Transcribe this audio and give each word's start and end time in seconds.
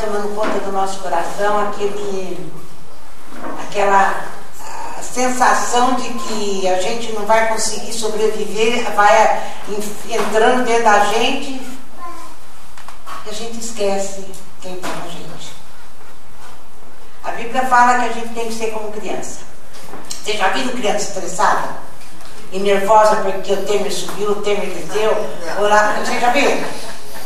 tomando 0.00 0.34
conta 0.34 0.58
do 0.60 0.72
nosso 0.72 1.00
coração 1.00 1.68
aquele, 1.68 2.50
aquela 3.68 4.24
sensação 5.02 5.96
de 5.96 6.08
que 6.14 6.66
a 6.66 6.80
gente 6.80 7.12
não 7.12 7.26
vai 7.26 7.46
conseguir 7.48 7.92
sobreviver, 7.92 8.90
vai 8.92 9.52
entrando 10.08 10.64
dentro 10.64 10.84
da 10.84 11.04
gente 11.12 11.60
e 13.26 13.28
a 13.28 13.32
gente 13.34 13.60
esquece 13.60 14.24
quem 14.62 14.76
está 14.76 14.88
a 14.88 15.10
gente. 15.10 15.52
A 17.22 17.32
Bíblia 17.32 17.66
fala 17.66 17.98
que 17.98 18.08
a 18.08 18.12
gente 18.14 18.32
tem 18.32 18.46
que 18.46 18.54
ser 18.54 18.70
como 18.70 18.90
criança. 18.92 19.40
Você 20.08 20.38
já 20.38 20.48
viu 20.48 20.72
criança 20.72 21.08
estressada? 21.08 21.68
E 22.50 22.58
nervosa 22.58 23.16
porque 23.16 23.52
o 23.52 23.66
Temer 23.66 23.92
subiu, 23.92 24.30
o 24.30 24.36
Temer 24.36 24.70
desceu? 24.70 25.14
Você 26.02 26.18
já 26.18 26.30
viu? 26.30 26.81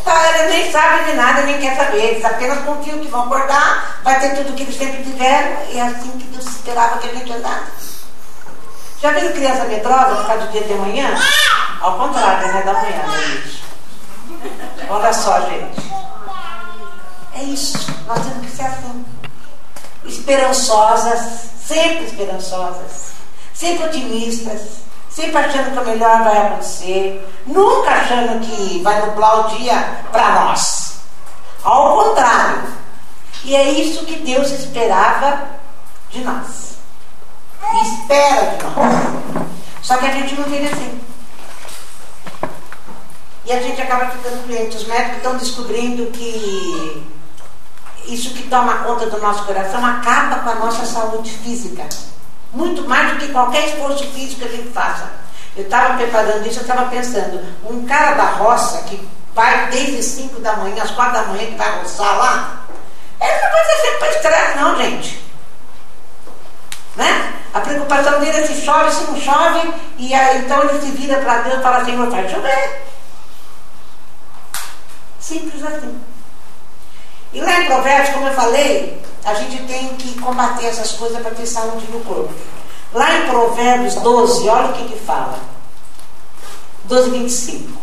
Eles 0.06 0.52
nem 0.52 0.70
sabem 0.70 1.04
de 1.06 1.12
nada, 1.14 1.42
nem 1.42 1.58
quer 1.58 1.76
saber. 1.76 1.98
Eles 1.98 2.24
apenas 2.24 2.64
confiam 2.64 2.98
que 2.98 3.08
vão 3.08 3.24
acordar, 3.24 4.00
vai 4.04 4.20
ter 4.20 4.36
tudo 4.36 4.50
o 4.50 4.54
que 4.54 4.62
eles 4.62 4.76
sempre 4.76 5.02
tiveram, 5.02 5.56
e 5.70 5.78
é 5.78 5.82
assim 5.82 6.10
que 6.10 6.24
Deus 6.24 6.46
esperava 6.46 6.98
que 6.98 7.08
a 7.08 7.14
gente 7.14 7.32
andasse. 7.32 7.96
Já 9.00 9.12
viu 9.12 9.32
criança 9.32 9.64
medrosa 9.64 10.16
por 10.16 10.26
causa 10.26 10.46
do 10.46 10.52
dia 10.52 10.62
de 10.62 10.74
manhã? 10.74 11.18
Ao 11.80 11.98
contrário, 11.98 12.52
né? 12.52 12.62
Da 12.62 12.72
manhã, 12.72 13.26
gente. 13.26 13.62
Olha 14.88 15.12
só, 15.12 15.40
gente. 15.42 15.92
É 17.34 17.42
isso. 17.42 17.86
Nós 18.06 18.20
temos 18.20 18.46
que 18.46 18.56
ser 18.56 18.62
assim. 18.62 19.04
Esperançosas, 20.04 21.50
sempre 21.66 22.04
esperançosas, 22.04 23.10
sempre 23.52 23.86
otimistas 23.86 24.85
sempre 25.16 25.38
achando 25.38 25.72
que 25.72 25.78
o 25.78 25.86
melhor 25.86 26.24
vai 26.24 26.36
acontecer, 26.36 27.26
nunca 27.46 27.90
achando 27.90 28.38
que 28.40 28.82
vai 28.82 29.00
nublar 29.00 29.46
o 29.46 29.56
dia 29.56 30.02
para 30.12 30.44
nós. 30.44 30.96
Ao 31.64 31.96
contrário. 31.96 32.64
E 33.42 33.56
é 33.56 33.70
isso 33.70 34.04
que 34.04 34.16
Deus 34.16 34.50
esperava 34.50 35.48
de 36.10 36.22
nós. 36.22 36.76
E 37.72 37.82
espera 37.82 38.56
de 38.56 38.62
nós. 38.62 39.46
Só 39.80 39.96
que 39.96 40.04
a 40.04 40.10
gente 40.10 40.34
não 40.34 40.44
vive 40.44 40.66
assim. 40.66 41.00
E 43.46 43.52
a 43.52 43.62
gente 43.62 43.80
acaba 43.80 44.10
ficando 44.10 44.46
doente. 44.46 44.76
Os 44.76 44.86
médicos 44.86 45.16
estão 45.16 45.36
descobrindo 45.38 46.10
que 46.10 47.06
isso 48.06 48.34
que 48.34 48.48
toma 48.48 48.84
conta 48.84 49.06
do 49.06 49.18
nosso 49.18 49.44
coração 49.44 49.84
acaba 49.84 50.40
com 50.40 50.50
a 50.50 50.54
nossa 50.56 50.84
saúde 50.84 51.30
física. 51.30 51.88
Muito 52.52 52.88
mais 52.88 53.12
do 53.12 53.18
que 53.18 53.32
qualquer 53.32 53.66
esforço 53.68 54.06
físico 54.12 54.40
que 54.40 54.48
a 54.48 54.56
gente 54.56 54.70
faça. 54.70 55.10
Eu 55.56 55.64
estava 55.64 55.96
preparando 55.96 56.46
isso, 56.46 56.58
eu 56.58 56.62
estava 56.62 56.90
pensando, 56.90 57.42
um 57.64 57.86
cara 57.86 58.14
da 58.14 58.24
roça 58.24 58.82
que 58.82 59.08
vai 59.34 59.68
desde 59.70 60.02
5 60.02 60.40
da 60.40 60.56
manhã, 60.56 60.82
às 60.82 60.90
4 60.90 61.12
da 61.12 61.22
manhã, 61.24 61.46
que 61.46 61.56
vai 61.56 61.78
roçar 61.78 62.18
lá, 62.18 62.66
ele 63.20 63.42
não 63.42 63.50
vai 63.50 63.64
sempre 63.64 63.98
para 63.98 64.10
estresse, 64.10 64.58
não, 64.58 64.76
gente. 64.76 65.24
Né? 66.96 67.34
A 67.52 67.60
preocupação 67.60 68.20
dele 68.20 68.38
é 68.38 68.46
se 68.46 68.60
chove, 68.62 68.90
se 68.90 69.04
não 69.04 69.20
chove, 69.20 69.72
e 69.98 70.14
aí, 70.14 70.38
então 70.38 70.62
ele 70.62 70.80
se 70.80 70.90
vira 70.90 71.18
para 71.20 71.38
Deus 71.38 71.58
e 71.58 71.62
fala 71.62 71.78
assim, 71.78 71.96
vai 71.96 72.28
chover. 72.28 72.86
Simples 75.18 75.64
assim. 75.64 76.00
E 77.32 77.40
lá 77.40 77.60
em 77.60 77.66
Provérbios, 77.66 78.14
como 78.14 78.28
eu 78.28 78.34
falei, 78.34 79.02
a 79.26 79.34
gente 79.34 79.60
tem 79.64 79.88
que 79.96 80.14
combater 80.20 80.66
essas 80.66 80.92
coisas 80.92 81.20
para 81.20 81.32
ter 81.32 81.46
saúde 81.46 81.84
no 81.90 81.98
corpo. 82.04 82.32
Lá 82.92 83.18
em 83.18 83.26
Provérbios 83.26 83.96
12, 83.96 84.48
olha 84.48 84.68
o 84.68 84.72
que, 84.74 84.84
que 84.84 85.04
fala. 85.04 85.36
12, 86.84 87.10
25. 87.10 87.76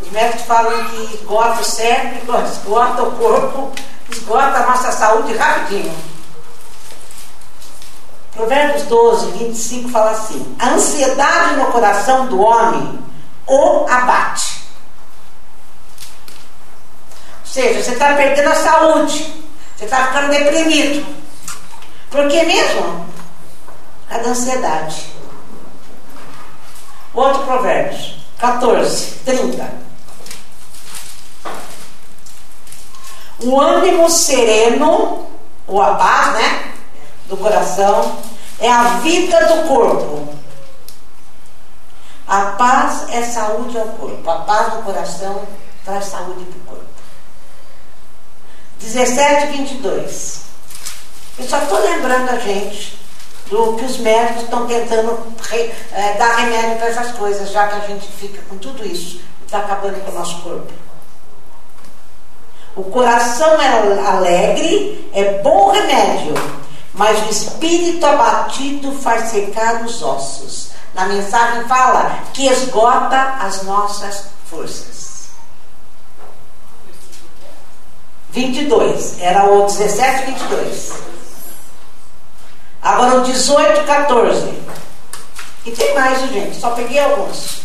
Os 0.00 0.10
médicos 0.12 0.42
falam 0.42 0.84
que 0.84 1.14
esgota 1.16 1.60
o 1.60 1.64
cérebro, 1.64 2.36
esgota 2.46 3.02
o 3.02 3.10
corpo, 3.12 3.72
esgota 4.08 4.58
a 4.58 4.66
nossa 4.66 4.92
saúde 4.92 5.36
rapidinho. 5.36 5.92
Provérbios 8.36 8.84
12, 8.84 9.32
25 9.32 9.88
fala 9.88 10.12
assim: 10.12 10.56
A 10.60 10.70
ansiedade 10.70 11.56
no 11.56 11.66
coração 11.72 12.26
do 12.26 12.40
homem 12.40 13.00
o 13.48 13.86
abate 13.88 14.53
seja, 17.54 17.84
você 17.84 17.92
está 17.92 18.14
perdendo 18.14 18.48
a 18.48 18.54
saúde, 18.56 19.32
você 19.76 19.84
está 19.84 20.06
ficando 20.06 20.30
deprimido. 20.30 21.06
Por 22.10 22.28
que 22.28 22.42
mesmo? 22.42 23.06
A 24.10 24.18
da 24.18 24.30
ansiedade. 24.30 25.06
Outro 27.14 27.44
provérbio, 27.44 28.16
14, 28.38 29.20
30. 29.24 29.84
O 33.44 33.60
ânimo 33.60 34.10
sereno, 34.10 35.30
ou 35.68 35.80
a 35.80 35.94
paz, 35.94 36.34
né? 36.34 36.72
Do 37.28 37.36
coração, 37.36 38.18
é 38.58 38.68
a 38.68 38.98
vida 38.98 39.46
do 39.46 39.68
corpo. 39.68 40.34
A 42.26 42.46
paz 42.46 43.08
é 43.10 43.22
saúde 43.22 43.78
ao 43.78 43.86
corpo. 43.90 44.28
A 44.28 44.38
paz 44.38 44.72
do 44.72 44.82
coração 44.82 45.46
traz 45.84 46.06
saúde 46.06 46.44
para 46.46 46.58
o 46.58 46.76
corpo. 46.76 46.93
17, 48.84 49.46
22. 49.56 50.40
Eu 51.38 51.48
só 51.48 51.58
estou 51.58 51.80
lembrando 51.80 52.28
a 52.30 52.38
gente 52.38 52.98
do 53.48 53.74
que 53.74 53.84
os 53.84 53.98
médicos 53.98 54.42
estão 54.42 54.66
tentando 54.66 55.18
re, 55.50 55.72
é, 55.92 56.14
dar 56.18 56.36
remédio 56.36 56.76
para 56.76 56.88
essas 56.88 57.12
coisas, 57.12 57.50
já 57.50 57.66
que 57.68 57.76
a 57.76 57.86
gente 57.86 58.06
fica 58.06 58.40
com 58.48 58.56
tudo 58.58 58.86
isso 58.86 59.20
e 59.40 59.44
está 59.44 59.58
acabando 59.58 60.04
com 60.04 60.10
o 60.10 60.14
nosso 60.14 60.40
corpo. 60.42 60.72
O 62.76 62.84
coração 62.84 63.60
é 63.60 64.06
alegre, 64.06 65.10
é 65.12 65.40
bom 65.42 65.70
remédio, 65.70 66.34
mas 66.92 67.26
o 67.26 67.30
espírito 67.30 68.04
abatido 68.04 68.92
faz 68.92 69.30
secar 69.30 69.82
os 69.84 70.02
ossos. 70.02 70.70
Na 70.92 71.06
mensagem 71.06 71.64
fala 71.64 72.18
que 72.32 72.46
esgota 72.46 73.16
as 73.40 73.62
nossas 73.62 74.26
forças. 74.48 75.03
22. 78.34 79.20
Era 79.20 79.44
o 79.44 79.66
17, 79.66 80.32
22. 80.32 80.92
Agora 82.82 83.20
o 83.20 83.22
18, 83.22 83.84
14. 83.84 84.54
E 85.64 85.70
tem 85.70 85.94
mais, 85.94 86.20
gente. 86.30 86.60
Só 86.60 86.70
peguei 86.70 86.98
alguns. 86.98 87.62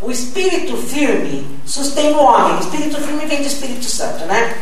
O 0.00 0.10
espírito 0.10 0.76
firme 0.76 1.58
sustém 1.64 2.12
o 2.12 2.22
homem. 2.22 2.60
Espírito 2.60 3.00
firme 3.00 3.24
vem 3.24 3.40
do 3.40 3.46
Espírito 3.46 3.86
Santo, 3.86 4.26
né? 4.26 4.56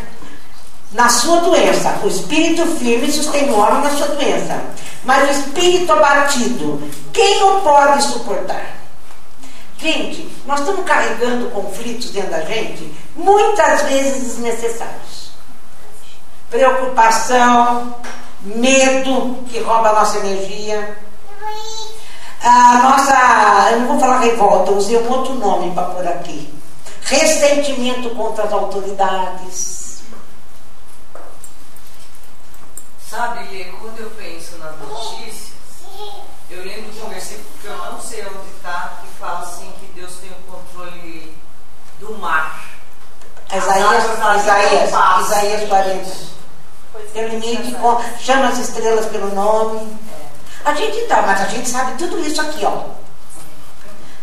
Na 0.92 1.08
sua 1.08 1.40
doença. 1.40 1.98
O 2.04 2.08
espírito 2.08 2.64
firme 2.76 3.10
sustém 3.10 3.50
o 3.50 3.58
homem 3.58 3.82
na 3.82 3.90
sua 3.90 4.06
doença. 4.06 4.62
Mas 5.04 5.28
o 5.28 5.40
espírito 5.40 5.92
abatido, 5.92 6.80
quem 7.12 7.42
o 7.42 7.60
pode 7.60 8.02
suportar? 8.04 8.83
Gente, 9.78 10.30
nós 10.46 10.60
estamos 10.60 10.84
carregando 10.86 11.50
conflitos 11.50 12.10
dentro 12.10 12.30
da 12.30 12.40
gente, 12.42 12.94
muitas 13.14 13.82
vezes 13.82 14.22
desnecessários. 14.22 15.30
Preocupação, 16.48 17.96
medo 18.42 19.44
que 19.48 19.58
rouba 19.60 19.90
a 19.90 19.94
nossa 19.94 20.18
energia. 20.18 20.96
A 22.42 22.78
nossa, 22.82 23.70
eu 23.72 23.80
não 23.80 23.88
vou 23.88 24.00
falar 24.00 24.18
revolta, 24.20 24.70
usei 24.70 24.98
um 24.98 25.10
outro 25.10 25.34
nome 25.34 25.74
para 25.74 25.86
pôr 25.86 26.06
aqui. 26.06 26.52
Ressentimento 27.02 28.10
contra 28.10 28.44
as 28.44 28.52
autoridades. 28.52 30.02
Sabe, 33.08 33.48
Lê, 33.50 33.64
quando 33.80 33.98
eu 34.00 34.10
penso 34.10 34.58
nas 34.58 34.78
notícias, 34.78 35.54
eu 36.50 36.62
lembro 36.62 36.92
de 36.92 37.00
um 37.00 37.08
versículo 37.08 37.46
que 37.60 37.66
eu 37.66 37.76
não 37.76 38.00
sei 38.00 38.26
onde 38.26 38.50
está, 38.56 38.98
que 39.00 39.08
fala 39.18 39.40
assim 39.40 39.72
que 39.80 39.86
Deus 39.98 40.16
tem 40.16 40.30
o 40.30 40.52
controle 40.52 41.36
do 42.00 42.18
mar. 42.18 42.64
Isaías, 43.52 44.04
Isaías, 44.42 44.90
Isaías 45.26 45.68
40. 45.68 46.34
Tem 47.12 47.28
limite, 47.28 47.76
chama 48.20 48.48
as 48.48 48.58
estrelas 48.58 49.06
pelo 49.06 49.34
nome. 49.34 49.96
A 50.64 50.74
gente 50.74 51.06
tá, 51.06 51.22
mas 51.22 51.40
a 51.40 51.44
gente 51.46 51.68
sabe 51.68 51.92
tudo 51.98 52.18
isso 52.20 52.40
aqui, 52.40 52.64
ó. 52.64 52.84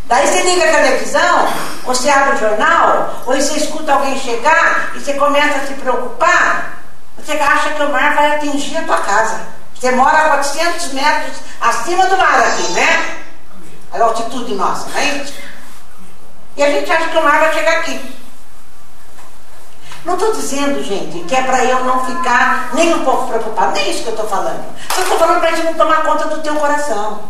Daí 0.06 0.28
você 0.28 0.42
liga 0.42 0.66
a 0.66 0.74
televisão, 0.74 1.48
ou 1.86 1.96
você 1.96 2.10
abre 2.10 2.36
o 2.36 2.40
jornal, 2.40 3.24
ou 3.26 3.36
você 3.36 3.58
escuta 3.58 3.94
alguém 3.94 4.20
chegar 4.20 4.92
e 4.96 5.00
você 5.00 5.14
começa 5.14 5.60
a 5.60 5.68
se 5.68 5.74
preocupar, 5.76 6.84
você 7.18 7.34
acha 7.34 7.70
que 7.72 7.84
o 7.84 7.92
mar 7.92 8.16
vai 8.16 8.36
atingir 8.36 8.78
a 8.78 8.84
tua 8.84 8.98
casa. 8.98 9.61
Você 9.82 9.90
mora 9.94 10.16
a 10.16 10.30
400 10.30 10.94
metros 10.94 11.38
acima 11.60 12.06
do 12.06 12.16
mar 12.16 12.40
aqui, 12.40 12.72
né? 12.74 13.18
A 13.92 14.04
altitude 14.04 14.54
nossa, 14.54 14.88
né? 14.90 15.26
E 16.56 16.64
a 16.64 16.70
gente 16.70 16.92
acha 16.92 17.10
que 17.10 17.18
o 17.18 17.24
mar 17.24 17.40
vai 17.40 17.52
chegar 17.52 17.80
aqui. 17.80 18.16
Não 20.06 20.14
estou 20.14 20.34
dizendo, 20.34 20.84
gente, 20.84 21.24
que 21.24 21.36
é 21.36 21.42
para 21.42 21.66
eu 21.66 21.84
não 21.84 22.06
ficar 22.06 22.70
nem 22.74 22.94
um 22.94 23.04
pouco 23.04 23.28
preocupado. 23.28 23.72
Nem 23.72 23.90
isso 23.90 24.04
que 24.04 24.10
eu 24.10 24.14
estou 24.14 24.30
falando. 24.30 24.64
Só 24.94 25.02
estou 25.02 25.18
falando 25.18 25.40
para 25.40 25.50
a 25.50 25.56
gente 25.56 25.66
não 25.66 25.74
tomar 25.74 26.04
conta 26.04 26.28
do 26.28 26.44
teu 26.44 26.56
coração. 26.58 27.24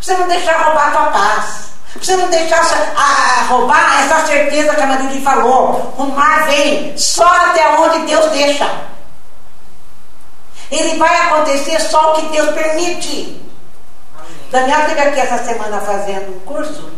Você 0.00 0.14
não 0.14 0.28
deixar 0.28 0.56
roubar 0.62 0.88
a 0.88 0.90
tua 0.92 1.06
paz. 1.06 1.70
você 2.00 2.16
não 2.16 2.28
deixasse 2.28 2.72
a, 2.74 3.40
a 3.40 3.42
roubar 3.46 4.04
essa 4.04 4.26
certeza 4.26 4.76
que 4.76 4.80
a 4.80 4.86
Maria 4.86 5.20
falou. 5.22 5.92
O 5.98 6.04
mar 6.06 6.46
vem 6.46 6.96
só 6.96 7.26
até 7.26 7.68
onde 7.78 8.06
Deus 8.06 8.30
deixa. 8.30 8.93
Ele 10.70 10.96
vai 10.96 11.16
acontecer 11.16 11.80
só 11.80 12.12
o 12.12 12.14
que 12.16 12.28
Deus 12.28 12.50
permite. 12.54 13.40
Daniel 14.50 14.80
esteve 14.80 15.00
aqui 15.00 15.20
essa 15.20 15.44
semana 15.44 15.80
fazendo 15.80 16.36
um 16.36 16.40
curso. 16.40 16.90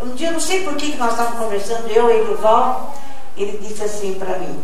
Um 0.00 0.14
dia, 0.14 0.30
não 0.30 0.40
sei 0.40 0.62
por 0.62 0.74
que 0.76 0.94
nós 0.96 1.12
estávamos 1.12 1.38
conversando, 1.38 1.88
eu 1.88 2.10
e 2.10 2.32
o 2.32 2.36
Val, 2.36 2.94
ele 3.36 3.58
disse 3.58 3.82
assim 3.82 4.14
para 4.14 4.38
mim: 4.38 4.62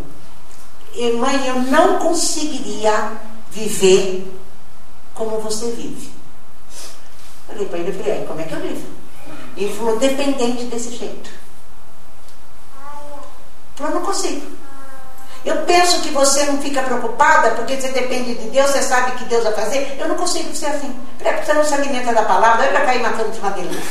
Mãe, 1.18 1.46
eu 1.46 1.54
não 1.62 1.98
conseguiria 1.98 3.12
viver 3.50 4.30
como 5.14 5.40
você 5.40 5.70
vive. 5.70 6.10
Falei 7.46 7.66
para 7.66 7.78
ele, 7.78 7.92
falei, 7.92 8.24
como 8.26 8.40
é 8.40 8.44
que 8.44 8.52
eu 8.54 8.60
vivo? 8.60 8.86
Ele 9.56 9.74
falou, 9.74 9.98
dependente 9.98 10.64
desse 10.64 10.96
jeito. 10.96 11.30
Falou, 13.76 13.94
não 13.94 14.02
consigo. 14.02 14.46
Eu 15.44 15.56
penso 15.62 16.00
que 16.02 16.10
você 16.10 16.44
não 16.44 16.58
fica 16.62 16.82
preocupada 16.82 17.50
porque 17.50 17.80
você 17.80 17.88
depende 17.88 18.34
de 18.34 18.50
Deus, 18.50 18.70
você 18.70 18.82
sabe 18.82 19.10
que 19.12 19.24
Deus 19.24 19.42
vai 19.42 19.52
fazer. 19.54 19.96
Eu 19.98 20.08
não 20.08 20.14
consigo 20.14 20.54
ser 20.54 20.66
assim. 20.66 20.96
Porque 21.18 21.44
você 21.44 21.52
não 21.52 21.64
se 21.64 21.74
alimenta 21.74 22.12
da 22.12 22.22
palavra, 22.22 22.66
eu 22.66 22.72
já 22.72 22.80
caí 22.82 23.02
matando 23.02 23.34
cima 23.34 23.50
dele. 23.50 23.82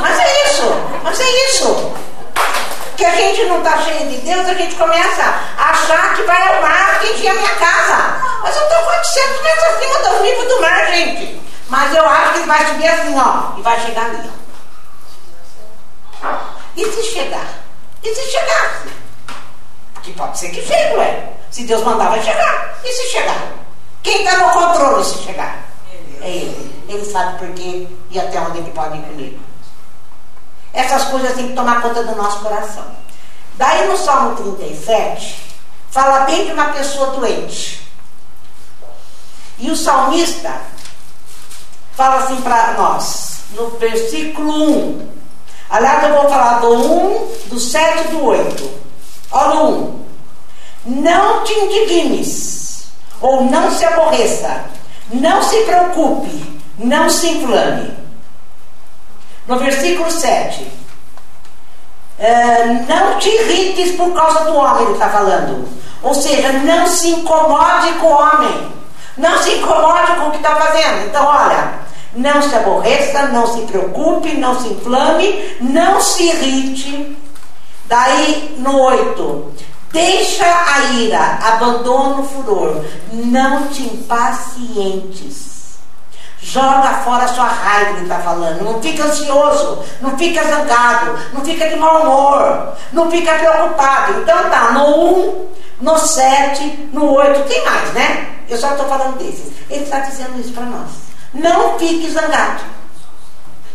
Mas 0.00 0.20
é 0.20 0.44
isso, 0.46 0.62
mas 1.02 1.18
é 1.18 1.48
isso. 1.48 1.92
Que 2.96 3.04
a 3.04 3.10
gente 3.10 3.44
não 3.46 3.58
está 3.58 3.76
cheio 3.78 4.08
de 4.08 4.18
Deus, 4.18 4.48
a 4.48 4.54
gente 4.54 4.76
começa 4.76 5.34
a 5.58 5.70
achar 5.70 6.14
que 6.14 6.22
vai 6.22 6.56
ao 6.56 6.62
mar 6.62 6.94
atingir 6.94 7.28
a 7.28 7.34
minha 7.34 7.54
casa. 7.56 8.20
Mas 8.40 8.56
eu 8.56 8.62
estou 8.62 8.82
400 8.82 9.42
metros 9.42 9.64
acima 9.64 9.98
do 9.98 10.22
nível 10.22 10.48
do 10.48 10.60
mar, 10.60 10.86
gente. 10.86 11.40
Mas 11.68 11.92
eu 11.92 12.08
acho 12.08 12.32
que 12.32 12.38
ele 12.38 12.46
vai 12.46 12.66
subir 12.66 12.86
assim, 12.86 13.18
ó, 13.18 13.58
e 13.58 13.62
vai 13.62 13.80
chegar 13.80 14.04
ali. 14.04 14.30
E 16.76 16.84
se 16.84 17.02
chegar? 17.02 17.46
E 18.02 18.14
se 18.14 18.30
chegar? 18.30 18.82
Que 20.04 20.12
pode 20.12 20.38
ser 20.38 20.50
que 20.50 20.62
chegue, 20.62 20.96
ué. 20.96 21.32
Se 21.50 21.64
Deus 21.64 21.82
mandar, 21.82 22.10
vai 22.10 22.22
chegar. 22.22 22.78
E 22.84 22.92
se 22.92 23.10
chegar? 23.10 23.52
Quem 24.02 24.22
está 24.22 24.36
no 24.36 24.52
controle 24.52 25.02
se 25.02 25.18
chegar? 25.18 25.64
É 26.20 26.28
Ele. 26.28 26.84
Ele 26.88 27.04
sabe 27.04 27.38
por 27.38 27.48
quê 27.54 27.88
e 28.10 28.20
até 28.20 28.38
onde 28.40 28.58
ele 28.58 28.70
pode 28.72 28.98
ir 28.98 29.02
comigo. 29.02 29.40
Essas 30.72 31.04
coisas 31.04 31.34
têm 31.34 31.48
que 31.48 31.54
tomar 31.54 31.80
conta 31.80 32.04
do 32.04 32.14
nosso 32.14 32.40
coração. 32.40 32.84
Daí 33.54 33.88
no 33.88 33.96
Salmo 33.96 34.36
37, 34.36 35.36
fala 35.90 36.20
bem 36.20 36.46
de 36.46 36.52
uma 36.52 36.66
pessoa 36.66 37.12
doente. 37.12 37.88
E 39.58 39.70
o 39.70 39.76
salmista 39.76 40.60
fala 41.96 42.24
assim 42.24 42.40
para 42.42 42.74
nós, 42.74 43.38
no 43.52 43.70
versículo 43.78 44.52
1. 44.52 45.08
Aliás, 45.70 46.02
eu 46.02 46.20
vou 46.20 46.28
falar 46.28 46.58
do 46.58 46.74
1, 46.74 47.32
do 47.46 47.60
7 47.60 48.08
e 48.08 48.08
do 48.08 48.24
8. 48.24 48.83
Olha 49.34 49.60
o 49.60 50.04
1. 50.86 51.02
Não 51.02 51.42
te 51.42 51.52
indignes, 51.52 52.86
ou 53.20 53.42
não 53.44 53.68
se 53.68 53.84
aborreça, 53.84 54.64
não 55.10 55.42
se 55.42 55.56
preocupe, 55.62 56.60
não 56.78 57.10
se 57.10 57.30
inflame. 57.30 57.92
No 59.48 59.58
versículo 59.58 60.08
7. 60.08 60.70
É, 62.16 62.64
não 62.88 63.18
te 63.18 63.28
irrites 63.28 63.96
por 63.96 64.14
causa 64.14 64.44
do 64.44 64.56
homem, 64.56 64.84
ele 64.84 64.92
está 64.92 65.08
falando. 65.08 65.68
Ou 66.00 66.14
seja, 66.14 66.52
não 66.52 66.86
se 66.86 67.08
incomode 67.08 67.92
com 67.94 68.06
o 68.06 68.12
homem. 68.12 68.72
Não 69.16 69.42
se 69.42 69.50
incomode 69.54 70.12
com 70.12 70.28
o 70.28 70.30
que 70.30 70.36
está 70.36 70.54
fazendo. 70.54 71.06
Então, 71.06 71.26
olha, 71.26 71.74
não 72.14 72.40
se 72.40 72.54
aborreça, 72.54 73.26
não 73.26 73.46
se 73.48 73.62
preocupe, 73.62 74.36
não 74.36 74.60
se 74.60 74.68
inflame, 74.68 75.56
não 75.60 76.00
se 76.00 76.22
irrite. 76.22 77.23
Daí 77.86 78.56
no 78.58 78.78
8, 78.80 79.52
deixa 79.92 80.44
a 80.44 80.92
ira, 80.94 81.38
abandona 81.42 82.20
o 82.20 82.24
furor, 82.24 82.84
não 83.12 83.68
te 83.68 83.82
impacientes. 83.82 85.54
Joga 86.40 87.00
fora 87.04 87.24
a 87.24 87.28
sua 87.28 87.46
raiva, 87.46 87.92
ele 87.92 88.02
está 88.02 88.18
falando. 88.18 88.62
Não 88.62 88.82
fica 88.82 89.04
ansioso, 89.04 89.82
não 90.00 90.16
fica 90.18 90.44
zangado, 90.44 91.18
não 91.32 91.40
fica 91.42 91.68
de 91.68 91.76
mau 91.76 92.02
humor, 92.02 92.74
não 92.92 93.10
fica 93.10 93.32
preocupado. 93.34 94.20
Então 94.20 94.50
tá, 94.50 94.72
no 94.72 95.30
1, 95.30 95.46
no 95.80 95.98
7, 95.98 96.90
no 96.92 97.14
8, 97.14 97.48
tem 97.48 97.64
mais, 97.64 97.92
né? 97.94 98.28
Eu 98.48 98.58
só 98.58 98.72
estou 98.72 98.86
falando 98.86 99.16
desses. 99.18 99.52
Ele 99.70 99.84
está 99.84 100.00
dizendo 100.00 100.38
isso 100.38 100.52
para 100.52 100.66
nós. 100.66 100.90
Não 101.32 101.78
fique 101.78 102.10
zangado. 102.10 102.60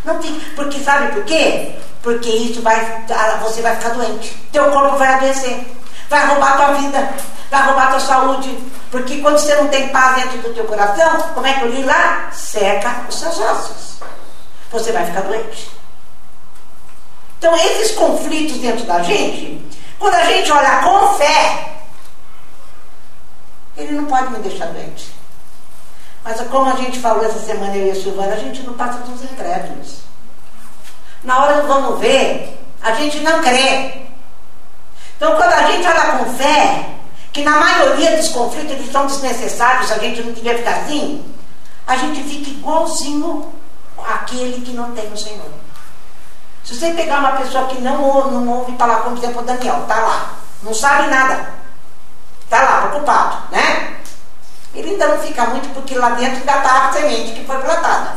Não 0.10 0.22
fique, 0.22 0.40
porque 0.56 0.80
sabe 0.80 1.14
por 1.14 1.24
quê? 1.26 1.76
Porque 2.02 2.30
isso 2.30 2.62
vai, 2.62 3.06
você 3.44 3.62
vai 3.62 3.76
ficar 3.76 3.90
doente. 3.90 4.36
Teu 4.52 4.72
corpo 4.72 4.98
vai 4.98 5.14
adoecer. 5.14 5.66
Vai 6.10 6.26
roubar 6.26 6.58
tua 6.58 6.74
vida. 6.74 7.14
Vai 7.52 7.66
roubar 7.66 7.92
tua 7.92 8.00
saúde. 8.00 8.58
Porque 8.90 9.22
quando 9.22 9.38
você 9.38 9.54
não 9.56 9.68
tem 9.68 9.90
paz 9.90 10.16
dentro 10.16 10.40
do 10.40 10.54
teu 10.54 10.66
coração, 10.66 11.22
como 11.36 11.46
é 11.46 11.54
que 11.54 11.62
eu 11.62 11.70
li 11.70 11.84
lá? 11.84 12.30
Seca 12.32 13.06
os 13.08 13.20
seus 13.20 13.38
ossos. 13.40 14.00
Você 14.72 14.92
vai 14.92 15.06
ficar 15.06 15.22
doente. 15.22 15.70
Então, 17.38 17.56
esses 17.56 17.92
conflitos 17.92 18.58
dentro 18.58 18.86
da 18.86 19.04
gente, 19.04 19.64
quando 20.00 20.16
a 20.16 20.26
gente 20.26 20.52
olha 20.52 20.82
com 20.82 21.14
fé, 21.14 21.74
ele 23.78 23.94
não 23.94 24.06
pode 24.06 24.32
me 24.32 24.40
deixar 24.40 24.66
doente. 24.68 25.19
Mas 26.24 26.42
como 26.48 26.69
a 26.69 26.75
gente 26.75 27.00
falou 27.00 27.24
essa 27.24 27.39
semana, 27.39 27.75
eu 27.75 27.88
e 27.88 27.92
a 27.92 27.95
Silvana, 27.95 28.33
a 28.33 28.39
gente 28.39 28.63
não 28.63 28.74
passa 28.74 29.00
dos 29.00 29.24
incrédulos. 29.24 30.00
Na 31.24 31.44
hora 31.44 31.62
do 31.62 31.68
vamos 31.68 32.00
ver, 32.00 32.57
a 32.81 32.94
gente 32.94 33.19
não 33.19 33.42
crê. 33.42 34.04
Então, 35.18 35.36
quando 35.36 35.54
a 35.54 35.71
gente 35.71 35.88
olha 35.88 36.18
com 36.18 36.33
fé, 36.33 36.89
que 37.33 37.44
na 37.44 37.60
maioria 37.60 38.18
dos 38.18 38.30
conflitos 38.30 38.71
eles 38.71 38.92
são 38.92 39.06
desnecessários, 39.06 39.92
a 39.92 39.98
gente 39.98 40.21
não 40.24 40.31
devia 40.31 40.57
ficar 40.57 40.77
assim, 40.77 41.25
a 41.86 41.95
gente 41.95 42.24
fica 42.24 42.50
igualzinho 42.50 43.54
aquele 43.98 44.62
que 44.62 44.71
não 44.71 44.92
tem 44.92 45.12
o 45.12 45.18
Senhor. 45.18 45.51
Se 46.63 46.75
você 46.75 46.92
pegar 46.92 47.19
uma 47.19 47.33
pessoa 47.33 47.68
que 47.68 47.81
não 47.81 48.04
ouve, 48.04 48.30
não 48.31 48.48
ouve 48.48 48.77
falar, 48.77 48.98
como 48.98 49.16
por 49.16 49.24
exemplo 49.24 49.44
Daniel, 49.44 49.86
tá 49.88 50.00
lá, 50.00 50.33
não 50.62 50.74
sabe 50.74 51.07
nada, 51.10 51.50
tá 52.50 52.62
lá, 52.62 52.88
preocupado, 52.88 53.38
né? 53.51 53.99
Ele 54.74 54.92
ainda 54.92 55.07
não 55.07 55.19
fica 55.19 55.45
muito 55.45 55.74
porque 55.74 55.95
lá 55.95 56.12
dentro 56.12 56.38
ainda 56.38 56.57
está 56.57 56.89
a 56.89 56.94
semente 56.94 57.33
que 57.33 57.45
foi 57.45 57.57
plantada. 57.57 58.13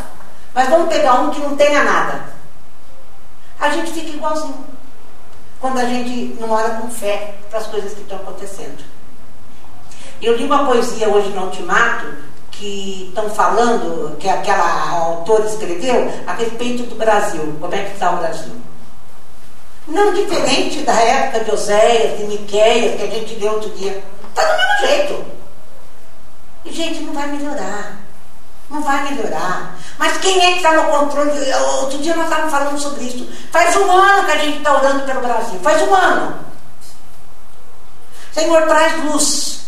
Mas 0.54 0.68
vamos 0.68 0.88
pegar 0.88 1.14
um 1.20 1.30
que 1.30 1.40
não 1.40 1.56
tenha 1.56 1.82
nada. 1.82 2.24
A 3.58 3.70
gente 3.70 3.92
fica 3.92 4.10
igualzinho. 4.10 4.66
Quando 5.60 5.78
a 5.78 5.84
gente 5.84 6.36
não 6.40 6.50
olha 6.50 6.70
com 6.74 6.90
fé 6.90 7.34
para 7.48 7.60
as 7.60 7.66
coisas 7.68 7.94
que 7.94 8.00
estão 8.00 8.18
acontecendo. 8.18 8.84
Eu 10.20 10.36
li 10.36 10.44
uma 10.44 10.66
poesia 10.66 11.08
hoje 11.08 11.28
no 11.30 11.44
Ultimato 11.44 12.06
que 12.50 13.06
estão 13.08 13.30
falando, 13.30 14.16
que 14.18 14.28
aquela 14.28 14.90
autora 14.90 15.46
escreveu, 15.46 16.12
a 16.26 16.34
respeito 16.34 16.84
do 16.84 16.94
Brasil. 16.94 17.56
Como 17.60 17.74
é 17.74 17.84
que 17.84 17.92
está 17.92 18.10
o 18.12 18.18
Brasil? 18.18 18.52
Não 19.88 20.12
diferente 20.12 20.82
da 20.82 20.94
época 20.94 21.44
de 21.44 21.50
Oséias, 21.50 22.18
de 22.18 22.24
Miqueias, 22.26 22.96
que 22.96 23.02
a 23.02 23.10
gente 23.10 23.34
leu 23.36 23.54
outro 23.54 23.70
dia. 23.70 24.02
Está 24.28 24.42
do 24.44 24.56
mesmo 24.56 24.86
jeito. 24.86 25.41
Gente, 26.82 27.04
não 27.04 27.14
vai 27.14 27.28
melhorar. 27.28 27.92
Não 28.68 28.82
vai 28.82 29.04
melhorar. 29.04 29.76
Mas 29.98 30.16
quem 30.18 30.44
é 30.44 30.50
que 30.50 30.56
está 30.56 30.72
no 30.72 30.90
controle? 30.90 31.30
Outro 31.78 31.98
dia 31.98 32.16
nós 32.16 32.24
estávamos 32.24 32.50
falando 32.50 32.78
sobre 32.80 33.04
isso. 33.04 33.32
Faz 33.52 33.76
um 33.76 33.88
ano 33.88 34.24
que 34.24 34.32
a 34.32 34.36
gente 34.38 34.58
está 34.58 34.74
orando 34.74 35.04
pelo 35.04 35.20
Brasil. 35.20 35.60
Faz 35.62 35.80
um 35.82 35.94
ano. 35.94 36.44
Senhor, 38.32 38.62
traz 38.62 39.04
luz. 39.04 39.60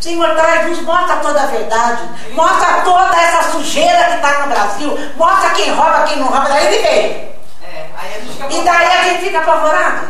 Senhor, 0.00 0.34
traz 0.34 0.66
luz, 0.66 0.82
mostra 0.82 1.16
toda 1.18 1.40
a 1.40 1.46
verdade. 1.46 2.02
Mostra 2.32 2.80
toda 2.80 3.16
essa 3.16 3.52
sujeira 3.52 4.04
que 4.06 4.14
está 4.16 4.40
no 4.40 4.48
Brasil. 4.48 4.98
Mostra 5.16 5.50
quem 5.50 5.70
rouba, 5.72 6.02
quem 6.08 6.18
não 6.18 6.26
rouba. 6.26 6.48
Daí 6.48 6.66
ele 6.66 6.82
veio. 6.82 7.36
É, 7.62 7.90
e 8.50 8.64
daí 8.64 8.86
a 8.86 9.02
gente 9.04 9.24
fica 9.24 9.38
apavorado. 9.38 10.08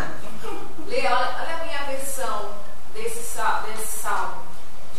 Lê, 0.89 1.01
olha, 1.01 1.37
olha 1.39 1.57
a 1.61 1.65
minha 1.67 1.83
versão 1.87 2.49
desse, 2.95 3.19
desse 3.19 3.99
salmo. 3.99 4.47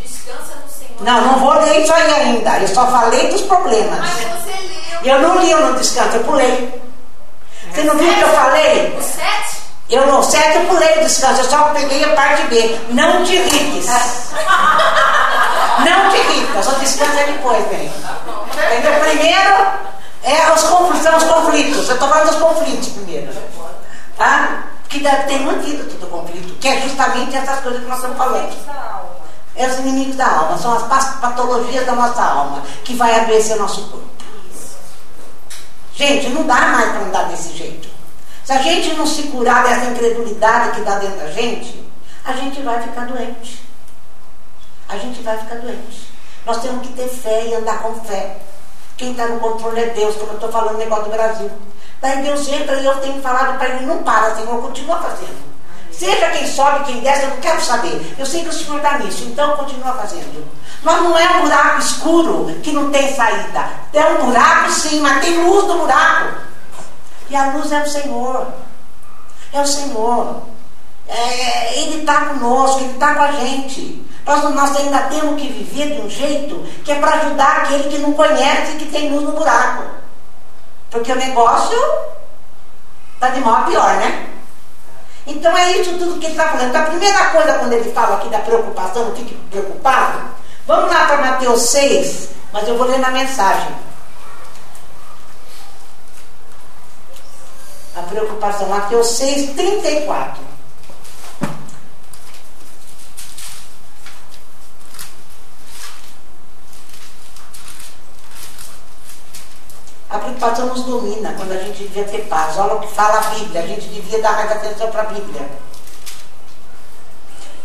Descansa 0.03 0.55
no 0.63 0.66
não, 0.99 1.21
não 1.21 1.39
vou 1.39 1.53
ler 1.53 1.83
isso 1.83 1.93
aí 1.93 2.13
ainda. 2.13 2.57
Eu 2.59 2.67
só 2.67 2.87
falei 2.87 3.29
dos 3.29 3.41
problemas. 3.41 3.99
Mas 3.99 4.43
você 4.43 4.49
leu. 5.03 5.15
Eu 5.15 5.21
não 5.21 5.39
li, 5.39 5.51
eu 5.51 5.61
não 5.61 5.75
descanso, 5.75 6.17
eu 6.17 6.23
pulei. 6.23 6.81
Você 7.71 7.83
não 7.83 7.95
viu 7.95 8.11
o 8.11 8.15
que 8.15 8.21
eu 8.21 8.29
falei? 8.29 8.97
O 8.97 9.01
7? 9.01 9.57
Eu 9.89 10.07
no 10.07 10.23
7 10.23 10.55
eu 10.57 10.65
pulei 10.65 10.97
o 10.97 11.03
descanso, 11.03 11.41
eu 11.41 11.49
só 11.49 11.69
peguei 11.69 12.03
a 12.03 12.13
parte 12.13 12.41
B. 12.47 12.77
Não 12.89 13.23
te 13.23 13.35
irrites. 13.35 13.85
não 15.85 16.09
te 16.09 16.17
irrites, 16.17 16.65
só 16.65 16.71
descansa 16.71 17.23
depois, 17.25 17.65
bem. 17.67 17.91
Entendeu? 18.53 18.99
Primeiro 18.99 19.67
é 20.23 20.51
os 20.53 20.63
conflitos, 20.63 21.03
são 21.03 21.17
os 21.17 21.23
conflitos. 21.23 21.87
Eu 21.87 21.93
estou 21.93 22.09
falando 22.09 22.27
dos 22.27 22.41
conflitos 22.41 22.87
primeiro. 22.89 23.31
Tá? 24.17 24.63
Que 24.89 24.99
deve 24.99 25.23
ter 25.23 25.39
mantido 25.39 25.83
todo 25.91 26.07
o 26.07 26.21
conflito, 26.21 26.57
que 26.59 26.67
é 26.67 26.81
justamente 26.81 27.35
essas 27.35 27.59
coisas 27.59 27.81
que 27.81 27.87
nós 27.87 27.97
estamos 27.97 28.17
falando 28.17 28.51
é 29.57 29.67
os 29.67 29.79
inimigos 29.79 30.15
da 30.15 30.27
alma, 30.27 30.57
são 30.57 30.71
as 30.73 31.15
patologias 31.19 31.85
da 31.85 31.93
nossa 31.93 32.23
alma, 32.23 32.61
que 32.83 32.95
vai 32.95 33.19
adoecer 33.19 33.57
nosso 33.57 33.81
corpo. 33.89 34.07
Gente, 35.95 36.29
não 36.29 36.45
dá 36.45 36.55
mais 36.55 36.91
para 36.91 37.01
andar 37.01 37.23
desse 37.29 37.57
jeito. 37.57 37.89
Se 38.45 38.53
a 38.53 38.61
gente 38.61 38.93
não 38.93 39.05
se 39.05 39.23
curar 39.23 39.63
dessa 39.63 39.85
incredulidade 39.85 40.71
que 40.71 40.79
está 40.81 40.99
dentro 40.99 41.17
da 41.17 41.31
gente, 41.31 41.83
a 42.23 42.33
gente 42.33 42.61
vai 42.61 42.81
ficar 42.81 43.07
doente. 43.07 43.63
A 44.87 44.97
gente 44.97 45.21
vai 45.21 45.37
ficar 45.39 45.55
doente. 45.55 46.07
Nós 46.45 46.61
temos 46.61 46.85
que 46.85 46.93
ter 46.93 47.09
fé 47.09 47.47
e 47.47 47.55
andar 47.55 47.81
com 47.81 47.99
fé. 48.05 48.37
Quem 48.95 49.11
está 49.11 49.27
no 49.27 49.39
controle 49.39 49.81
é 49.81 49.89
Deus, 49.89 50.15
como 50.15 50.31
eu 50.31 50.35
estou 50.35 50.51
falando 50.51 50.73
no 50.73 50.77
negócio 50.77 51.05
do 51.05 51.11
Brasil. 51.11 51.51
Daí 51.99 52.21
Deus 52.21 52.47
entra 52.47 52.75
e 52.79 52.85
eu 52.85 52.95
tenho 52.99 53.21
falado 53.21 53.57
para 53.57 53.69
ele, 53.69 53.85
não 53.85 54.03
para, 54.03 54.35
Senhor, 54.35 54.61
continua 54.61 55.01
fazendo. 55.01 55.56
Seja 55.97 56.29
quem 56.29 56.45
sobe, 56.45 56.85
quem 56.85 56.99
desce, 56.99 57.23
eu 57.23 57.29
não 57.29 57.37
quero 57.37 57.59
saber. 57.59 58.15
Eu 58.19 58.25
sei 58.25 58.43
que 58.43 58.49
o 58.49 58.53
Senhor 58.53 58.77
está 58.77 58.99
nisso, 58.99 59.23
então 59.23 59.57
continua 59.57 59.93
fazendo. 59.93 60.47
Mas 60.83 61.01
não 61.01 61.17
é 61.17 61.27
um 61.37 61.41
buraco 61.41 61.79
escuro 61.79 62.55
que 62.61 62.71
não 62.71 62.91
tem 62.91 63.15
saída. 63.15 63.67
É 63.91 64.05
um 64.05 64.25
buraco 64.25 64.71
sim, 64.71 65.01
mas 65.01 65.21
tem 65.21 65.43
luz 65.43 65.65
no 65.65 65.79
buraco. 65.79 66.37
E 67.29 67.35
a 67.35 67.51
luz 67.51 67.71
é 67.71 67.81
o 67.81 67.89
Senhor. 67.89 68.47
É 69.51 69.59
o 69.59 69.65
Senhor. 69.65 70.41
É, 71.07 71.79
ele 71.79 72.01
está 72.01 72.25
conosco, 72.25 72.81
Ele 72.81 72.93
está 72.93 73.15
com 73.15 73.23
a 73.23 73.31
gente. 73.31 74.05
Nós, 74.23 74.43
nós 74.53 74.75
ainda 74.75 74.99
temos 75.03 75.41
que 75.41 75.47
viver 75.47 75.95
de 75.95 76.01
um 76.01 76.09
jeito 76.09 76.63
que 76.83 76.91
é 76.91 76.95
para 76.95 77.15
ajudar 77.15 77.63
aquele 77.63 77.89
que 77.89 77.97
não 77.97 78.13
conhece 78.13 78.73
e 78.73 78.75
que 78.75 78.91
tem 78.91 79.09
luz 79.09 79.23
no 79.23 79.31
buraco. 79.31 79.83
Porque 80.91 81.11
o 81.11 81.15
negócio 81.15 81.77
está 83.15 83.29
de 83.29 83.39
mal 83.39 83.55
a 83.55 83.61
pior, 83.61 83.95
né? 83.95 84.36
Então 85.27 85.55
é 85.57 85.73
isso 85.73 85.97
tudo 85.97 86.19
que 86.19 86.25
ele 86.25 86.33
está 86.33 86.47
falando. 86.47 86.69
Então 86.69 86.81
a 86.81 86.85
primeira 86.85 87.25
coisa 87.31 87.59
quando 87.59 87.73
ele 87.73 87.91
fala 87.91 88.15
aqui 88.15 88.29
da 88.29 88.39
preocupação, 88.39 89.09
não 89.09 89.15
fique 89.15 89.35
preocupado. 89.51 90.19
Vamos 90.65 90.89
lá 90.89 91.05
para 91.05 91.17
Mateus 91.17 91.61
6, 91.63 92.29
mas 92.53 92.67
eu 92.67 92.77
vou 92.77 92.87
ler 92.87 92.99
na 92.99 93.11
mensagem. 93.11 93.75
A 97.95 98.01
preocupação, 98.03 98.69
Mateus 98.69 99.07
6, 99.17 99.51
34. 99.51 100.56
A 110.09 110.17
preocupação 110.19 110.67
nos 110.67 110.83
domina 110.83 111.33
quando 111.35 111.51
a 111.51 111.57
gente 111.57 111.83
devia 111.83 112.05
ter 112.05 112.27
paz. 112.29 112.57
Olha 112.57 112.75
o 112.75 112.79
que 112.79 112.93
fala 112.93 113.17
a 113.17 113.29
Bíblia, 113.35 113.61
a 113.61 113.67
gente 113.67 113.87
devia 113.89 114.21
dar 114.21 114.33
mais 114.33 114.51
atenção 114.51 114.89
para 114.89 115.01
a 115.01 115.05
Bíblia. 115.05 115.49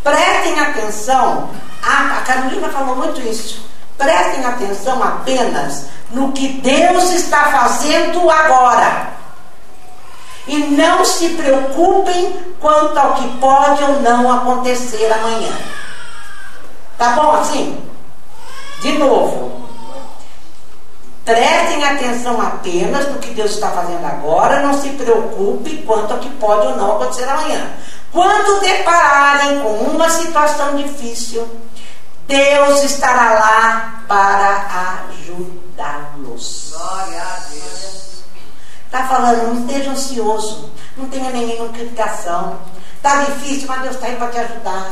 Prestem 0.02 0.58
atenção, 0.58 1.50
a, 1.80 2.18
a 2.18 2.20
Carolina 2.22 2.68
falou 2.68 2.96
muito 2.96 3.20
isso. 3.20 3.64
Prestem 3.96 4.44
atenção 4.44 5.00
apenas 5.00 5.86
no 6.10 6.32
que 6.32 6.48
Deus 6.48 7.10
está 7.12 7.44
fazendo 7.52 8.28
agora. 8.28 9.12
E 10.48 10.58
não 10.58 11.04
se 11.04 11.28
preocupem 11.30 12.54
quanto 12.60 12.98
ao 12.98 13.14
que 13.14 13.28
pode 13.38 13.84
ou 13.84 14.00
não 14.00 14.32
acontecer 14.32 15.12
amanhã. 15.12 15.56
Tá 16.98 17.10
bom 17.10 17.30
assim? 17.36 17.80
De 18.80 18.98
novo, 18.98 19.61
Prestem 21.24 21.84
atenção 21.84 22.40
apenas 22.40 23.08
no 23.08 23.18
que 23.18 23.30
Deus 23.30 23.52
está 23.52 23.70
fazendo 23.70 24.04
agora, 24.04 24.60
não 24.60 24.80
se 24.80 24.90
preocupe 24.90 25.82
quanto 25.86 26.12
ao 26.12 26.18
que 26.18 26.28
pode 26.30 26.66
ou 26.66 26.76
não 26.76 26.96
acontecer 26.96 27.28
amanhã. 27.28 27.70
Quando 28.10 28.60
depararem 28.60 29.60
com 29.60 29.72
uma 29.72 30.10
situação 30.10 30.74
difícil, 30.76 31.48
Deus 32.26 32.82
estará 32.82 33.34
lá 33.34 34.02
para 34.08 35.06
ajudá-los. 35.10 36.72
Glória 36.72 37.22
a 37.22 37.40
Deus. 37.50 38.24
Está 38.86 39.06
falando, 39.06 39.54
não 39.54 39.60
esteja 39.66 39.90
ansioso, 39.90 40.70
não 40.96 41.08
tenha 41.08 41.30
nenhuma 41.30 41.68
criticação. 41.68 42.58
Está 42.96 43.24
difícil, 43.24 43.68
mas 43.68 43.82
Deus 43.82 43.94
está 43.94 44.08
aí 44.08 44.16
para 44.16 44.28
te 44.28 44.38
ajudar. 44.38 44.90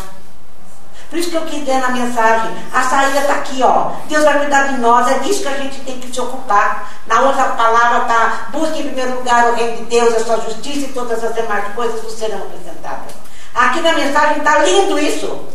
Por 1.11 1.19
isso 1.19 1.31
que 1.31 1.37
eu 1.37 1.45
quis 1.47 1.67
na 1.67 1.89
mensagem, 1.89 2.57
a 2.73 2.83
saída 2.85 3.19
está 3.19 3.35
aqui, 3.35 3.61
ó. 3.65 3.91
Deus 4.07 4.23
vai 4.23 4.39
cuidar 4.39 4.69
de 4.69 4.79
nós, 4.79 5.11
é 5.11 5.19
disso 5.19 5.43
que 5.43 5.49
a 5.49 5.57
gente 5.57 5.81
tem 5.81 5.99
que 5.99 6.15
se 6.15 6.21
ocupar. 6.21 6.89
Na 7.09 7.23
outra 7.23 7.47
palavra 7.49 8.03
está, 8.03 8.47
busque 8.53 8.79
em 8.79 8.85
primeiro 8.85 9.17
lugar 9.17 9.51
o 9.51 9.57
reino 9.57 9.79
de 9.79 9.85
Deus, 9.87 10.15
a 10.15 10.25
sua 10.25 10.37
justiça 10.43 10.87
e 10.87 10.93
todas 10.93 11.25
as 11.25 11.35
demais 11.35 11.75
coisas 11.75 12.01
vos 12.01 12.13
serão 12.13 12.39
apresentadas. 12.39 13.13
Aqui 13.53 13.81
na 13.81 13.93
mensagem 13.93 14.39
está 14.39 14.59
lindo 14.61 14.97
isso. 15.01 15.49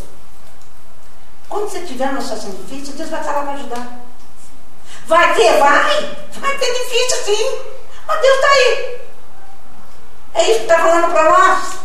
Quando 1.48 1.70
você 1.70 1.80
tiver 1.80 2.10
uma 2.10 2.22
situação 2.22 2.52
difícil, 2.52 2.94
Deus 2.96 3.10
vai 3.10 3.22
estar 3.22 3.32
lá 3.32 3.44
para 3.44 3.54
ajudar. 3.54 3.88
Vai 5.08 5.36
ter? 5.36 5.58
Vai. 5.58 6.18
Vai 6.34 6.58
ter 6.58 6.74
difícil 6.74 7.24
sim. 7.24 7.60
Mas 8.06 8.22
Deus 8.22 8.36
está 8.36 8.48
aí. 8.48 9.02
É 10.34 10.42
isso 10.42 10.60
que 10.60 10.66
está 10.66 10.80
falando 10.80 11.14
para 11.14 11.24
nós. 11.24 11.76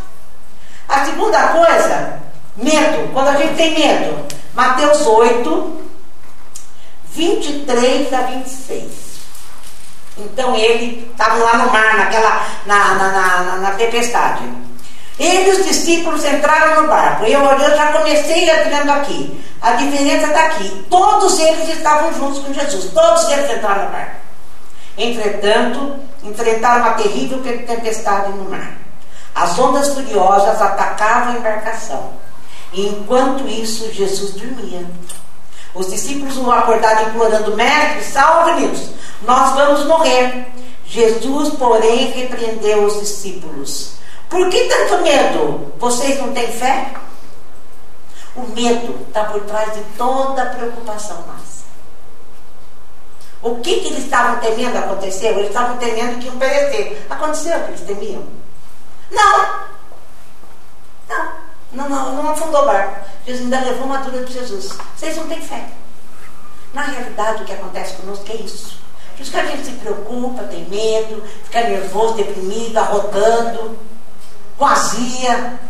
A 0.88 1.04
segunda 1.04 1.48
coisa 1.48 2.20
Medo, 2.56 3.12
quando 3.12 3.28
a 3.28 3.36
gente 3.36 3.54
tem 3.54 3.78
medo. 3.78 4.26
Mateus 4.54 5.06
8, 5.06 5.80
23 7.14 8.12
a 8.12 8.20
26. 8.22 9.10
Então 10.18 10.54
ele 10.54 11.08
estava 11.10 11.36
lá 11.36 11.56
no 11.58 11.72
mar, 11.72 11.96
naquela, 11.96 12.46
na, 12.66 12.94
na, 12.94 13.12
na, 13.12 13.56
na, 13.56 13.70
tempestade. 13.72 14.42
Ele 15.18 15.50
e 15.50 15.52
os 15.52 15.66
discípulos 15.66 16.24
entraram 16.24 16.82
no 16.82 16.88
barco. 16.88 17.24
Eu, 17.24 17.40
eu 17.40 17.76
já 17.76 17.92
comecei 17.92 18.44
dizendo 18.64 18.90
aqui. 18.90 19.44
A 19.60 19.72
diferença 19.72 20.26
está 20.26 20.46
aqui. 20.46 20.86
Todos 20.90 21.38
eles 21.38 21.68
estavam 21.68 22.12
juntos 22.14 22.40
com 22.40 22.52
Jesus. 22.52 22.90
Todos 22.92 23.30
eles 23.30 23.50
entraram 23.50 23.84
no 23.84 23.90
barco. 23.90 24.16
Entretanto, 24.96 25.96
enfrentaram 26.24 26.82
uma 26.82 26.94
terrível 26.94 27.42
tempestade 27.42 28.32
no 28.32 28.50
mar. 28.50 28.76
As 29.34 29.58
ondas 29.58 29.94
furiosas 29.94 30.60
atacavam 30.60 31.34
a 31.34 31.36
embarcação 31.36 32.10
enquanto 32.72 33.46
isso, 33.48 33.92
Jesus 33.92 34.32
dormia. 34.32 34.86
Os 35.74 35.90
discípulos 35.90 36.36
o 36.36 36.50
acordaram 36.50 37.08
implorando: 37.08 37.56
Mestre, 37.56 38.04
salve-nos, 38.04 38.90
nós 39.22 39.54
vamos 39.54 39.84
morrer. 39.86 40.46
Jesus, 40.86 41.50
porém, 41.54 42.10
repreendeu 42.10 42.84
os 42.84 42.98
discípulos: 42.98 43.92
Por 44.28 44.48
que 44.48 44.64
tanto 44.64 45.02
medo? 45.02 45.72
Vocês 45.78 46.18
não 46.18 46.32
têm 46.32 46.48
fé? 46.48 46.92
O 48.34 48.42
medo 48.42 49.06
está 49.06 49.24
por 49.24 49.40
trás 49.42 49.72
de 49.74 49.82
toda 49.96 50.42
a 50.42 50.46
preocupação 50.46 51.16
nossa. 51.26 51.60
O 53.42 53.56
que, 53.56 53.80
que 53.80 53.86
eles 53.88 54.04
estavam 54.04 54.38
temendo 54.38 54.76
aconteceu? 54.76 55.30
Eles 55.30 55.48
estavam 55.48 55.78
temendo 55.78 56.18
que 56.20 56.26
iam 56.26 56.36
perecer. 56.36 57.06
Aconteceu 57.08 57.56
o 57.56 57.64
que 57.64 57.70
eles 57.70 57.80
temiam? 57.80 58.24
Não. 59.10 59.60
Não. 61.08 61.49
Não, 61.72 61.88
não, 61.88 62.14
não 62.14 62.30
afundou 62.30 62.62
o 62.62 62.66
barco. 62.66 63.06
Jesus 63.26 63.44
ainda 63.44 63.60
levou 63.60 63.86
uma 63.86 63.98
dura 63.98 64.24
de 64.24 64.32
Jesus. 64.32 64.76
Vocês 64.96 65.16
não 65.16 65.28
têm 65.28 65.40
fé. 65.40 65.64
Na 66.74 66.82
realidade, 66.82 67.42
o 67.42 67.46
que 67.46 67.52
acontece 67.52 67.94
conosco 67.94 68.24
é 68.28 68.36
isso. 68.36 68.80
Por 69.16 69.22
isso 69.22 69.30
que 69.30 69.38
a 69.38 69.46
gente 69.46 69.64
se 69.64 69.72
preocupa, 69.72 70.44
tem 70.44 70.64
medo, 70.64 71.22
fica 71.44 71.62
nervoso, 71.62 72.14
deprimido, 72.14 72.76
arrotando, 72.78 73.78
com 74.56 74.66
azia. 74.66 75.60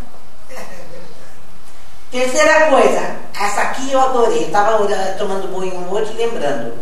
Terceira 2.11 2.71
coisa, 2.71 3.16
essa 3.38 3.61
aqui 3.62 3.92
eu 3.92 4.00
adorei. 4.00 4.47
Estava 4.47 4.78
tomando 5.19 5.49
banho 5.49 5.87
hoje 5.90 6.12
lembrando. 6.14 6.78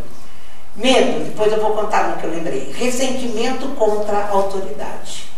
Medo, 0.76 1.24
depois 1.24 1.52
eu 1.52 1.60
vou 1.60 1.74
contar 1.74 2.04
no 2.04 2.18
que 2.18 2.24
eu 2.24 2.30
lembrei. 2.30 2.72
Ressentimento 2.72 3.66
contra 3.74 4.16
a 4.18 4.30
autoridade 4.30 5.28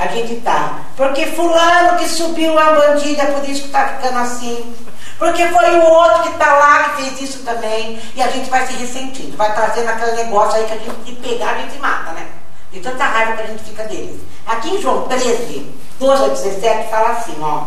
a 0.00 0.06
gente 0.06 0.36
tá. 0.36 0.80
Porque 0.96 1.26
fulano 1.26 1.98
que 1.98 2.08
subiu 2.08 2.58
a 2.58 2.72
bandida, 2.72 3.26
por 3.26 3.46
isso 3.46 3.60
que 3.60 3.66
está 3.66 3.86
ficando 3.88 4.18
assim. 4.18 4.74
Porque 5.18 5.46
foi 5.48 5.78
o 5.78 5.84
outro 5.84 6.22
que 6.22 6.28
está 6.30 6.54
lá 6.54 6.84
que 6.84 7.02
fez 7.02 7.20
isso 7.20 7.44
também. 7.44 8.00
E 8.14 8.22
a 8.22 8.28
gente 8.28 8.48
vai 8.48 8.66
se 8.66 8.72
ressentindo, 8.72 9.36
vai 9.36 9.54
trazendo 9.54 9.90
aquele 9.90 10.12
negócio 10.12 10.58
aí 10.58 10.64
que 10.64 10.72
a 10.72 10.76
gente 10.78 11.00
de 11.04 11.12
pegar, 11.16 11.50
a 11.50 11.58
gente 11.58 11.78
mata, 11.78 12.12
né? 12.12 12.26
De 12.72 12.80
tanta 12.80 13.04
raiva 13.04 13.34
que 13.34 13.42
a 13.42 13.46
gente 13.46 13.62
fica 13.62 13.84
deles. 13.84 14.22
Aqui 14.46 14.74
em 14.74 14.80
João 14.80 15.06
13, 15.06 15.70
12 15.98 16.24
a 16.24 16.28
17, 16.28 16.90
fala 16.90 17.10
assim, 17.10 17.36
ó. 17.42 17.64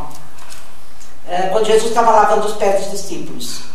É, 1.29 1.49
quando 1.49 1.67
Jesus 1.67 1.89
estava 1.89 2.11
lavando 2.11 2.47
os 2.47 2.53
pés 2.53 2.81
dos 2.81 2.91
discípulos. 2.91 3.72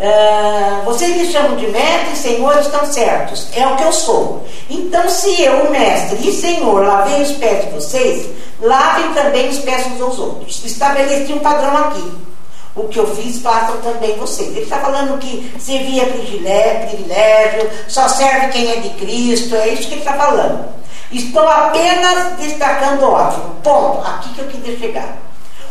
Uh, 0.00 0.82
vocês 0.86 1.14
me 1.14 1.30
chamam 1.30 1.56
de 1.56 1.66
mestre 1.66 2.14
e 2.14 2.16
senhor, 2.16 2.58
estão 2.58 2.86
certos. 2.86 3.48
É 3.54 3.66
o 3.66 3.76
que 3.76 3.82
eu 3.82 3.92
sou. 3.92 4.46
Então, 4.70 5.06
se 5.10 5.42
eu, 5.42 5.70
mestre 5.70 6.26
e 6.26 6.32
senhor, 6.32 6.86
lavei 6.86 7.20
os 7.20 7.32
pés 7.32 7.66
de 7.66 7.70
vocês, 7.72 8.30
lavem 8.62 9.12
também 9.12 9.50
os 9.50 9.58
pés 9.58 9.86
uns 9.88 10.00
aos 10.00 10.18
outros. 10.18 10.64
Estabeleci 10.64 11.34
um 11.34 11.40
padrão 11.40 11.76
aqui. 11.76 12.12
O 12.74 12.88
que 12.88 12.98
eu 12.98 13.14
fiz, 13.14 13.42
façam 13.42 13.76
também 13.82 14.16
vocês. 14.16 14.48
Ele 14.48 14.62
está 14.62 14.78
falando 14.78 15.18
que 15.18 15.52
servir 15.58 16.00
é 16.00 16.86
privilégio, 16.86 17.70
só 17.86 18.08
serve 18.08 18.48
quem 18.48 18.70
é 18.70 18.76
de 18.76 18.88
Cristo, 18.90 19.54
é 19.54 19.68
isso 19.68 19.88
que 19.88 19.94
ele 19.94 20.00
está 20.00 20.14
falando. 20.14 20.64
Estou 21.12 21.46
apenas 21.46 22.38
destacando 22.38 23.02
ótimo. 23.02 23.56
Ponto. 23.62 24.06
Aqui 24.06 24.30
que 24.30 24.40
eu 24.40 24.46
queria 24.46 24.78
chegar. 24.78 25.18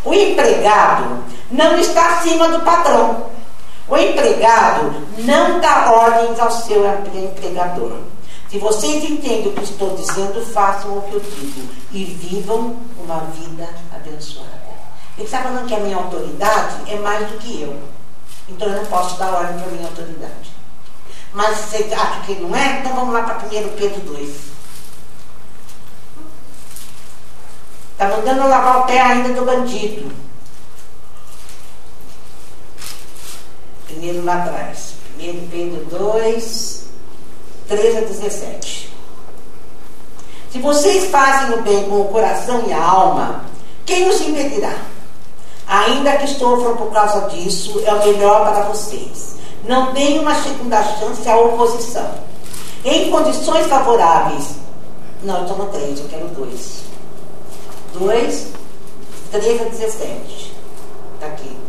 O 0.06 0.14
empregado 0.14 1.24
não 1.50 1.80
está 1.80 2.18
acima 2.18 2.48
do 2.50 2.60
patrão. 2.60 3.39
O 3.90 3.98
empregado 3.98 4.94
não 5.18 5.60
dá 5.60 5.92
ordens 5.92 6.40
ao 6.40 6.52
seu 6.52 6.86
empregador. 6.86 7.98
Se 8.50 8.60
vocês 8.60 9.04
entendem 9.04 9.48
o 9.48 9.54
que 9.54 9.64
estou 9.64 9.96
dizendo, 9.96 10.46
façam 10.54 10.98
o 10.98 11.02
que 11.04 11.14
eu 11.14 11.20
digo 11.20 11.70
e 11.92 12.04
vivam 12.04 12.78
uma 12.98 13.20
vida 13.32 13.68
abençoada. 13.94 14.60
Ele 15.18 15.26
está 15.26 15.40
falando 15.40 15.68
que 15.68 15.76
a 15.76 15.80
minha 15.80 15.98
autoridade 15.98 16.92
é 16.92 16.98
mais 16.98 17.28
do 17.28 17.38
que 17.40 17.62
eu. 17.62 17.78
Então 18.48 18.68
eu 18.68 18.78
não 18.78 18.86
posso 18.86 19.18
dar 19.18 19.34
ordem 19.34 19.58
para 19.58 19.68
a 19.68 19.72
minha 19.72 19.88
autoridade. 19.88 20.52
Mas 21.34 21.58
você 21.58 21.94
acha 21.94 22.22
que 22.22 22.36
não 22.36 22.56
é? 22.56 22.80
Então 22.80 22.96
vamos 22.96 23.14
lá 23.14 23.24
para 23.24 23.46
1 23.48 23.50
Pedro 23.50 24.02
2. 24.02 24.30
Está 27.92 28.08
mandando 28.08 28.48
lavar 28.48 28.80
o 28.80 28.84
pé 28.84 29.02
ainda 29.02 29.34
do 29.34 29.46
bandido. 29.46 30.29
Primeiro 33.90 34.24
lá 34.24 34.44
atrás. 34.44 34.94
1 35.20 35.48
Pedro 35.50 35.86
2, 35.86 36.84
13 37.68 37.98
a 37.98 38.02
17. 38.02 38.94
Se 40.52 40.60
vocês 40.60 41.06
fazem 41.12 41.58
o 41.58 41.62
bem 41.62 41.84
com 41.90 42.02
o 42.02 42.06
coração 42.06 42.64
e 42.68 42.74
a 42.74 42.84
alma, 42.84 43.46
quem 43.86 44.08
os 44.08 44.22
impedirá? 44.22 44.76
Ainda 45.68 46.18
que 46.18 46.28
sofram 46.28 46.76
por 46.78 46.92
causa 46.92 47.30
disso, 47.30 47.82
é 47.86 47.94
o 47.94 48.08
melhor 48.08 48.52
para 48.52 48.64
vocês. 48.64 49.36
Não 49.68 49.94
deem 49.94 50.20
uma 50.20 50.36
segunda 50.42 50.82
chance 50.84 51.28
à 51.28 51.38
oposição. 51.38 52.10
Em 52.86 53.12
condições 53.12 53.68
favoráveis. 53.68 54.56
Não, 55.24 55.48
eu 55.48 55.58
no 55.58 55.66
3, 55.68 56.00
eu 56.00 56.08
quero 56.08 56.28
2. 56.30 56.80
2, 57.94 58.48
13 59.32 59.62
a 59.62 59.66
17. 59.66 60.54
Está 61.16 61.28
aqui. 61.28 61.69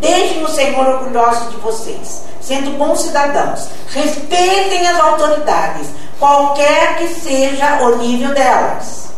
Deixem 0.00 0.42
o 0.42 0.48
Senhor 0.48 0.86
orgulhoso 0.86 1.50
de 1.50 1.56
vocês, 1.58 2.24
sendo 2.40 2.76
bons 2.78 3.02
cidadãos. 3.02 3.68
Respeitem 3.88 4.86
as 4.88 4.98
autoridades, 4.98 5.88
qualquer 6.18 6.96
que 6.96 7.08
seja 7.08 7.82
o 7.82 7.96
nível 7.96 8.34
delas. 8.34 9.10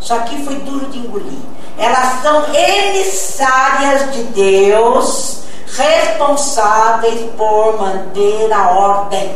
Isso 0.00 0.14
aqui 0.14 0.44
foi 0.44 0.56
duro 0.56 0.86
de 0.90 0.98
engolir. 0.98 1.38
Elas 1.78 2.22
são 2.22 2.44
emissárias 2.54 4.12
de 4.12 4.22
Deus, 4.24 5.38
responsáveis 5.74 7.30
por 7.36 7.80
manter 7.80 8.52
a 8.52 8.68
ordem. 8.70 9.34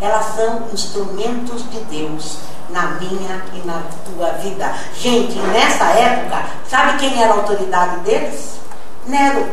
Elas 0.00 0.24
são 0.34 0.62
instrumentos 0.72 1.68
de 1.70 1.78
Deus 1.80 2.38
na 2.70 2.92
minha 2.92 3.44
e 3.54 3.66
na 3.66 3.82
tua 4.06 4.30
vida. 4.38 4.72
Gente, 4.96 5.38
nessa 5.38 5.84
época, 5.84 6.44
sabe 6.68 6.98
quem 6.98 7.22
era 7.22 7.34
a 7.34 7.36
autoridade 7.36 7.96
deles? 8.00 8.61
Nero. 9.06 9.50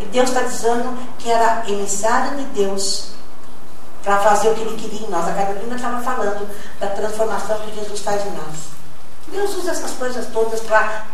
E 0.00 0.04
Deus 0.06 0.28
está 0.28 0.42
dizendo 0.42 0.96
que 1.18 1.30
era 1.30 1.64
emissário 1.68 2.36
de 2.36 2.44
Deus 2.46 3.08
para 4.02 4.18
fazer 4.20 4.50
o 4.50 4.54
que 4.54 4.60
ele 4.62 4.76
queria 4.76 5.06
em 5.06 5.10
nós. 5.10 5.28
A 5.28 5.32
Carolina 5.32 5.76
estava 5.76 6.02
falando 6.02 6.48
da 6.78 6.86
transformação 6.88 7.58
que 7.60 7.74
Jesus 7.74 8.00
faz 8.00 8.24
em 8.24 8.30
nós. 8.30 8.56
Deus 9.28 9.56
usa 9.56 9.72
essas 9.72 9.90
coisas 9.92 10.26
todas 10.32 10.60
para 10.60 11.04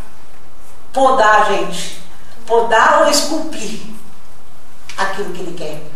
podar 0.92 1.42
a 1.42 1.44
gente. 1.46 2.02
Podar 2.46 3.02
ou 3.02 3.10
esculpir 3.10 3.80
aquilo 4.96 5.32
que 5.32 5.40
Ele 5.40 5.56
quer. 5.56 5.93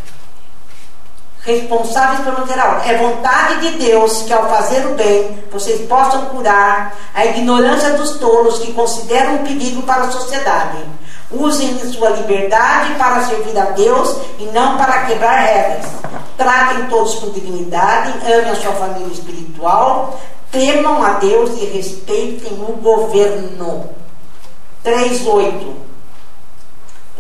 Responsáveis 1.43 2.21
por 2.21 2.39
manter 2.39 2.59
a 2.59 2.69
ordem. 2.69 2.91
É 2.91 2.99
vontade 2.99 3.61
de 3.61 3.79
Deus 3.79 4.23
que, 4.23 4.33
ao 4.33 4.49
fazer 4.49 4.87
o 4.87 4.95
bem, 4.95 5.39
vocês 5.51 5.81
possam 5.89 6.27
curar 6.27 6.95
a 7.15 7.25
ignorância 7.25 7.95
dos 7.95 8.19
tolos 8.19 8.59
que 8.59 8.73
consideram 8.73 9.37
um 9.37 9.45
perigo 9.45 9.83
para 9.83 10.03
a 10.03 10.11
sociedade. 10.11 10.79
Usem 11.31 11.79
sua 11.93 12.11
liberdade 12.11 12.95
para 12.95 13.23
servir 13.25 13.57
a 13.59 13.67
Deus 13.67 14.17
e 14.39 14.45
não 14.47 14.77
para 14.77 15.07
quebrar 15.07 15.37
regras. 15.37 15.87
Tratem 16.37 16.87
todos 16.87 17.17
com 17.17 17.31
dignidade, 17.31 18.15
amem 18.25 18.51
a 18.51 18.55
sua 18.55 18.73
família 18.73 19.13
espiritual, 19.13 20.19
temam 20.51 21.03
a 21.03 21.15
Deus 21.15 21.51
e 21.61 21.67
respeitem 21.67 22.53
o 22.53 22.73
governo. 22.81 23.91
3.8. 24.85 25.75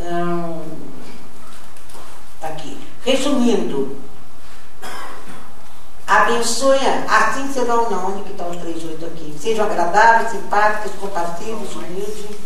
Hum, 0.00 0.60
tá 2.40 2.48
aqui. 2.48 2.78
Resumindo, 3.04 3.96
abençoe, 6.08 6.80
assim 7.06 7.52
serão, 7.52 7.90
não, 7.90 8.08
onde 8.08 8.22
que 8.22 8.32
está 8.32 8.46
os 8.46 8.56
3.8 8.56 9.06
aqui? 9.06 9.36
Sejam 9.38 9.66
agradáveis, 9.66 10.30
simpáticos, 10.30 10.98
compassivos, 10.98 11.76
humildes. 11.76 12.36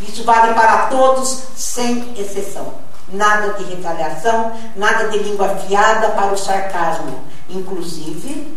Isso 0.00 0.24
vale 0.24 0.54
para 0.54 0.86
todos, 0.86 1.42
sem 1.54 2.18
exceção. 2.18 2.72
Nada 3.12 3.52
de 3.54 3.64
retaliação, 3.64 4.58
nada 4.74 5.08
de 5.08 5.18
língua 5.18 5.52
afiada 5.52 6.08
para 6.10 6.32
o 6.32 6.38
sarcasmo. 6.38 7.22
Inclusive, 7.50 8.56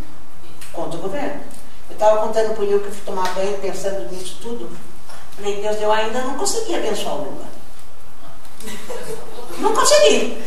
contra 0.71 0.97
o 0.97 1.01
governo. 1.01 1.41
Eu 1.89 1.93
estava 1.93 2.21
contando 2.21 2.55
para 2.55 2.63
o 2.63 2.67
que 2.67 2.73
eu 2.73 2.91
fui 2.91 3.01
tomar 3.05 3.33
banho 3.35 3.57
pensando 3.57 4.09
nisso 4.09 4.37
tudo. 4.41 4.69
Falei, 5.35 5.61
Deus, 5.61 5.81
eu 5.81 5.91
ainda 5.91 6.21
não 6.21 6.35
consegui 6.35 6.75
abençoar 6.75 7.15
o 7.15 7.23
Lula. 7.23 7.45
Não 9.57 9.73
consegui. 9.73 10.41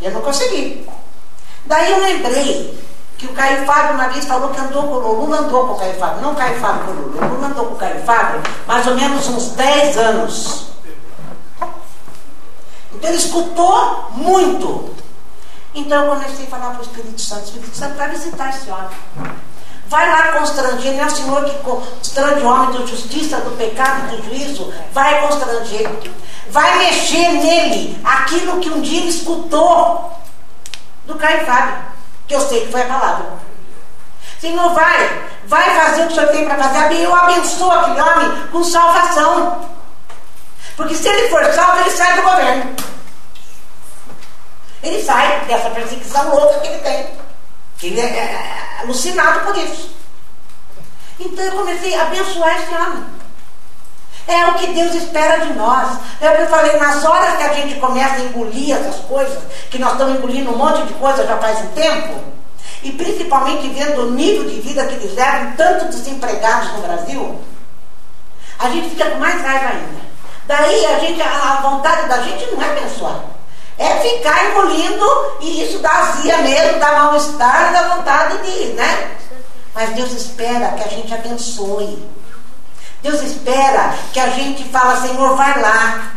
Eu 0.00 0.10
não 0.12 0.20
consegui. 0.20 0.86
Daí 1.72 1.90
eu 1.90 2.02
lembrei 2.02 2.78
que 3.16 3.24
o 3.24 3.32
Caio 3.32 3.64
Fábio 3.64 3.94
uma 3.94 4.08
vez 4.08 4.26
falou 4.26 4.50
que 4.50 4.60
andou 4.60 4.82
com 4.82 4.92
o 4.92 5.20
Lula. 5.22 5.38
Andou 5.38 5.68
com 5.68 5.72
o 5.72 5.78
Caio 5.78 5.94
Fábio. 5.94 6.20
Não 6.20 6.34
Caio 6.34 6.60
Fábio 6.60 6.84
com 6.84 6.90
o 6.90 6.94
Lula. 6.94 7.26
Lula 7.28 7.46
andou 7.46 7.64
com 7.64 7.74
o 7.74 7.78
Caio 7.78 8.04
Fábio 8.04 8.42
mais 8.66 8.86
ou 8.86 8.94
menos 8.94 9.26
uns 9.26 9.52
10 9.52 9.96
anos. 9.96 10.66
Então 12.92 13.08
ele 13.08 13.16
escutou 13.16 14.10
muito. 14.10 14.94
Então 15.74 16.04
eu 16.04 16.10
comecei 16.10 16.44
a 16.44 16.50
falar 16.50 16.70
para 16.72 16.80
o 16.80 16.82
Espírito 16.82 17.18
Santo, 17.22 17.44
Espírito 17.44 17.74
Santo 17.74 17.96
vai 17.96 18.10
visitar 18.10 18.50
esse 18.50 18.70
homem. 18.70 18.90
Vai 19.86 20.10
lá 20.10 20.38
constranger, 20.38 20.92
não 20.92 21.04
é 21.04 21.06
o 21.06 21.10
Senhor 21.10 21.44
que 21.44 21.58
constrange 21.60 22.44
o 22.44 22.48
homem 22.48 22.78
da 22.78 22.86
justiça, 22.86 23.38
do 23.38 23.56
pecado 23.56 24.12
e 24.12 24.16
do 24.16 24.24
juízo. 24.24 24.70
Vai 24.92 25.26
constranger. 25.26 25.90
Vai 26.50 26.78
mexer 26.80 27.32
nele 27.32 27.98
aquilo 28.04 28.60
que 28.60 28.68
um 28.68 28.82
dia 28.82 29.00
ele 29.00 29.08
escutou 29.08 30.21
do 31.06 31.14
Caio 31.16 31.44
Fábio, 31.46 31.76
que 32.26 32.34
eu 32.34 32.40
sei 32.40 32.66
que 32.66 32.72
foi 32.72 32.82
a 32.82 32.86
palavra. 32.86 33.26
Senhor, 34.40 34.74
vai, 34.74 35.22
vai 35.46 35.76
fazer 35.76 36.02
o 36.02 36.06
que 36.06 36.12
o 36.12 36.16
Senhor 36.16 36.30
tem 36.30 36.44
para 36.44 36.56
fazer. 36.56 36.94
Eu 36.96 37.14
abençoo 37.14 37.70
aquele 37.70 38.00
homem 38.00 38.46
com 38.48 38.64
salvação. 38.64 39.70
Porque 40.76 40.94
se 40.96 41.08
ele 41.08 41.28
for 41.28 41.44
salvo, 41.52 41.80
ele 41.80 41.90
sai 41.90 42.16
do 42.16 42.22
governo. 42.22 42.76
Ele 44.82 45.02
sai 45.04 45.44
dessa 45.46 45.70
perseguição 45.70 46.34
louca 46.34 46.58
que 46.58 46.66
ele 46.66 46.78
tem. 46.78 47.10
Ele 47.82 48.00
é, 48.00 48.04
é, 48.04 48.80
alucinado 48.80 49.40
por 49.40 49.56
isso. 49.56 49.94
Então 51.20 51.44
eu 51.44 51.52
comecei 51.52 51.94
a 51.94 52.02
abençoar 52.02 52.60
esse 52.60 52.74
homem. 52.74 53.04
É 54.26 54.46
o 54.46 54.54
que 54.54 54.68
Deus 54.68 54.94
espera 54.94 55.44
de 55.44 55.52
nós. 55.54 55.98
É 56.20 56.30
o 56.30 56.36
que 56.36 56.42
eu 56.42 56.46
falei, 56.46 56.76
nas 56.78 57.04
horas 57.04 57.36
que 57.36 57.42
a 57.42 57.52
gente 57.54 57.80
começa 57.80 58.16
a 58.16 58.20
engolir 58.20 58.76
essas 58.76 58.96
coisas, 59.06 59.38
que 59.70 59.78
nós 59.78 59.92
estamos 59.92 60.16
engolindo 60.16 60.52
um 60.52 60.56
monte 60.56 60.82
de 60.86 60.94
coisa 60.94 61.26
já 61.26 61.36
faz 61.38 61.58
um 61.60 61.68
tempo, 61.68 62.20
e 62.82 62.92
principalmente 62.92 63.68
vendo 63.68 64.02
o 64.02 64.10
nível 64.10 64.44
de 64.44 64.60
vida 64.60 64.84
que 64.86 64.94
eles 64.94 65.14
levam, 65.14 65.52
tanto 65.56 65.86
desempregados 65.86 66.72
no 66.72 66.82
Brasil, 66.82 67.40
a 68.58 68.68
gente 68.68 68.90
fica 68.90 69.10
com 69.10 69.18
mais 69.18 69.40
raiva 69.42 69.70
ainda. 69.70 70.02
Daí 70.46 70.86
a 70.86 70.98
gente, 70.98 71.20
a 71.22 71.60
vontade 71.62 72.08
da 72.08 72.22
gente 72.22 72.50
não 72.52 72.62
é 72.62 72.70
abençoar. 72.70 73.20
É 73.78 73.96
ficar 73.96 74.50
engolindo 74.50 75.06
e 75.40 75.64
isso 75.64 75.78
dá 75.78 75.90
azia 75.90 76.38
mesmo, 76.38 76.78
dá 76.78 76.92
mal-estar, 76.92 77.72
dá 77.72 77.96
vontade 77.96 78.38
de 78.38 78.50
ir, 78.50 78.74
né? 78.74 79.16
Mas 79.74 79.90
Deus 79.90 80.12
espera 80.12 80.72
que 80.72 80.82
a 80.82 80.88
gente 80.88 81.12
abençoe. 81.12 82.06
Deus 83.02 83.20
espera 83.22 83.94
que 84.12 84.20
a 84.20 84.30
gente 84.30 84.64
fala, 84.64 85.00
Senhor, 85.00 85.36
vai 85.36 85.60
lá. 85.60 86.12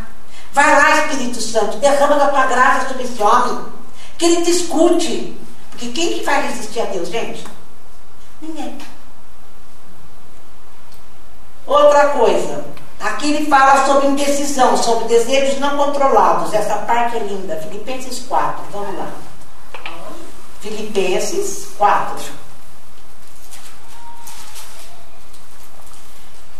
Vai 0.52 0.74
lá, 0.74 0.96
Espírito 1.02 1.40
Santo, 1.40 1.76
derrama 1.78 2.16
da 2.16 2.28
tua 2.28 2.46
graça 2.46 2.88
sobre 2.88 3.02
esse 3.02 3.22
homem. 3.22 3.64
Que 4.16 4.24
ele 4.24 4.42
te 4.42 4.50
escute. 4.50 5.36
Porque 5.70 5.88
quem 5.88 6.14
que 6.14 6.24
vai 6.24 6.46
resistir 6.46 6.80
a 6.80 6.86
Deus, 6.86 7.08
gente? 7.08 7.44
Ninguém. 8.40 8.78
Outra 11.66 12.08
coisa. 12.10 12.64
Aqui 13.00 13.34
ele 13.34 13.50
fala 13.50 13.84
sobre 13.84 14.06
indecisão, 14.06 14.76
sobre 14.76 15.08
desejos 15.08 15.58
não 15.58 15.76
controlados. 15.76 16.54
Essa 16.54 16.76
parte 16.76 17.16
é 17.16 17.20
linda. 17.20 17.56
Filipenses 17.56 18.20
4. 18.26 18.64
Vamos 18.72 18.96
lá. 18.96 19.10
Filipenses 20.60 21.68
4. 21.76 22.45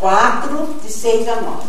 4, 0.06 0.78
de 0.84 0.92
6 0.92 1.28
a 1.28 1.34
9. 1.34 1.66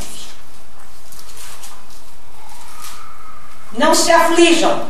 Não 3.71 3.95
se 3.95 4.11
aflijam. 4.11 4.85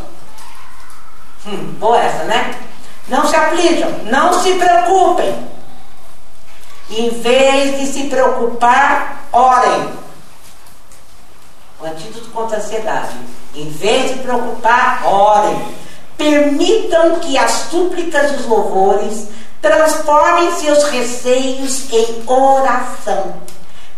Hum, 1.46 1.76
boa 1.80 1.98
essa, 1.98 2.26
né? 2.26 2.60
Não 3.08 3.26
se 3.26 3.38
aflijam, 3.38 3.90
não 4.12 4.44
se 4.44 4.54
preocupem. 4.56 5.48
Em 6.90 7.22
vez 7.22 7.80
de 7.80 7.86
se 7.88 8.10
preocupar, 8.10 9.24
orem. 9.32 9.94
O 11.80 11.86
antídoto 11.86 12.30
contra 12.32 12.58
a 12.58 12.60
ansiedade. 12.60 13.16
Em 13.56 13.70
vez 13.70 14.14
de 14.14 14.24
preocupar, 14.24 15.06
orem. 15.06 15.74
Permitam 16.18 17.22
que 17.22 17.38
as 17.38 17.52
súplicas 17.72 18.30
e 18.30 18.36
os 18.36 18.46
louvores 18.46 19.30
transformem 19.62 20.52
seus 20.54 20.84
receios 20.86 21.92
em 21.92 22.24
oração, 22.28 23.36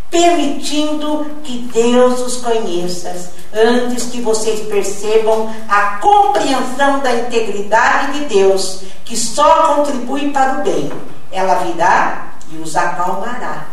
permitindo 0.10 1.26
que 1.44 1.70
Deus 1.74 2.20
os 2.22 2.38
conheça, 2.38 3.32
antes 3.54 4.06
que 4.06 4.22
vocês 4.22 4.68
percebam 4.68 5.54
a 5.68 5.98
compreensão 5.98 7.00
da 7.00 7.14
integridade 7.14 8.20
de 8.20 8.26
Deus, 8.26 8.84
que 9.06 9.18
só 9.18 9.76
contribui 9.76 10.32
para 10.32 10.60
o 10.60 10.64
bem. 10.64 10.92
Ela 11.32 11.56
virá 11.56 12.34
e 12.52 12.58
os 12.58 12.76
acalmará. 12.76 13.68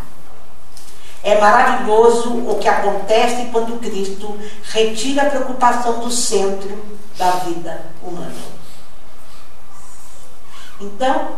É 1.23 1.41
maravilhoso 1.41 2.35
o 2.49 2.59
que 2.61 2.69
acontece 2.69 3.49
quando 3.51 3.81
Cristo 3.81 4.39
retira 4.63 5.23
a 5.23 5.31
preocupação 5.31 5.99
do 5.99 6.11
centro 6.11 6.85
da 7.19 7.31
vida 7.31 7.87
humana. 8.01 8.31
Então, 10.81 11.37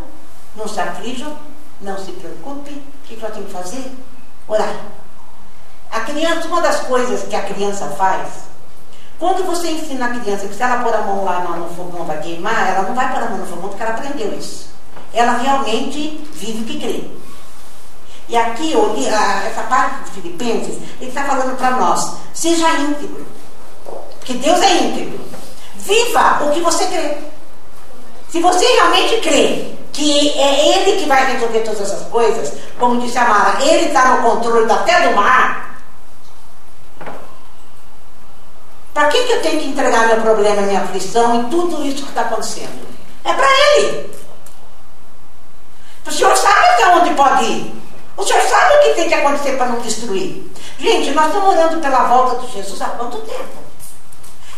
não 0.56 0.68
se 0.68 0.80
aflijam, 0.80 1.36
não 1.80 1.98
se 1.98 2.12
preocupe. 2.12 2.70
O 2.70 2.82
que 3.04 3.16
nós 3.16 3.32
temos 3.32 3.46
que 3.46 3.52
fazer? 3.52 3.92
Orar. 4.46 4.74
A 5.90 6.00
criança, 6.00 6.48
uma 6.48 6.60
das 6.60 6.80
coisas 6.80 7.22
que 7.28 7.34
a 7.34 7.42
criança 7.42 7.88
faz, 7.90 8.28
quando 9.18 9.44
você 9.44 9.70
ensina 9.70 10.06
a 10.06 10.20
criança 10.20 10.46
que 10.46 10.54
se 10.54 10.62
ela 10.62 10.82
pôr 10.82 10.94
a 10.94 11.02
mão 11.02 11.24
lá 11.24 11.40
no, 11.40 11.74
fogão 11.74 12.04
vai 12.04 12.20
queimar, 12.20 12.68
ela 12.68 12.82
não 12.82 12.94
vai 12.94 13.10
pôr 13.12 13.22
a 13.22 13.28
mão 13.30 13.38
no 13.38 13.46
fogão 13.46 13.68
porque 13.68 13.82
ela 13.82 13.94
aprendeu 13.94 14.32
isso. 14.38 14.68
Ela 15.12 15.38
realmente 15.38 16.24
vive 16.34 16.62
o 16.62 16.66
que 16.66 16.78
crê. 16.78 17.10
E 18.28 18.36
aqui, 18.36 18.74
essa 19.46 19.62
parte 19.62 20.04
de 20.04 20.10
Filipenses, 20.10 20.76
ele 21.00 21.08
está 21.08 21.24
falando 21.24 21.56
para 21.56 21.70
nós: 21.72 22.16
seja 22.34 22.68
íntegro. 22.74 23.26
Que 24.20 24.34
Deus 24.34 24.60
é 24.60 24.82
íntegro. 24.82 25.18
Viva 25.76 26.44
o 26.44 26.50
que 26.50 26.60
você 26.60 26.86
crê. 26.86 27.16
Se 28.28 28.40
você 28.40 28.66
realmente 28.66 29.20
crê 29.22 29.77
que 29.98 30.30
é 30.38 30.78
Ele 30.78 31.00
que 31.00 31.08
vai 31.08 31.32
resolver 31.32 31.60
todas 31.60 31.80
essas 31.80 32.06
coisas, 32.08 32.52
como 32.78 33.00
disse 33.00 33.18
a 33.18 33.24
Mara, 33.24 33.64
Ele 33.64 33.86
está 33.86 34.16
no 34.16 34.22
controle 34.22 34.70
até 34.70 35.08
do 35.08 35.16
mar. 35.16 35.76
Para 38.94 39.08
que, 39.08 39.24
que 39.24 39.32
eu 39.32 39.42
tenho 39.42 39.60
que 39.60 39.68
entregar 39.68 40.06
meu 40.06 40.20
problema, 40.20 40.62
minha 40.62 40.82
aflição 40.82 41.40
e 41.40 41.50
tudo 41.50 41.84
isso 41.84 42.04
que 42.04 42.10
está 42.10 42.22
acontecendo? 42.22 42.86
É 43.24 43.32
para 43.32 43.46
Ele. 43.76 44.10
O 46.06 46.12
senhor 46.12 46.36
sabe 46.36 46.66
até 46.66 46.86
onde 46.94 47.14
pode 47.14 47.44
ir. 47.44 47.74
O 48.16 48.24
senhor 48.24 48.42
sabe 48.42 48.74
o 48.74 48.80
que 48.80 48.94
tem 48.94 49.08
que 49.08 49.14
acontecer 49.14 49.56
para 49.56 49.66
não 49.66 49.80
destruir. 49.80 50.50
Gente, 50.78 51.10
nós 51.10 51.26
estamos 51.26 51.54
orando 51.54 51.80
pela 51.80 52.04
volta 52.04 52.46
de 52.46 52.52
Jesus 52.52 52.80
há 52.80 52.86
quanto 52.86 53.18
tempo? 53.18 53.67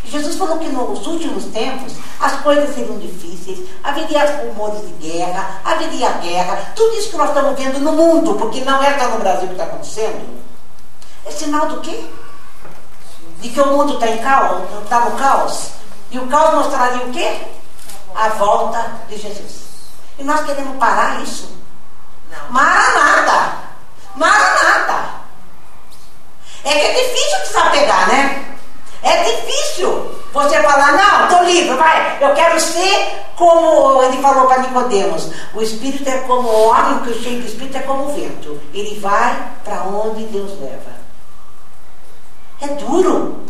Jesus 0.04 0.36
falou 0.36 0.58
que 0.58 0.68
nos 0.68 1.06
últimos 1.06 1.44
tempos 1.46 1.92
as 2.18 2.40
coisas 2.40 2.74
seriam 2.74 2.98
difíceis, 2.98 3.68
haveria 3.84 4.42
rumores 4.42 4.80
de 4.86 5.08
guerra, 5.08 5.60
haveria 5.64 6.10
guerra, 6.12 6.72
tudo 6.74 6.96
isso 6.96 7.10
que 7.10 7.16
nós 7.16 7.28
estamos 7.28 7.58
vendo 7.58 7.78
no 7.80 7.92
mundo, 7.92 8.34
porque 8.34 8.60
não 8.62 8.82
é 8.82 8.98
só 8.98 9.08
no 9.08 9.18
Brasil 9.18 9.46
que 9.46 9.52
está 9.52 9.64
acontecendo. 9.64 10.40
É 11.26 11.30
sinal 11.30 11.66
do 11.66 11.80
quê? 11.80 12.04
De 13.40 13.48
que 13.48 13.60
o 13.60 13.66
mundo 13.66 13.94
está 13.94 14.08
em 14.08 14.18
caos, 14.18 14.62
está 14.82 15.00
no 15.00 15.16
caos. 15.16 15.70
E 16.10 16.18
o 16.18 16.26
caos 16.26 16.54
mostraria 16.54 17.06
o 17.06 17.12
quê? 17.12 17.40
A 18.14 18.28
volta 18.30 19.00
de 19.08 19.16
Jesus. 19.16 19.60
E 20.18 20.24
nós 20.24 20.44
queremos 20.44 20.76
parar 20.76 21.22
isso. 21.22 21.48
Não. 22.30 22.52
Maranata! 22.52 23.58
Maranata! 24.16 25.20
É 26.64 26.72
que 26.72 26.86
é 26.86 26.92
difícil 26.92 27.38
desapegar, 27.46 28.08
né? 28.08 28.58
É 29.02 29.24
difícil 29.24 30.14
você 30.32 30.62
falar, 30.62 30.92
não, 30.92 31.24
estou 31.24 31.44
livre, 31.44 31.74
vai, 31.76 32.18
eu 32.20 32.34
quero 32.34 32.60
ser 32.60 33.24
como 33.34 34.02
ele 34.02 34.20
falou 34.20 34.46
para 34.46 34.62
Nicodemos. 34.62 35.30
O 35.54 35.62
Espírito 35.62 36.08
é 36.08 36.18
como 36.18 36.48
o 36.48 36.68
homem, 36.68 36.98
que 37.00 37.10
o 37.10 37.22
cheio 37.22 37.40
do 37.40 37.48
Espírito 37.48 37.78
é 37.78 37.80
como 37.80 38.04
o 38.04 38.12
vento. 38.12 38.60
Ele 38.74 39.00
vai 39.00 39.52
para 39.64 39.84
onde 39.84 40.24
Deus 40.24 40.60
leva. 40.60 41.00
É 42.60 42.66
duro 42.74 43.44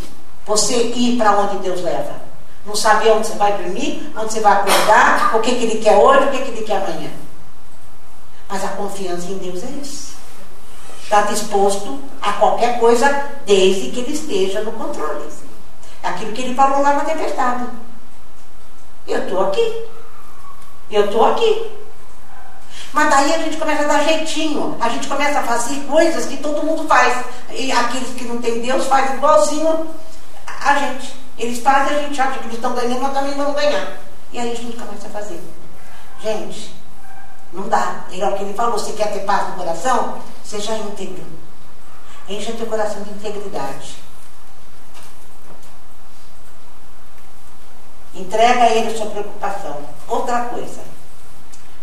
você 0.46 0.74
ir 0.74 1.16
para 1.18 1.32
onde 1.32 1.58
Deus 1.58 1.82
leva. 1.82 2.14
Não 2.64 2.76
saber 2.76 3.10
onde 3.10 3.26
você 3.26 3.34
vai 3.36 3.52
dormir, 3.54 4.12
onde 4.16 4.32
você 4.32 4.40
vai 4.40 4.52
acordar, 4.52 5.36
o 5.36 5.40
que, 5.40 5.54
que 5.56 5.64
ele 5.64 5.82
quer 5.82 5.96
hoje, 5.96 6.26
o 6.26 6.30
que, 6.30 6.38
que 6.38 6.50
ele 6.50 6.62
quer 6.62 6.76
amanhã. 6.76 7.10
Mas 8.48 8.64
a 8.64 8.68
confiança 8.68 9.26
em 9.26 9.38
Deus 9.38 9.64
é 9.64 9.68
isso. 9.82 10.19
Está 11.10 11.22
disposto 11.22 11.98
a 12.22 12.34
qualquer 12.34 12.78
coisa, 12.78 13.32
desde 13.44 13.90
que 13.90 13.98
ele 13.98 14.12
esteja 14.12 14.60
no 14.60 14.70
controle. 14.70 15.28
Aquilo 16.04 16.30
que 16.30 16.42
ele 16.42 16.54
falou 16.54 16.82
lá 16.82 16.94
na 16.94 17.04
tempestade. 17.04 17.66
Eu 19.08 19.24
estou 19.24 19.48
aqui. 19.48 19.86
Eu 20.88 21.06
estou 21.06 21.24
aqui. 21.24 21.68
Mas 22.92 23.10
daí 23.10 23.34
a 23.34 23.38
gente 23.38 23.56
começa 23.56 23.82
a 23.82 23.86
dar 23.88 24.04
jeitinho. 24.04 24.76
A 24.80 24.88
gente 24.88 25.08
começa 25.08 25.40
a 25.40 25.42
fazer 25.42 25.80
coisas 25.88 26.26
que 26.26 26.36
todo 26.36 26.62
mundo 26.62 26.86
faz. 26.86 27.24
E 27.50 27.72
aqueles 27.72 28.14
que 28.14 28.26
não 28.26 28.40
têm 28.40 28.60
Deus 28.60 28.86
fazem 28.86 29.16
igualzinho 29.16 29.92
a 30.46 30.74
gente. 30.76 31.12
Eles 31.36 31.58
fazem, 31.58 31.96
a 31.96 32.02
gente 32.02 32.20
acha 32.20 32.38
que 32.38 32.44
eles 32.44 32.54
estão 32.54 32.72
ganhando, 32.72 33.00
nós 33.00 33.12
também 33.12 33.34
vamos 33.34 33.56
ganhar. 33.56 33.96
E 34.32 34.38
aí 34.38 34.52
a 34.52 34.54
gente 34.54 34.76
começa 34.76 35.08
a 35.08 35.10
fazer. 35.10 35.42
Gente, 36.22 36.72
não 37.52 37.68
dá. 37.68 38.04
É 38.12 38.26
o 38.26 38.36
que 38.36 38.44
ele 38.44 38.54
falou, 38.54 38.78
você 38.78 38.92
quer 38.92 39.12
ter 39.12 39.20
paz 39.20 39.48
no 39.48 39.56
coração? 39.56 40.18
Seja 40.44 40.76
íntegro. 40.76 41.24
Encha 42.28 42.52
teu 42.52 42.66
coração 42.66 43.02
de 43.02 43.10
integridade. 43.10 43.96
Entrega 48.14 48.64
a 48.64 48.70
ele 48.70 48.94
a 48.94 48.96
sua 48.96 49.06
preocupação. 49.06 49.76
Outra 50.08 50.44
coisa. 50.44 50.80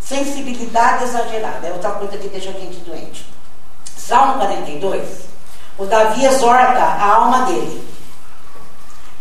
Sensibilidade 0.02 1.04
exagerada. 1.04 1.68
É 1.68 1.72
outra 1.72 1.92
coisa 1.92 2.18
que 2.18 2.30
deixa 2.30 2.50
a 2.50 2.54
gente 2.54 2.80
doente. 2.80 3.26
Salmo 3.98 4.36
42. 4.36 5.28
O 5.78 5.86
Davi 5.86 6.26
exorta 6.26 6.82
a 6.82 7.16
alma 7.16 7.46
dele. 7.46 7.88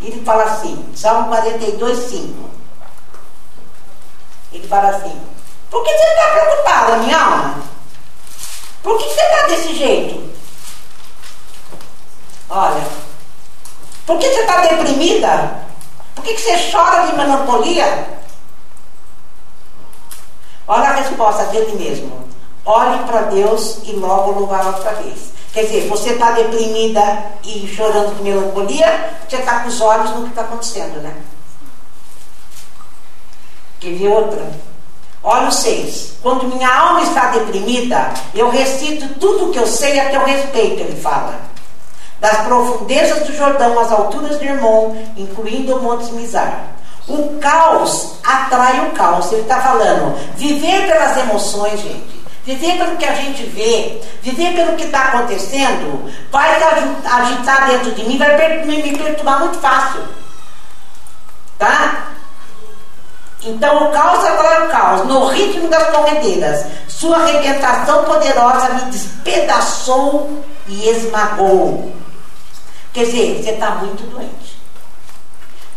Ele 0.00 0.24
fala 0.24 0.44
assim, 0.44 0.92
Salmo 0.94 1.28
42, 1.28 2.10
5. 2.10 2.50
Ele 4.52 4.68
fala 4.68 4.90
assim, 4.90 5.20
por 5.70 5.82
que 5.84 5.90
você 5.90 6.04
está 6.04 6.30
preocupada, 6.30 6.96
minha 6.98 7.18
alma? 7.18 7.62
Por 8.82 8.98
que 8.98 9.04
você 9.04 9.20
está 9.20 9.46
desse 9.48 9.74
jeito? 9.74 10.26
Olha, 12.48 12.86
por 14.06 14.18
que 14.18 14.28
você 14.28 14.40
está 14.40 14.60
deprimida? 14.60 15.66
Por 16.14 16.24
que, 16.24 16.38
você 16.38 16.70
chora 16.70 17.06
de 17.06 17.16
melancolia? 17.16 18.08
Olha 20.68 20.88
a 20.88 20.94
resposta 20.94 21.44
dele 21.46 21.76
mesmo. 21.76 22.26
Olhe 22.64 23.04
para 23.04 23.22
Deus 23.22 23.80
e 23.84 23.92
logo 23.92 24.32
louvar 24.32 24.66
outra 24.66 24.92
vez. 24.94 25.32
Quer 25.52 25.64
dizer, 25.64 25.88
você 25.88 26.10
está 26.10 26.32
deprimida 26.32 27.32
e 27.44 27.66
chorando 27.66 28.16
de 28.16 28.22
melancolia, 28.22 29.18
você 29.28 29.36
está 29.36 29.60
com 29.60 29.68
os 29.68 29.80
olhos 29.80 30.10
no 30.10 30.22
que 30.24 30.30
está 30.30 30.42
acontecendo, 30.42 31.00
né? 31.00 31.16
Quer 33.80 33.94
ver 33.94 34.08
outra? 34.08 34.50
Olha 35.28 35.48
o 35.48 35.52
6. 35.52 36.18
Quando 36.22 36.46
minha 36.46 36.72
alma 36.72 37.02
está 37.02 37.32
deprimida, 37.32 38.14
eu 38.32 38.48
recito 38.48 39.08
tudo 39.18 39.46
o 39.46 39.52
que 39.52 39.58
eu 39.58 39.66
sei 39.66 39.98
a 39.98 40.10
teu 40.10 40.24
respeito, 40.24 40.80
ele 40.80 41.00
fala 41.00 41.34
das 42.20 42.46
profundezas 42.46 43.26
do 43.26 43.36
Jordão 43.36 43.78
às 43.78 43.90
alturas 43.90 44.38
de 44.38 44.46
Hermon, 44.46 44.96
incluindo 45.16 45.76
o 45.76 45.82
Monte 45.82 46.12
Mizar. 46.12 46.66
O 47.08 47.38
caos 47.40 48.14
atrai 48.24 48.86
o 48.86 48.92
caos. 48.92 49.30
Ele 49.32 49.42
está 49.42 49.60
falando, 49.60 50.16
viver 50.36 50.86
pelas 50.86 51.16
emoções, 51.16 51.80
gente. 51.80 52.16
Viver 52.44 52.78
pelo 52.78 52.96
que 52.96 53.04
a 53.04 53.14
gente 53.16 53.42
vê, 53.42 54.00
viver 54.22 54.54
pelo 54.54 54.76
que 54.76 54.84
está 54.84 55.06
acontecendo, 55.06 56.08
vai 56.30 56.54
agitar 57.04 57.68
dentro 57.68 57.90
de 57.90 58.04
mim, 58.04 58.16
vai 58.16 58.64
me 58.64 58.96
perturbar 58.96 59.40
muito 59.40 59.58
fácil. 59.58 60.02
Tá? 61.58 62.15
Então 63.46 63.88
o 63.88 63.92
caos 63.92 64.24
atrai 64.24 64.66
o 64.66 64.70
caos, 64.70 65.06
no 65.06 65.28
ritmo 65.28 65.68
das 65.68 65.88
corredeiras. 65.90 66.66
Sua 66.88 67.16
arrebentação 67.16 68.04
poderosa 68.04 68.70
me 68.70 68.90
despedaçou 68.90 70.44
e 70.66 70.88
esmagou. 70.88 71.92
Quer 72.92 73.04
dizer, 73.04 73.42
você 73.42 73.50
está 73.50 73.70
muito 73.76 74.02
doente. 74.10 74.56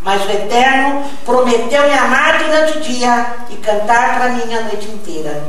Mas 0.02 0.26
o 0.26 0.32
Eterno 0.32 1.04
prometeu 1.26 1.84
me 1.84 1.94
amar 1.94 2.40
durante 2.40 2.78
o 2.78 2.82
dia 2.82 3.36
e 3.50 3.58
cantar 3.58 4.16
para 4.16 4.30
mim 4.30 4.54
a 4.54 4.62
noite 4.62 4.88
inteira. 4.88 5.44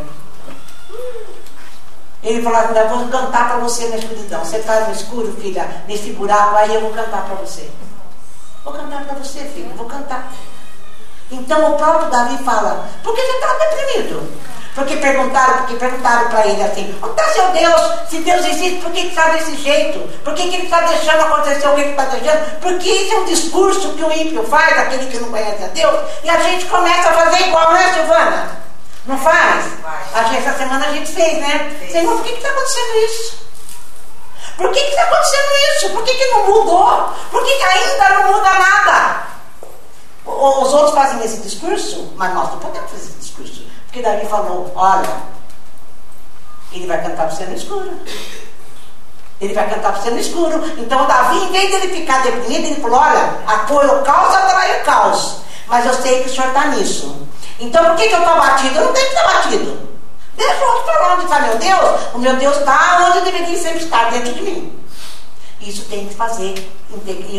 Ele 2.22 2.42
falou, 2.42 2.58
ainda 2.58 2.84
vou 2.88 3.08
cantar 3.08 3.48
para 3.48 3.60
você 3.60 3.88
na 3.88 3.96
escuridão. 3.96 4.44
Você 4.44 4.58
está 4.58 4.80
no 4.80 4.92
escuro, 4.92 5.34
filha, 5.40 5.66
nesse 5.88 6.12
buraco, 6.12 6.56
aí 6.56 6.74
eu 6.74 6.82
vou 6.82 6.90
cantar 6.90 7.24
para 7.24 7.36
você. 7.36 7.70
Vou 8.62 8.74
cantar 8.74 9.04
para 9.04 9.14
você, 9.14 9.38
filho, 9.54 9.72
vou 9.74 9.86
cantar. 9.86 10.30
Então 11.30 11.72
o 11.72 11.76
próprio 11.76 12.10
Davi 12.10 12.42
fala, 12.44 12.88
por 13.02 13.14
que 13.14 13.22
você 13.22 13.32
está 13.32 13.52
deprimido? 13.54 14.40
Porque 14.74 14.96
perguntaram, 14.96 15.58
porque 15.58 15.74
perguntaram 15.74 16.28
para 16.28 16.46
ele 16.46 16.62
assim, 16.62 16.96
onde 17.02 17.12
está 17.12 17.32
seu 17.32 17.48
Deus? 17.50 18.08
Se 18.08 18.18
Deus 18.18 18.46
existe, 18.46 18.80
por 18.80 18.92
que 18.92 19.00
está 19.08 19.28
desse 19.30 19.56
jeito? 19.56 19.98
Por 20.24 20.32
que, 20.34 20.48
que 20.48 20.56
ele 20.56 20.64
está 20.64 20.80
deixando 20.82 21.22
acontecer 21.22 21.68
o 21.68 21.74
que 21.74 21.80
ele 21.80 21.90
está 21.90 22.04
deixando? 22.04 22.60
Porque 22.60 22.88
isso 22.88 23.14
é 23.14 23.18
um 23.18 23.24
discurso 23.24 23.92
que 23.94 24.02
o 24.02 24.12
ímpio 24.12 24.44
faz, 24.44 24.78
aquele 24.78 25.06
que 25.06 25.18
não 25.18 25.30
conhece 25.30 25.64
a 25.64 25.68
Deus, 25.68 26.00
e 26.22 26.30
a 26.30 26.40
gente 26.40 26.66
começa 26.66 27.10
a 27.10 27.12
fazer 27.12 27.48
igual, 27.48 27.72
né, 27.72 27.92
Silvana? 27.94 28.60
Não 29.06 29.18
faz? 29.18 29.64
A 30.14 30.22
gente, 30.24 30.46
essa 30.46 30.58
semana 30.58 30.86
a 30.86 30.92
gente 30.92 31.10
fez, 31.10 31.38
né? 31.40 31.76
Fez. 31.78 31.92
Senhor, 31.92 32.16
por 32.16 32.24
que 32.24 32.32
está 32.32 32.48
acontecendo 32.48 32.96
isso? 33.04 33.40
Por 34.56 34.70
que 34.70 34.78
está 34.78 35.02
acontecendo 35.02 35.48
isso? 35.74 35.90
Por 35.90 36.04
que, 36.04 36.14
que 36.14 36.26
não 36.26 36.46
mudou? 36.46 37.14
Por 37.30 37.44
que, 37.44 37.56
que 37.56 37.64
ainda 37.64 38.08
não 38.10 38.32
muda 38.32 38.50
nada? 38.50 39.29
Os 40.24 40.72
outros 40.72 40.94
fazem 40.94 41.24
esse 41.24 41.40
discurso, 41.40 42.12
mas 42.16 42.34
nós 42.34 42.50
não 42.50 42.58
podemos 42.58 42.90
fazer 42.90 43.04
esse 43.04 43.18
discurso. 43.18 43.64
Porque 43.86 44.02
Davi 44.02 44.26
falou: 44.26 44.70
olha, 44.74 45.08
ele 46.72 46.86
vai 46.86 47.02
cantar 47.02 47.26
para 47.26 47.30
você 47.30 47.44
no 47.44 47.56
escuro. 47.56 47.90
Ele 49.40 49.54
vai 49.54 49.68
cantar 49.68 49.92
para 49.92 50.02
você 50.02 50.10
no 50.10 50.18
escuro. 50.20 50.62
Então 50.78 51.06
Davi, 51.06 51.38
em 51.38 51.52
vez 51.52 51.68
de 51.68 51.76
ele 51.76 51.96
ficar 52.00 52.22
deprimido, 52.22 52.66
ele 52.66 52.80
falou: 52.80 53.00
olha, 53.00 53.38
apoio 53.46 54.00
o 54.00 54.02
caos 54.02 54.34
atrai 54.34 54.80
o 54.80 54.84
caos. 54.84 55.36
Mas 55.66 55.86
eu 55.86 55.94
sei 55.94 56.22
que 56.22 56.28
o 56.28 56.32
senhor 56.32 56.48
está 56.48 56.66
nisso. 56.66 57.26
Então 57.58 57.84
por 57.84 57.96
que, 57.96 58.08
que 58.08 58.14
eu 58.14 58.18
estou 58.18 58.34
abatido? 58.34 58.78
Eu 58.78 58.84
não 58.86 58.92
tenho 58.92 59.06
que 59.06 59.14
estar 59.14 59.30
abatido. 59.30 59.90
Deixa 60.36 60.64
o 60.64 60.68
outro 60.68 60.84
falar 60.84 61.14
onde 61.14 61.24
está 61.24 61.40
meu 61.40 61.58
Deus. 61.58 62.00
O 62.14 62.18
meu 62.18 62.36
Deus 62.36 62.56
está 62.56 63.06
onde 63.08 63.20
deveria 63.20 63.58
sempre 63.58 63.84
estar, 63.84 64.10
dentro 64.10 64.32
de 64.34 64.42
mim. 64.42 64.79
Isso 65.60 65.84
tem 65.84 66.08
que 66.08 66.14
fazer, 66.14 66.54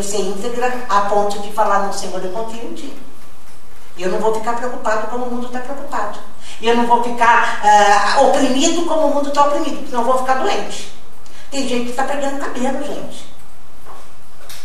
ser 0.03 0.19
íntegra 0.19 0.85
a 0.87 1.01
ponto 1.01 1.39
de 1.39 1.51
falar, 1.53 1.79
não, 1.79 1.93
Senhor, 1.93 2.23
eu 2.23 2.31
confio 2.31 2.69
em 2.69 2.73
Ti. 2.73 2.93
Eu 3.97 4.11
não 4.11 4.19
vou 4.19 4.33
ficar 4.35 4.53
preocupado 4.53 5.07
como 5.07 5.25
o 5.25 5.31
mundo 5.31 5.47
está 5.47 5.59
preocupado. 5.59 6.19
Eu 6.61 6.75
não 6.75 6.85
vou 6.85 7.03
ficar 7.03 7.61
uh, 7.63 8.27
oprimido 8.27 8.85
como 8.85 9.07
o 9.07 9.15
mundo 9.15 9.29
está 9.29 9.45
oprimido, 9.45 9.91
não 9.91 10.03
vou 10.03 10.19
ficar 10.19 10.35
doente. 10.35 10.91
Tem 11.49 11.67
gente 11.67 11.85
que 11.85 11.89
está 11.91 12.03
perdendo 12.03 12.39
cabelo, 12.39 12.83
gente. 12.85 13.25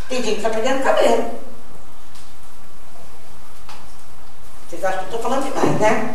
Tem 0.08 0.22
gente 0.22 0.40
que 0.40 0.46
está 0.46 0.50
perdendo 0.50 0.84
cabelo. 0.84 1.30
Vocês 4.68 4.84
acham 4.84 4.98
que 4.98 5.14
eu 5.14 5.16
estou 5.16 5.30
falando 5.30 5.44
demais, 5.44 5.80
né? 5.80 6.14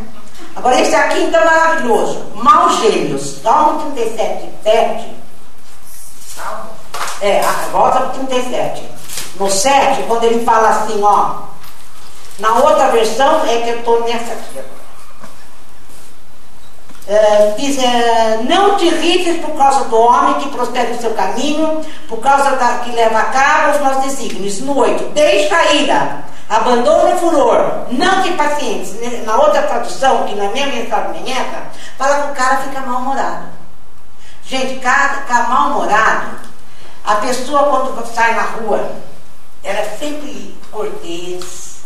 Agora 0.55 0.79
esse 0.79 0.93
aqui 0.93 1.23
então 1.23 1.41
é 1.41 1.45
maravilhoso. 1.45 2.31
Maus 2.35 2.79
gêmeos. 2.79 3.41
Salmo 3.41 3.91
37, 3.91 4.49
7. 4.63 5.15
É, 7.21 7.41
volta 7.71 7.99
para 7.99 8.09
37. 8.09 8.89
No 9.39 9.49
7, 9.49 10.03
quando 10.07 10.23
ele 10.23 10.43
fala 10.43 10.69
assim, 10.69 11.01
ó. 11.03 11.51
Na 12.39 12.55
outra 12.55 12.87
versão 12.87 13.45
é 13.45 13.61
que 13.61 13.69
eu 13.69 13.79
estou 13.79 14.03
nessa 14.03 14.33
aqui. 14.33 14.59
É, 17.07 17.55
diz, 17.57 17.77
é, 17.77 18.41
não 18.47 18.77
te 18.77 18.85
irrites 18.85 19.43
por 19.43 19.57
causa 19.57 19.85
do 19.85 19.99
homem 19.99 20.35
que 20.35 20.49
prospera 20.49 20.91
o 20.91 21.01
seu 21.01 21.11
caminho, 21.13 21.81
por 22.07 22.19
causa 22.19 22.51
da 22.55 22.79
que 22.79 22.91
leva 22.91 23.19
a 23.19 23.25
cabo 23.25 23.71
os 23.71 23.81
nossos 23.81 24.03
desígnios. 24.03 24.59
No 24.61 24.77
8, 24.77 25.09
deixa 25.13 25.55
a 25.55 25.73
ira, 25.73 26.23
abandona 26.49 27.15
o 27.15 27.17
furor, 27.17 27.85
não 27.89 28.21
te 28.21 28.31
pacientes. 28.31 28.95
Na 29.25 29.35
outra 29.35 29.63
tradução, 29.63 30.23
que 30.23 30.35
na 30.35 30.49
minha 30.49 30.67
mensagem 30.67 31.21
nem 31.23 31.33
essa, 31.33 31.63
fala 31.97 32.23
que 32.23 32.31
o 32.31 32.35
cara 32.35 32.57
fica 32.57 32.79
mal-humorado. 32.81 33.60
Gente, 34.51 34.81
cada 34.81 35.43
mal-humorado, 35.47 36.41
a 37.05 37.15
pessoa 37.15 37.69
quando 37.69 38.05
sai 38.13 38.35
na 38.35 38.41
rua, 38.41 38.97
ela 39.63 39.79
é 39.79 39.97
sempre 39.97 40.59
cortês, 40.69 41.77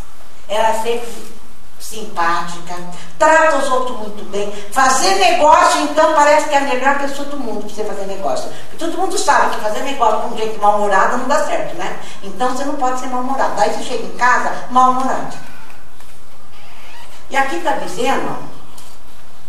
ela 0.49 0.69
é 0.69 0.81
sempre 0.81 1.35
simpática, 1.79 2.73
trata 3.19 3.57
os 3.57 3.69
outros 3.69 3.99
muito 3.99 4.27
bem. 4.31 4.51
Fazer 4.71 5.13
negócio, 5.13 5.81
então, 5.81 6.15
parece 6.15 6.49
que 6.49 6.55
é 6.55 6.57
a 6.57 6.61
melhor 6.61 6.97
pessoa 6.97 7.27
do 7.27 7.37
mundo 7.37 7.67
para 7.67 7.69
você 7.69 7.83
fazer 7.83 8.05
negócio. 8.07 8.49
Porque 8.49 8.83
todo 8.83 8.97
mundo 8.97 9.15
sabe 9.15 9.53
que 9.53 9.61
fazer 9.61 9.81
negócio 9.81 10.27
com 10.27 10.35
gente 10.35 10.57
mal-humorada 10.57 11.17
não 11.17 11.27
dá 11.27 11.45
certo, 11.45 11.75
né? 11.75 11.99
Então 12.23 12.49
você 12.49 12.65
não 12.65 12.77
pode 12.77 12.99
ser 12.99 13.09
mal-humorado. 13.09 13.61
Aí 13.61 13.75
você 13.75 13.83
chega 13.83 14.05
em 14.05 14.17
casa 14.17 14.65
mal-humorado. 14.71 15.37
E 17.29 17.37
aqui 17.37 17.57
está 17.57 17.73
dizendo 17.73 18.35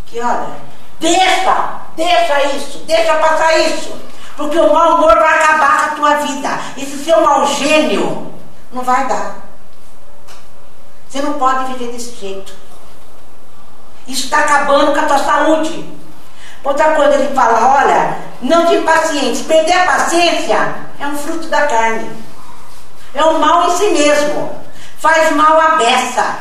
que, 0.04 0.20
olha, 0.20 0.75
deixa, 1.00 1.80
deixa 1.96 2.42
isso, 2.56 2.78
deixa 2.86 3.14
passar 3.14 3.58
isso. 3.58 3.94
Porque 4.36 4.58
o 4.58 4.72
mau 4.72 4.96
humor 4.96 5.14
vai 5.14 5.34
acabar 5.34 5.78
com 5.78 5.84
a 5.84 5.96
tua 5.96 6.14
vida. 6.26 6.48
Esse 6.76 7.04
seu 7.04 7.20
mau 7.22 7.46
gênio 7.46 8.34
não 8.70 8.82
vai 8.82 9.06
dar. 9.06 9.36
Você 11.08 11.22
não 11.22 11.34
pode 11.34 11.72
viver 11.72 11.92
desse 11.92 12.14
jeito. 12.16 12.52
Isso 14.06 14.24
está 14.24 14.40
acabando 14.40 14.92
com 14.92 15.00
a 15.00 15.06
tua 15.06 15.18
saúde. 15.18 15.96
Outra 16.62 16.94
coisa, 16.94 17.14
ele 17.14 17.34
fala: 17.34 17.82
olha, 17.82 18.18
não 18.42 18.66
te 18.66 18.78
paciente. 18.78 19.44
Perder 19.44 19.72
a 19.72 19.86
paciência 19.86 20.74
é 21.00 21.06
um 21.06 21.16
fruto 21.16 21.48
da 21.48 21.66
carne. 21.66 22.10
É 23.14 23.24
um 23.24 23.38
mal 23.38 23.68
em 23.68 23.76
si 23.76 23.88
mesmo. 23.90 24.60
Faz 24.98 25.34
mal 25.34 25.58
à 25.58 25.76
beça. 25.76 26.36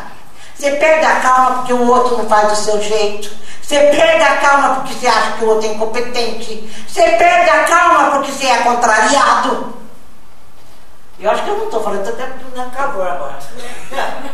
Você 0.57 0.71
perde 0.71 1.05
a 1.05 1.19
calma 1.19 1.55
porque 1.57 1.73
o 1.73 1.87
outro 1.87 2.17
não 2.17 2.29
faz 2.29 2.49
do 2.49 2.55
seu 2.55 2.81
jeito. 2.81 3.29
Você 3.61 3.79
perde 3.79 4.23
a 4.23 4.37
calma 4.37 4.75
porque 4.75 4.93
você 4.93 5.07
acha 5.07 5.33
que 5.33 5.43
o 5.43 5.49
outro 5.49 5.67
é 5.67 5.73
incompetente. 5.73 6.85
Você 6.87 7.01
perde 7.01 7.49
a 7.49 7.63
calma 7.65 8.11
porque 8.11 8.31
você 8.31 8.47
é 8.47 8.57
contrariado. 8.59 9.75
Eu 11.19 11.31
acho 11.31 11.43
que 11.43 11.49
eu 11.49 11.57
não 11.57 11.65
estou 11.65 11.83
falando, 11.83 12.07
até 12.07 12.27
dando 12.53 12.75
calor 12.75 13.07
agora. 13.07 13.39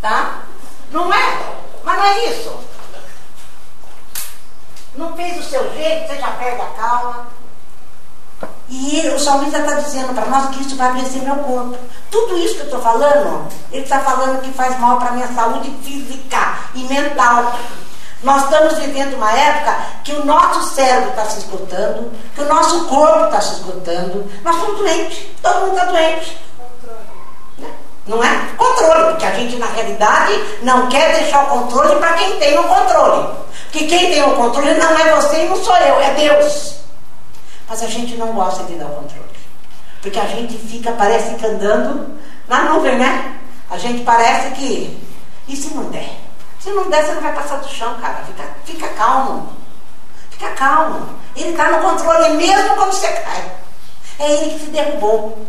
tá? 0.00 0.42
Não 0.90 1.12
é? 1.12 1.38
Mas 1.82 1.98
não 1.98 2.04
é 2.04 2.24
isso. 2.26 2.58
Não 4.94 5.16
fez 5.16 5.36
do 5.36 5.42
seu 5.42 5.72
jeito, 5.74 6.08
você 6.08 6.20
já 6.20 6.30
perde 6.32 6.60
a 6.60 6.66
calma. 6.66 7.28
E 8.70 9.08
o 9.08 9.18
salmista 9.18 9.58
está 9.58 9.74
dizendo 9.74 10.14
para 10.14 10.26
nós 10.26 10.50
que 10.50 10.60
isso 10.60 10.76
vai 10.76 10.88
adoecer 10.88 11.22
meu 11.22 11.36
corpo. 11.36 11.76
Tudo 12.10 12.36
isso 12.36 12.54
que 12.54 12.60
eu 12.60 12.66
estou 12.66 12.80
falando, 12.80 13.48
ele 13.72 13.82
está 13.82 14.00
falando 14.00 14.42
que 14.42 14.52
faz 14.52 14.78
mal 14.78 14.98
para 14.98 15.08
a 15.08 15.12
minha 15.12 15.28
saúde 15.28 15.70
física 15.82 16.58
e 16.74 16.84
mental. 16.84 17.58
Nós 18.22 18.44
estamos 18.44 18.74
vivendo 18.78 19.14
uma 19.14 19.32
época 19.32 19.76
que 20.04 20.12
o 20.12 20.24
nosso 20.26 20.74
cérebro 20.74 21.10
está 21.10 21.24
se 21.24 21.38
esgotando, 21.38 22.10
que 22.34 22.40
o 22.42 22.48
nosso 22.48 22.84
corpo 22.86 23.24
está 23.26 23.40
se 23.40 23.54
esgotando. 23.54 24.30
Nós 24.42 24.56
estamos 24.56 24.78
doentes, 24.78 25.26
todo 25.40 25.60
mundo 25.60 25.78
está 25.78 25.84
doente. 25.84 26.38
Né? 27.58 27.70
Não 28.06 28.22
é? 28.22 28.48
Controle, 28.56 29.12
porque 29.12 29.24
a 29.24 29.32
gente 29.32 29.56
na 29.56 29.66
realidade 29.66 30.32
não 30.62 30.88
quer 30.88 31.14
deixar 31.14 31.44
o 31.44 31.60
controle 31.60 31.96
para 31.96 32.14
quem 32.14 32.38
tem 32.38 32.58
o 32.58 32.64
controle. 32.64 33.28
Porque 33.64 33.86
quem 33.86 34.10
tem 34.10 34.22
o 34.24 34.34
controle 34.34 34.74
não 34.74 34.98
é 34.98 35.14
você 35.14 35.44
e 35.44 35.48
não 35.48 35.56
sou 35.62 35.76
eu, 35.76 36.00
é 36.00 36.14
Deus. 36.14 36.77
Mas 37.68 37.82
a 37.82 37.86
gente 37.86 38.16
não 38.16 38.32
gosta 38.32 38.64
de 38.64 38.74
dar 38.74 38.86
o 38.86 38.96
controle. 38.96 39.28
Porque 40.00 40.18
a 40.18 40.26
gente 40.26 40.56
fica, 40.56 40.92
parece 40.92 41.34
que 41.34 41.46
andando 41.46 42.18
na 42.46 42.64
nuvem, 42.64 42.98
né? 42.98 43.38
A 43.70 43.76
gente 43.76 44.02
parece 44.04 44.50
que. 44.54 44.98
E 45.46 45.56
se 45.56 45.74
não 45.74 45.84
der? 45.90 46.18
Se 46.60 46.70
não 46.70 46.88
der, 46.88 47.04
você 47.04 47.12
não 47.14 47.22
vai 47.22 47.34
passar 47.34 47.56
do 47.56 47.68
chão, 47.68 47.96
cara. 48.00 48.24
Fica, 48.24 48.44
fica 48.64 48.88
calmo. 48.94 49.52
Fica 50.30 50.50
calmo. 50.50 51.08
Ele 51.36 51.50
está 51.50 51.70
no 51.70 51.82
controle 51.82 52.30
mesmo 52.34 52.74
quando 52.74 52.92
você 52.92 53.08
cai. 53.08 53.52
É 54.18 54.32
ele 54.32 54.58
que 54.58 54.64
te 54.64 54.70
derrubou. 54.70 55.46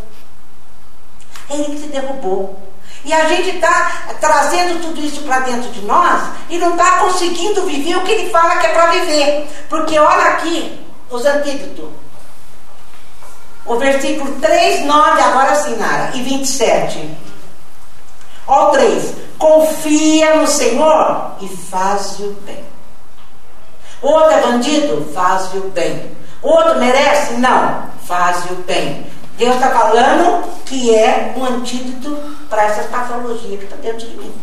É 1.50 1.56
ele 1.56 1.76
que 1.76 1.82
te 1.84 1.88
derrubou. 1.88 2.60
E 3.06 3.14
a 3.14 3.28
gente 3.30 3.56
está 3.56 4.04
trazendo 4.20 4.82
tudo 4.82 5.02
isso 5.02 5.22
para 5.22 5.40
dentro 5.40 5.72
de 5.72 5.82
nós 5.82 6.30
e 6.50 6.58
não 6.58 6.72
está 6.72 7.00
conseguindo 7.00 7.66
viver 7.66 7.96
o 7.96 8.04
que 8.04 8.12
ele 8.12 8.30
fala 8.30 8.58
que 8.58 8.68
é 8.68 8.74
para 8.74 8.92
viver. 8.92 9.48
Porque 9.70 9.98
olha 9.98 10.32
aqui 10.32 10.86
os 11.10 11.26
antídotos. 11.26 11.90
O 13.70 13.78
versículo 13.78 14.36
3, 14.42 14.86
9, 14.86 15.22
agora 15.22 15.56
sim, 15.56 15.78
Nara, 15.78 16.12
e 16.14 16.22
27. 16.22 17.18
Olha 18.46 18.68
o 18.68 18.72
3 18.72 19.30
confia 19.40 20.36
no 20.36 20.46
Senhor 20.46 21.32
e 21.40 21.48
faz 21.48 22.20
o 22.20 22.34
bem. 22.46 22.64
Outro 24.02 24.32
é 24.32 24.42
bandido? 24.42 25.10
Faz 25.14 25.54
o 25.54 25.70
bem. 25.70 26.12
Outro 26.42 26.78
merece? 26.78 27.34
Não, 27.36 27.86
faz 28.06 28.46
o 28.52 28.56
bem. 28.66 29.08
Deus 29.38 29.56
está 29.56 29.70
falando 29.70 30.44
que 30.66 30.94
é 30.94 31.34
um 31.36 31.46
antídoto 31.46 32.18
para 32.50 32.64
essa 32.64 32.84
patologia 32.84 33.58
que 33.58 33.64
está 33.64 33.78
dentro 33.78 34.06
de 34.06 34.18
mim. 34.18 34.34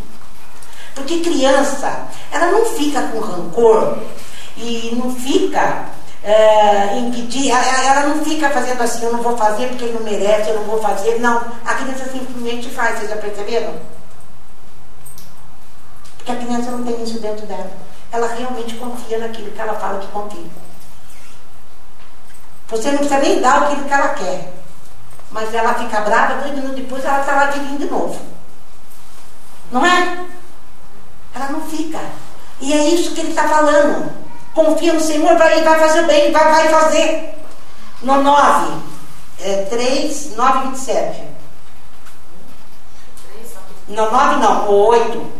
Porque 0.95 1.21
criança, 1.21 2.09
ela 2.33 2.47
não 2.47 2.65
fica 2.65 3.03
com 3.03 3.21
rancor 3.21 3.99
e 4.57 4.97
não 4.97 5.15
fica 5.15 5.85
é, 6.27 6.99
impedir, 6.99 7.51
ela, 7.51 7.85
ela, 7.85 8.09
não 8.09 8.25
fica 8.25 8.51
fazendo 8.51 8.83
assim, 8.83 9.05
eu 9.05 9.13
não 9.13 9.23
vou 9.23 9.37
fazer 9.37 9.69
porque 9.69 9.85
ele 9.85 9.95
não 9.95 10.03
merece, 10.03 10.51
eu 10.51 10.57
não 10.57 10.65
vou 10.65 10.83
fazer. 10.83 11.19
Não, 11.21 11.41
a 11.65 11.75
criança 11.75 12.11
simplesmente 12.11 12.69
faz, 12.71 12.99
vocês 12.99 13.11
já 13.11 13.17
perceberam? 13.17 13.75
que 16.27 16.33
a 16.33 16.37
criança 16.37 16.73
não 16.73 16.83
tem 16.83 17.03
isso 17.05 17.21
dentro 17.21 17.47
dela. 17.47 17.71
Ela 18.11 18.27
realmente 18.35 18.75
confia 18.75 19.19
naquilo 19.19 19.53
que 19.53 19.61
ela 19.61 19.75
fala 19.75 20.01
que 20.01 20.09
confia. 20.09 20.51
Você 22.69 22.91
não 22.91 22.99
precisa 22.99 23.21
nem 23.21 23.41
dar 23.41 23.63
aquilo 23.63 23.85
que 23.85 23.93
ela 23.95 24.09
quer. 24.09 24.53
Mas 25.31 25.55
ela 25.55 25.75
fica 25.75 26.01
brava, 26.01 26.43
dois 26.43 26.55
minutos 26.55 26.77
depois 26.77 27.05
ela 27.05 27.21
está 27.21 27.37
lá 27.37 27.47
de 27.47 27.61
de 27.61 27.85
novo. 27.85 28.21
Não 29.71 29.87
é? 29.87 30.27
Ela 31.33 31.51
não 31.51 31.61
fica. 31.63 32.01
E 32.61 32.73
é 32.73 32.89
isso 32.89 33.15
que 33.15 33.21
ele 33.21 33.31
está 33.31 33.49
falando. 33.49 34.26
Confia 34.57 34.95
no 34.95 35.01
Senhor, 35.01 35.37
vai, 35.37 35.63
vai 35.63 35.79
fazer 35.79 36.07
bem, 36.07 36.33
vai, 36.33 36.51
vai 36.51 36.69
fazer. 36.71 37.35
No 38.01 38.23
9, 38.23 38.73
é, 39.43 39.67
3, 39.69 40.35
9 40.35 40.59
e 40.59 40.71
27. 40.71 41.23
No 43.89 44.11
9 44.11 44.37
não, 44.37 44.71
o 44.71 44.87
8. 44.87 45.33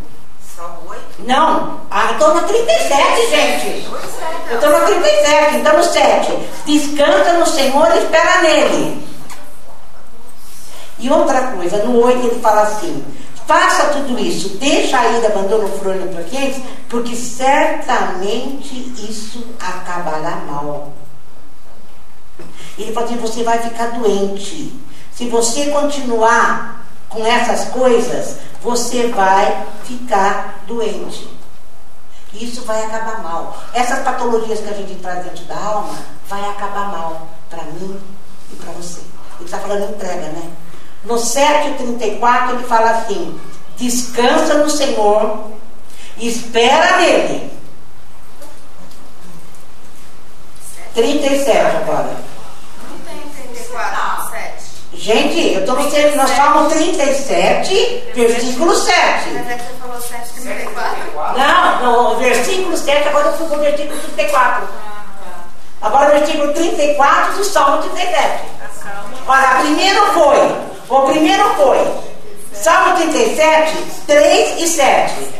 Só 0.55 0.83
oito? 0.87 1.03
Não, 1.25 1.81
ah, 1.89 2.11
estou 2.11 2.35
no 2.35 2.43
37, 2.43 3.29
gente. 3.31 3.67
É, 3.67 4.53
Eu 4.53 4.55
estou 4.55 4.69
no 4.69 4.85
37, 4.85 5.55
então 5.55 5.77
no 5.77 5.83
7. 5.83 6.49
Descansa 6.67 7.33
no 7.33 7.47
Senhor 7.47 7.91
e 7.95 7.97
espera 7.97 8.41
nele. 8.43 9.07
E 10.99 11.09
outra 11.09 11.41
coisa, 11.53 11.77
no 11.83 12.03
8 12.03 12.27
ele 12.27 12.39
fala 12.39 12.61
assim: 12.61 13.03
faça 13.47 13.85
tudo 13.93 14.19
isso, 14.19 14.49
deixa 14.57 14.97
a 14.99 15.25
abandona 15.25 15.65
o 15.65 15.79
fronho 15.79 16.07
para 16.09 16.23
quentes, 16.25 16.61
porque 16.89 17.15
certamente 17.15 18.75
isso 19.09 19.43
acabará 19.59 20.43
mal. 20.45 20.91
Ele 22.77 22.91
fala 22.93 23.05
assim: 23.05 23.17
você 23.17 23.43
vai 23.43 23.57
ficar 23.59 23.87
doente. 23.97 24.77
Se 25.11 25.27
você 25.29 25.67
continuar 25.67 26.85
com 27.09 27.25
essas 27.25 27.69
coisas, 27.69 28.37
você 28.61 29.07
vai 29.07 29.65
ficar 29.83 30.63
doente. 30.67 31.27
Isso 32.33 32.63
vai 32.65 32.83
acabar 32.83 33.23
mal. 33.23 33.57
Essas 33.73 33.99
patologias 33.99 34.59
que 34.59 34.69
a 34.69 34.73
gente 34.73 34.95
traz 34.95 35.23
dentro 35.23 35.45
da 35.45 35.57
alma 35.57 35.95
vai 36.27 36.43
acabar 36.49 36.91
mal 36.91 37.27
para 37.49 37.63
mim 37.63 37.99
e 38.51 38.55
para 38.57 38.71
você. 38.73 38.99
Ele 39.39 39.45
está 39.45 39.57
falando 39.57 39.89
entrega, 39.95 40.27
né? 40.27 40.51
No 41.07 41.15
7,34 41.15 42.49
ele 42.49 42.63
fala 42.63 42.91
assim: 42.91 43.39
descansa 43.77 44.55
no 44.55 44.69
Senhor, 44.69 45.45
espera 46.17 46.97
nele. 46.97 47.49
37 50.93 51.51
agora. 51.77 52.17
Não 52.89 52.99
tem 52.99 53.21
34, 53.47 54.29
7. 54.31 54.67
Gente, 54.93 55.53
eu 55.53 55.59
estou 55.61 55.75
no 55.75 56.15
nós 56.15 56.31
Salmo 56.31 56.69
37, 56.69 58.11
versículo 58.15 58.75
7. 58.75 59.29
Mas 59.33 59.47
é 59.47 59.53
que 59.53 59.63
você 59.63 59.73
falou 59.79 60.01
7, 60.01 60.41
34. 60.41 60.97
Não, 61.37 62.13
no 62.13 62.19
versículo 62.19 62.75
7, 62.75 63.07
agora 63.07 63.27
eu 63.27 63.37
fui 63.37 63.47
para 63.47 63.57
o 63.57 63.61
versículo 63.61 63.99
34. 63.99 64.67
Agora 65.81 66.17
versículo 66.17 66.53
34 66.53 67.37
do 67.37 67.43
Salmo 67.43 67.83
37. 67.83 68.43
Olha, 69.27 69.47
primeiro 69.59 70.05
foi, 70.13 70.55
o 70.89 71.01
primeiro 71.01 71.43
foi, 71.55 71.87
Salmo 72.53 72.95
37, 72.97 73.77
3 74.07 74.61
e 74.61 74.67
7. 74.67 75.33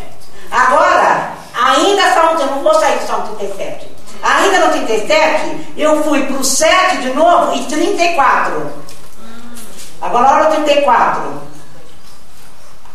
Agora, 0.52 1.32
ainda 1.54 2.14
Salmo, 2.14 2.40
eu 2.40 2.48
não 2.48 2.64
vou 2.64 2.74
sair 2.76 3.00
do 3.00 3.08
Salmo 3.08 3.36
37. 3.36 3.88
Ainda 4.22 4.66
no 4.66 4.72
37, 4.72 5.74
eu 5.78 6.04
fui 6.04 6.26
para 6.26 6.38
o 6.38 6.44
7 6.44 6.98
de 6.98 7.14
novo 7.14 7.56
e 7.56 7.66
34. 7.66 8.74
Agora 10.02 10.36
olha 10.36 10.50
o 10.50 10.64
34. 10.64 11.42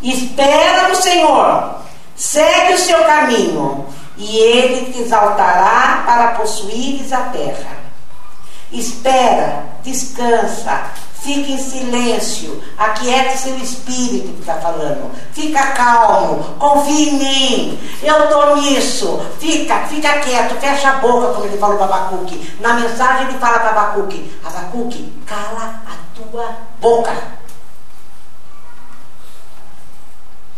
Espera 0.02 0.88
no 0.88 0.96
Senhor, 0.96 1.76
segue 2.16 2.74
o 2.74 2.78
seu 2.78 3.04
caminho, 3.04 3.86
e 4.16 4.36
ele 4.36 4.92
te 4.92 5.00
exaltará 5.00 6.02
para 6.04 6.32
possuires 6.32 7.12
a 7.12 7.20
terra. 7.24 7.82
Espera, 8.70 9.64
descansa, 9.82 10.84
fica 11.20 11.52
em 11.52 11.58
silêncio, 11.58 12.62
aquiete 12.76 13.38
seu 13.38 13.56
espírito 13.58 14.32
que 14.32 14.40
está 14.40 14.54
falando. 14.54 15.10
Fica 15.32 15.72
calmo, 15.72 16.42
confia 16.58 17.10
em 17.10 17.18
mim. 17.18 17.78
Eu 18.02 18.24
estou 18.24 18.56
nisso. 18.56 19.20
Fica, 19.38 19.86
fica 19.86 20.20
quieto, 20.20 20.58
fecha 20.60 20.90
a 20.90 20.94
boca, 20.94 21.34
como 21.34 21.46
ele 21.46 21.58
falou 21.58 21.76
para 21.76 21.86
Abacuque. 21.86 22.56
Na 22.60 22.74
mensagem 22.74 23.28
ele 23.28 23.38
fala 23.38 23.60
para 23.60 23.70
Abacuque: 23.70 24.40
Abacuque, 24.44 25.12
cala 25.26 25.82
a 25.86 26.16
tua 26.16 26.56
boca. 26.80 27.12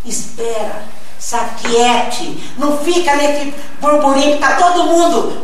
Espera, 0.05 0.85
se 1.25 1.37
aquiete, 1.37 2.55
não 2.59 2.77
fica 2.81 3.15
nesse 3.15 3.55
burburinho 3.81 4.37
que 4.37 4.45
está 4.45 4.57
todo 4.57 4.85
mundo. 4.85 5.43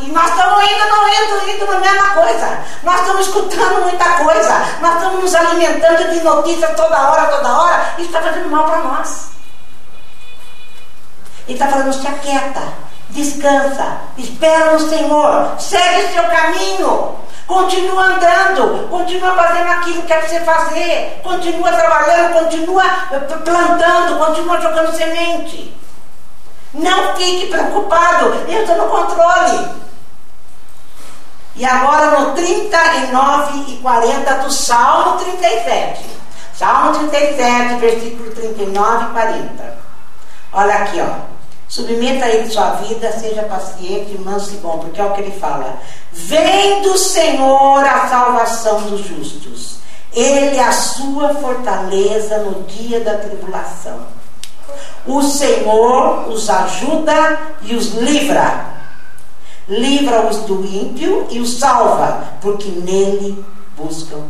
E 0.00 0.10
nós 0.10 0.30
estamos 0.30 0.64
indo, 0.64 0.88
não 0.88 1.06
indo, 1.06 1.50
indo 1.50 1.70
na 1.70 1.80
mesma 1.80 2.08
coisa. 2.14 2.58
Nós 2.82 3.00
estamos 3.00 3.26
escutando 3.26 3.82
muita 3.82 4.04
coisa. 4.24 4.54
Nós 4.80 4.94
estamos 4.94 5.20
nos 5.20 5.34
alimentando 5.34 6.10
de 6.14 6.20
notícias 6.22 6.74
toda 6.74 7.10
hora, 7.10 7.26
toda 7.26 7.60
hora. 7.60 7.94
Isso 7.98 8.06
está 8.06 8.22
fazendo 8.22 8.48
mal 8.48 8.64
para 8.64 8.78
nós. 8.78 9.28
Ele 11.46 11.58
está 11.58 11.68
falando, 11.68 11.92
se 11.92 12.06
aquieta, 12.06 12.62
descansa, 13.10 13.98
espera 14.16 14.72
no 14.72 14.88
Senhor, 14.88 15.56
segue 15.58 16.10
seu 16.14 16.24
caminho. 16.24 17.16
Continua 17.48 18.04
andando, 18.04 18.88
continua 18.90 19.34
fazendo 19.34 19.70
aquilo 19.70 20.02
que 20.02 20.12
é 20.12 20.18
para 20.18 20.28
você 20.28 20.40
fazer, 20.40 21.20
continua 21.22 21.72
trabalhando, 21.72 22.34
continua 22.34 22.84
eh, 23.10 23.18
plantando, 23.20 24.18
continua 24.18 24.60
jogando 24.60 24.94
semente. 24.94 25.74
Não 26.74 27.16
fique 27.16 27.46
preocupado, 27.46 28.34
eu 28.46 28.60
estou 28.60 28.76
no 28.76 28.88
controle. 28.90 29.70
E 31.56 31.64
agora 31.64 32.20
no 32.20 32.34
39 32.34 33.72
e 33.72 33.76
40 33.78 34.34
do 34.34 34.52
Salmo 34.52 35.18
37. 35.18 36.04
Salmo 36.52 36.98
37, 36.98 37.80
versículo 37.80 38.30
39 38.30 39.04
e 39.06 39.08
40. 39.08 39.78
Olha 40.52 40.74
aqui, 40.74 41.00
ó. 41.00 41.37
Submeta 41.68 42.26
ele 42.26 42.50
sua 42.50 42.70
vida, 42.76 43.12
seja 43.12 43.42
paciente, 43.42 44.18
manso 44.18 44.54
e 44.54 44.56
bom, 44.56 44.78
porque 44.78 44.98
é 44.98 45.04
o 45.04 45.12
que 45.12 45.20
ele 45.20 45.38
fala. 45.38 45.78
Vem 46.10 46.80
do 46.80 46.96
Senhor 46.96 47.84
a 47.84 48.08
salvação 48.08 48.80
dos 48.82 49.02
justos. 49.02 49.76
Ele 50.14 50.56
é 50.56 50.64
a 50.64 50.72
sua 50.72 51.34
fortaleza 51.34 52.38
no 52.38 52.62
dia 52.64 53.00
da 53.00 53.18
tribulação. 53.18 54.00
O 55.06 55.22
Senhor 55.22 56.28
os 56.28 56.48
ajuda 56.48 57.38
e 57.60 57.74
os 57.74 57.92
livra. 57.92 58.78
Livra-os 59.68 60.38
do 60.38 60.64
ímpio 60.64 61.26
e 61.30 61.38
os 61.38 61.58
salva, 61.58 62.32
porque 62.40 62.70
nele 62.70 63.44
buscam 63.76 64.24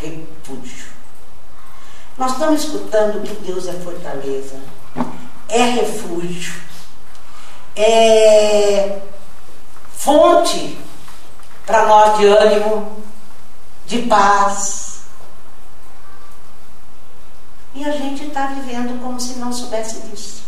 refúgio. 0.00 0.90
Nós 2.18 2.32
estamos 2.32 2.64
escutando 2.64 3.22
que 3.22 3.34
Deus 3.46 3.68
é 3.68 3.72
fortaleza 3.74 4.56
é 5.50 5.62
refúgio, 5.62 6.54
é 7.76 9.00
fonte 9.92 10.78
para 11.66 11.86
nós 11.86 12.18
de 12.18 12.26
ânimo, 12.26 13.02
de 13.86 14.02
paz. 14.02 15.00
E 17.74 17.84
a 17.84 17.92
gente 17.92 18.26
está 18.26 18.46
vivendo 18.46 19.00
como 19.02 19.20
se 19.20 19.34
não 19.34 19.52
soubesse 19.52 20.00
disso. 20.00 20.42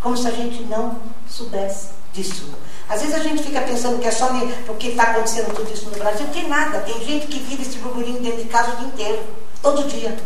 Como 0.00 0.16
se 0.16 0.26
a 0.26 0.30
gente 0.32 0.62
não 0.64 1.00
soubesse 1.28 1.90
disso. 2.12 2.52
Às 2.88 3.00
vezes 3.00 3.14
a 3.14 3.22
gente 3.22 3.42
fica 3.42 3.60
pensando 3.62 3.98
que 4.00 4.06
é 4.06 4.10
só 4.10 4.28
porque 4.66 4.88
está 4.88 5.04
acontecendo 5.04 5.54
tudo 5.54 5.72
isso 5.72 5.88
no 5.88 5.96
Brasil. 5.96 6.26
Tem 6.32 6.48
nada. 6.48 6.80
Tem 6.80 7.02
gente 7.04 7.26
que 7.28 7.38
vive 7.38 7.62
esse 7.62 7.78
burburinho 7.78 8.20
dentro 8.20 8.42
de 8.42 8.48
casa 8.48 8.72
o 8.72 8.76
dia 8.76 8.88
inteiro. 8.88 9.22
Todo 9.62 9.88
dia. 9.88 10.18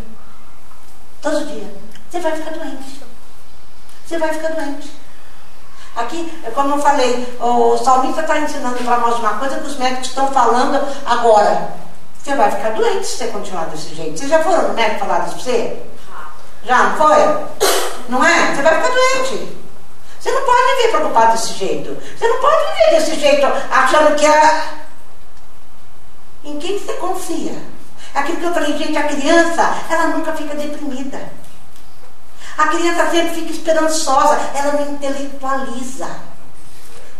Todo 1.22 1.46
dia. 1.46 1.85
Você 2.10 2.20
vai 2.20 2.32
ficar 2.32 2.50
doente. 2.52 3.00
Você 4.06 4.18
vai 4.18 4.32
ficar 4.32 4.48
doente. 4.48 4.90
Aqui, 5.96 6.42
como 6.54 6.74
eu 6.74 6.82
falei, 6.82 7.36
o 7.40 7.78
salmista 7.78 8.20
está 8.20 8.38
ensinando 8.38 8.76
para 8.84 8.98
nós 8.98 9.18
uma 9.18 9.38
coisa 9.38 9.58
que 9.58 9.66
os 9.66 9.78
médicos 9.78 10.08
estão 10.08 10.30
falando 10.30 10.86
agora. 11.06 11.72
Você 12.22 12.34
vai 12.34 12.50
ficar 12.50 12.70
doente 12.70 13.06
se 13.06 13.16
você 13.16 13.28
continuar 13.28 13.66
desse 13.66 13.94
jeito. 13.94 14.18
Vocês 14.18 14.30
já 14.30 14.42
foram 14.42 14.68
no 14.68 14.74
médico 14.74 15.06
falar 15.06 15.26
isso 15.26 15.34
para 15.36 15.44
você? 15.44 15.82
Já, 16.64 16.82
não 16.82 16.96
foi? 16.96 17.46
Não 18.08 18.24
é? 18.24 18.54
Você 18.54 18.62
vai 18.62 18.74
ficar 18.74 18.94
doente. 18.94 19.56
Você 20.20 20.30
não 20.32 20.42
pode 20.44 20.76
viver 20.76 20.88
preocupado 20.88 21.32
desse 21.32 21.54
jeito. 21.54 21.96
Você 22.18 22.28
não 22.28 22.40
pode 22.40 22.56
viver 22.56 22.90
desse 22.90 23.14
jeito 23.20 23.46
achando 23.70 24.16
que 24.16 24.26
é. 24.26 24.64
Em 26.44 26.58
quem 26.58 26.78
você 26.78 26.92
confia? 26.94 27.54
Aquilo 28.14 28.38
que 28.38 28.44
eu 28.44 28.54
falei, 28.54 28.76
gente, 28.76 28.96
a 28.96 29.04
criança, 29.04 29.76
ela 29.88 30.08
nunca 30.08 30.32
fica 30.32 30.54
deprimida. 30.54 31.20
A 32.56 32.68
criança 32.68 33.10
sempre 33.10 33.34
fica 33.34 33.50
esperançosa, 33.52 34.38
ela 34.54 34.72
não 34.72 34.94
intelectualiza. 34.94 36.08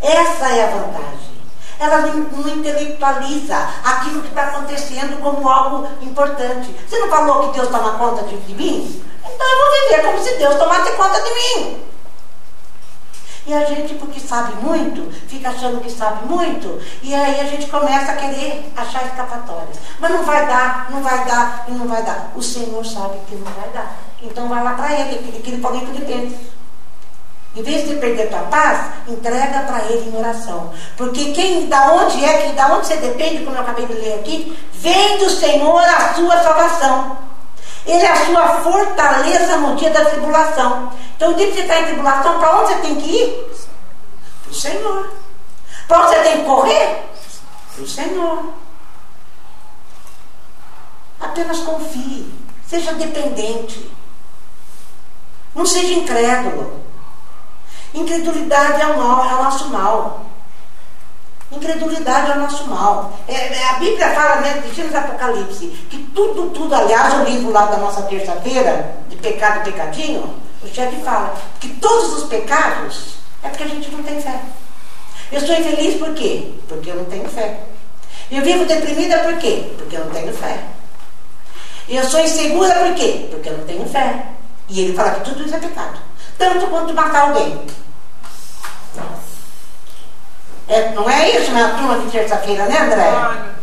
Essa 0.01 0.49
é 0.49 0.65
a 0.65 0.77
vantagem. 0.77 1.37
Ela 1.79 1.99
não, 1.99 2.49
intelectualiza 2.49 3.57
aquilo 3.85 4.23
que 4.23 4.29
está 4.29 4.45
acontecendo 4.45 5.21
como 5.21 5.47
algo 5.49 5.87
importante. 6.01 6.75
Você 6.89 6.99
não 6.99 7.09
falou 7.09 7.49
que 7.49 7.59
Deus 7.59 7.69
toma 7.69 7.99
conta 7.99 8.23
de 8.23 8.55
mim? 8.55 9.05
Então 9.21 9.47
eu 9.47 9.59
vou 9.59 9.89
viver 9.89 10.03
como 10.07 10.25
se 10.25 10.37
Deus 10.37 10.55
tomasse 10.57 10.93
conta 10.93 11.21
de 11.21 11.31
mim. 11.35 11.87
E 13.47 13.55
a 13.55 13.65
gente, 13.65 13.95
porque 13.95 14.19
sabe 14.19 14.55
muito, 14.57 15.09
fica 15.29 15.51
achando 15.51 15.81
que 15.81 15.91
sabe 15.91 16.27
muito, 16.27 16.81
e 17.01 17.15
aí 17.15 17.41
a 17.41 17.45
gente 17.45 17.69
começa 17.69 18.11
a 18.11 18.17
querer 18.17 18.73
achar 18.77 19.07
escapatórias. 19.07 19.79
Mas 20.01 20.11
não 20.11 20.25
vai 20.25 20.47
dar, 20.47 20.91
não 20.91 21.01
vai 21.01 21.25
dar 21.25 21.65
e 21.69 21.71
não 21.71 21.87
vai 21.87 22.03
dar. 22.03 22.33
O 22.35 22.43
Senhor 22.43 22.85
sabe 22.85 23.21
que 23.29 23.37
não 23.37 23.53
vai 23.53 23.69
dar. 23.69 23.97
Então 24.27 24.49
vai 24.49 24.63
lá 24.63 24.75
para 24.75 24.93
ele, 24.93 25.41
que 25.41 25.51
ele 25.51 25.63
põe 25.63 25.81
que 25.81 25.99
depende. 25.99 26.37
Em 27.55 27.63
vez 27.63 27.89
de 27.89 27.95
perder 27.95 28.29
tua 28.29 28.41
paz, 28.41 28.91
entrega 29.09 29.61
para 29.61 29.83
ele 29.87 30.11
em 30.11 30.19
oração. 30.19 30.75
Porque 30.97 31.33
quem, 31.33 31.67
da 31.69 31.93
onde 31.93 32.23
é 32.23 32.43
que, 32.43 32.53
da 32.53 32.75
onde 32.75 32.87
você 32.87 32.97
depende, 32.97 33.45
como 33.45 33.57
eu 33.57 33.63
acabei 33.63 33.87
de 33.87 33.95
ler 33.95 34.15
aqui, 34.15 34.59
vem 34.75 35.17
do 35.17 35.31
Senhor 35.31 35.81
a 35.81 36.13
sua 36.13 36.43
salvação. 36.43 37.17
Ele 37.87 38.05
é 38.05 38.11
a 38.11 38.27
sua 38.27 38.49
fortaleza 38.61 39.57
no 39.57 39.75
dia 39.77 39.91
da 39.91 40.05
tribulação. 40.05 40.93
Então, 41.17 41.31
o 41.33 41.35
dia 41.35 41.47
que 41.47 41.55
você 41.55 41.61
está 41.61 41.81
em 41.81 41.87
tribulação, 41.87 42.39
para 42.39 42.61
onde 42.61 42.75
você 42.75 42.81
tem 42.81 42.97
que 42.97 43.11
ir? 43.11 43.59
Para 44.43 44.51
o 44.51 44.55
Senhor. 44.55 45.11
Para 45.89 46.01
onde 46.01 46.09
você 46.09 46.23
tem 46.23 46.39
que 46.39 46.45
correr? 46.45 47.05
Para 47.75 47.85
o 47.85 47.89
Senhor. 47.89 48.53
Apenas 51.21 51.61
confie. 51.61 52.35
Seja 52.69 52.93
dependente. 52.95 53.91
Não 55.57 55.65
seja 55.65 55.95
incrédulo. 55.95 56.81
Incredulidade 57.95 58.83
é 58.83 58.87
o, 58.87 58.99
mal, 58.99 59.25
é 59.25 59.35
o 59.35 59.45
nosso 59.45 59.71
mal. 59.71 60.27
Incredulidade 61.51 62.31
é 62.31 62.35
o 62.35 62.41
nosso 62.41 62.67
mal. 62.67 63.19
É, 63.27 63.33
é 63.33 63.69
a 63.71 63.73
Bíblia 63.75 64.11
fala, 64.11 64.43
né, 64.43 64.63
de 64.63 64.75
Gênesis 64.75 64.95
Apocalipse, 64.95 65.67
que 65.89 65.97
tudo, 66.15 66.51
tudo, 66.51 66.75
aliás, 66.75 67.15
o 67.15 67.25
livro 67.25 67.51
lá 67.53 67.65
da 67.67 67.79
nossa 67.79 68.03
terça-feira, 68.03 68.97
de 69.09 69.17
pecado 69.17 69.61
e 69.61 69.73
pecadinho, 69.73 70.35
o 70.63 70.69
chefe 70.69 71.01
fala 71.03 71.35
que 71.59 71.69
todos 71.77 72.19
os 72.19 72.29
pecados 72.29 73.15
é 73.43 73.49
porque 73.49 73.65
a 73.65 73.69
gente 73.69 73.91
não 73.91 74.03
tem 74.03 74.21
fé. 74.21 74.39
Eu 75.33 75.41
sou 75.41 75.57
infeliz 75.57 75.97
por 75.97 76.13
quê? 76.13 76.53
Porque 76.69 76.91
eu 76.91 76.97
não 76.97 77.05
tenho 77.07 77.29
fé. 77.31 77.61
Eu 78.31 78.43
vivo 78.43 78.67
deprimida 78.67 79.21
por 79.21 79.39
quê? 79.39 79.73
Porque 79.79 79.97
eu 79.97 80.05
não 80.05 80.13
tenho 80.13 80.35
fé. 80.35 80.65
Eu 81.89 82.05
sou 82.05 82.21
insegura 82.21 82.75
por 82.75 82.95
quê? 82.95 83.29
Porque 83.31 83.49
eu 83.49 83.57
não 83.57 83.65
tenho 83.65 83.89
fé. 83.89 84.36
E 84.69 84.81
ele 84.81 84.97
fala 84.97 85.13
que 85.13 85.31
tudo 85.31 85.45
isso 85.45 85.55
é 85.55 85.59
pecado. 85.59 85.99
Tanto 86.39 86.67
quanto 86.67 86.93
matar 86.93 87.23
alguém. 87.23 87.67
É, 90.69 90.91
não 90.91 91.09
é 91.09 91.31
isso, 91.31 91.53
minha 91.53 91.69
turma 91.71 91.99
de 91.99 92.11
terça-feira, 92.11 92.67
né, 92.67 92.79
André? 92.81 93.09
Ai. 93.09 93.57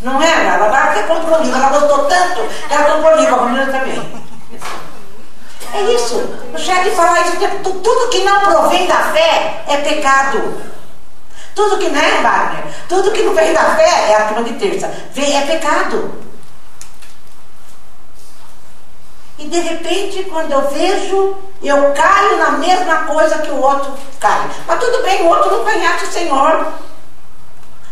Não 0.00 0.22
é? 0.22 0.46
Ela 0.46 1.04
comprou 1.06 1.38
o 1.38 1.42
livro. 1.42 1.58
Ela 1.58 1.78
gostou 1.78 2.04
tanto 2.04 2.42
que 2.68 2.74
ela 2.74 2.94
comprou 2.94 3.12
o 3.12 3.20
livro, 3.20 3.34
a 3.34 3.38
Romina 3.38 3.66
também. 3.66 4.24
É 5.74 5.82
isso. 5.92 6.16
O 6.54 6.58
chefe 6.58 6.90
fala 6.92 7.20
isso 7.20 7.36
o 7.36 7.40
tempo 7.40 7.58
todo. 7.62 7.80
Tudo 7.80 8.08
que 8.08 8.24
não 8.24 8.40
provém 8.40 8.86
da 8.86 9.12
fé 9.12 9.64
é 9.66 9.76
pecado. 9.78 10.62
Tudo 11.54 11.78
que 11.78 11.88
não 11.88 12.00
é, 12.00 12.22
Wagner? 12.22 12.64
Tudo 12.88 13.10
que 13.10 13.22
não 13.22 13.34
vem 13.34 13.52
da 13.52 13.74
fé 13.74 14.10
é 14.10 14.14
a 14.14 14.24
turma 14.28 14.44
de 14.44 14.52
terça. 14.54 14.88
Vem, 15.12 15.36
é 15.36 15.40
pecado. 15.44 16.27
E 19.38 19.46
de 19.46 19.60
repente, 19.60 20.24
quando 20.24 20.50
eu 20.50 20.68
vejo, 20.68 21.36
eu 21.62 21.92
caio 21.92 22.36
na 22.38 22.50
mesma 22.52 23.04
coisa 23.04 23.38
que 23.38 23.50
o 23.50 23.60
outro 23.60 23.92
cai. 24.18 24.50
Mas 24.66 24.80
tudo 24.80 25.02
bem, 25.04 25.22
o 25.22 25.28
outro 25.28 25.50
não 25.50 25.64
conhece 25.64 26.04
o 26.04 26.12
Senhor. 26.12 26.72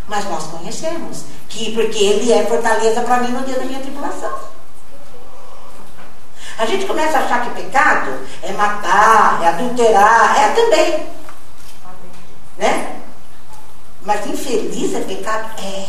Mas 0.09 0.25
nós 0.29 0.45
conhecemos. 0.45 1.25
Que, 1.49 1.73
porque 1.73 1.99
Ele 1.99 2.33
é 2.33 2.45
fortaleza 2.47 3.01
para 3.03 3.19
mim 3.19 3.31
no 3.31 3.45
dia 3.45 3.59
da 3.59 3.65
minha 3.65 3.81
tribulação. 3.81 4.37
A 6.59 6.67
gente 6.67 6.87
começa 6.87 7.19
a 7.19 7.21
achar 7.23 7.45
que 7.45 7.63
pecado 7.63 8.13
é 8.43 8.51
matar, 8.53 9.41
é 9.43 9.49
adulterar, 9.49 10.39
é 10.39 10.49
também. 10.55 11.07
Né? 12.57 13.01
Mas 14.03 14.27
infeliz 14.27 14.95
é 14.95 15.01
pecado? 15.01 15.51
É. 15.63 15.87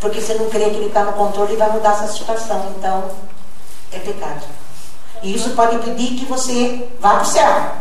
Porque 0.00 0.20
você 0.20 0.34
não 0.34 0.48
crê 0.48 0.70
que 0.70 0.76
ele 0.76 0.86
está 0.86 1.02
no 1.04 1.14
controle 1.14 1.54
e 1.54 1.56
vai 1.56 1.70
mudar 1.70 1.92
essa 1.92 2.08
situação. 2.08 2.74
Então, 2.78 3.10
é 3.92 3.98
pecado. 3.98 4.44
E 5.22 5.34
isso 5.34 5.50
pode 5.50 5.76
impedir 5.76 6.18
que 6.18 6.26
você 6.26 6.88
vá 7.00 7.14
para 7.14 7.22
o 7.22 7.26
céu. 7.26 7.72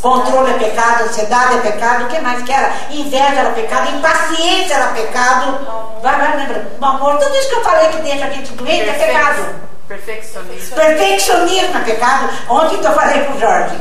Controle 0.00 0.50
é 0.50 0.58
pecado, 0.58 1.04
ansiedade 1.04 1.54
é 1.54 1.60
pecado, 1.60 2.04
o 2.04 2.08
que 2.08 2.20
mais 2.20 2.42
que 2.42 2.52
era? 2.52 2.70
Inveja 2.90 3.40
era 3.40 3.50
pecado, 3.50 3.96
impaciência 3.96 4.74
era 4.74 4.88
pecado. 4.88 5.66
Vai, 6.02 6.16
vai, 6.18 6.36
lembra? 6.36 6.70
Amor, 6.82 7.18
tudo 7.18 7.34
isso 7.36 7.48
que 7.48 7.54
eu 7.54 7.64
falei 7.64 7.88
que 7.88 8.02
deixa 8.02 8.26
a 8.26 8.30
gente 8.30 8.52
doente 8.52 8.88
é 8.88 8.92
pecado. 8.92 9.54
Perfeccionista. 9.88 10.76
Perfeccionismo 10.76 11.78
é 11.78 11.84
pecado. 11.84 12.28
Ontem 12.50 12.78
que 12.78 12.86
eu 12.86 12.92
falei 12.92 13.24
para 13.24 13.34
o 13.34 13.40
Jorge. 13.40 13.76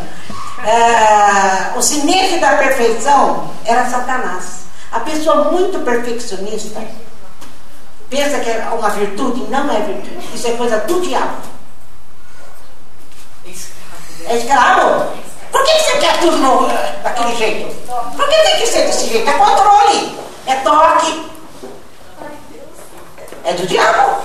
é, 0.66 1.78
o 1.78 1.82
cinete 1.82 2.40
da 2.40 2.56
perfeição 2.56 3.50
era 3.66 3.90
Satanás. 3.90 4.64
A 4.92 5.02
pessoa 5.02 5.52
muito 5.52 5.80
perfeccionista 5.80 6.82
pensa 8.16 8.40
que 8.40 8.50
é 8.50 8.70
uma 8.72 8.90
virtude, 8.92 9.42
não 9.50 9.72
é 9.74 9.80
virtude. 9.82 10.36
Isso 10.36 10.48
é 10.48 10.52
coisa 10.52 10.78
do 10.82 11.02
diabo. 11.02 11.38
É 14.26 14.38
escravo? 14.38 15.12
Por 15.52 15.64
que 15.64 15.80
você 15.80 15.98
quer 15.98 16.20
tudo 16.20 16.38
no- 16.38 16.68
daquele 17.04 17.36
jeito? 17.36 17.76
Por 18.16 18.28
que 18.30 18.36
tem 18.36 18.58
que 18.58 18.68
ser 18.68 18.84
desse 18.86 19.08
jeito? 19.10 19.30
É 19.30 19.34
controle, 19.34 20.18
é 20.48 20.56
toque. 20.58 21.32
É 23.46 23.54
do 23.54 23.68
diabo. 23.68 24.22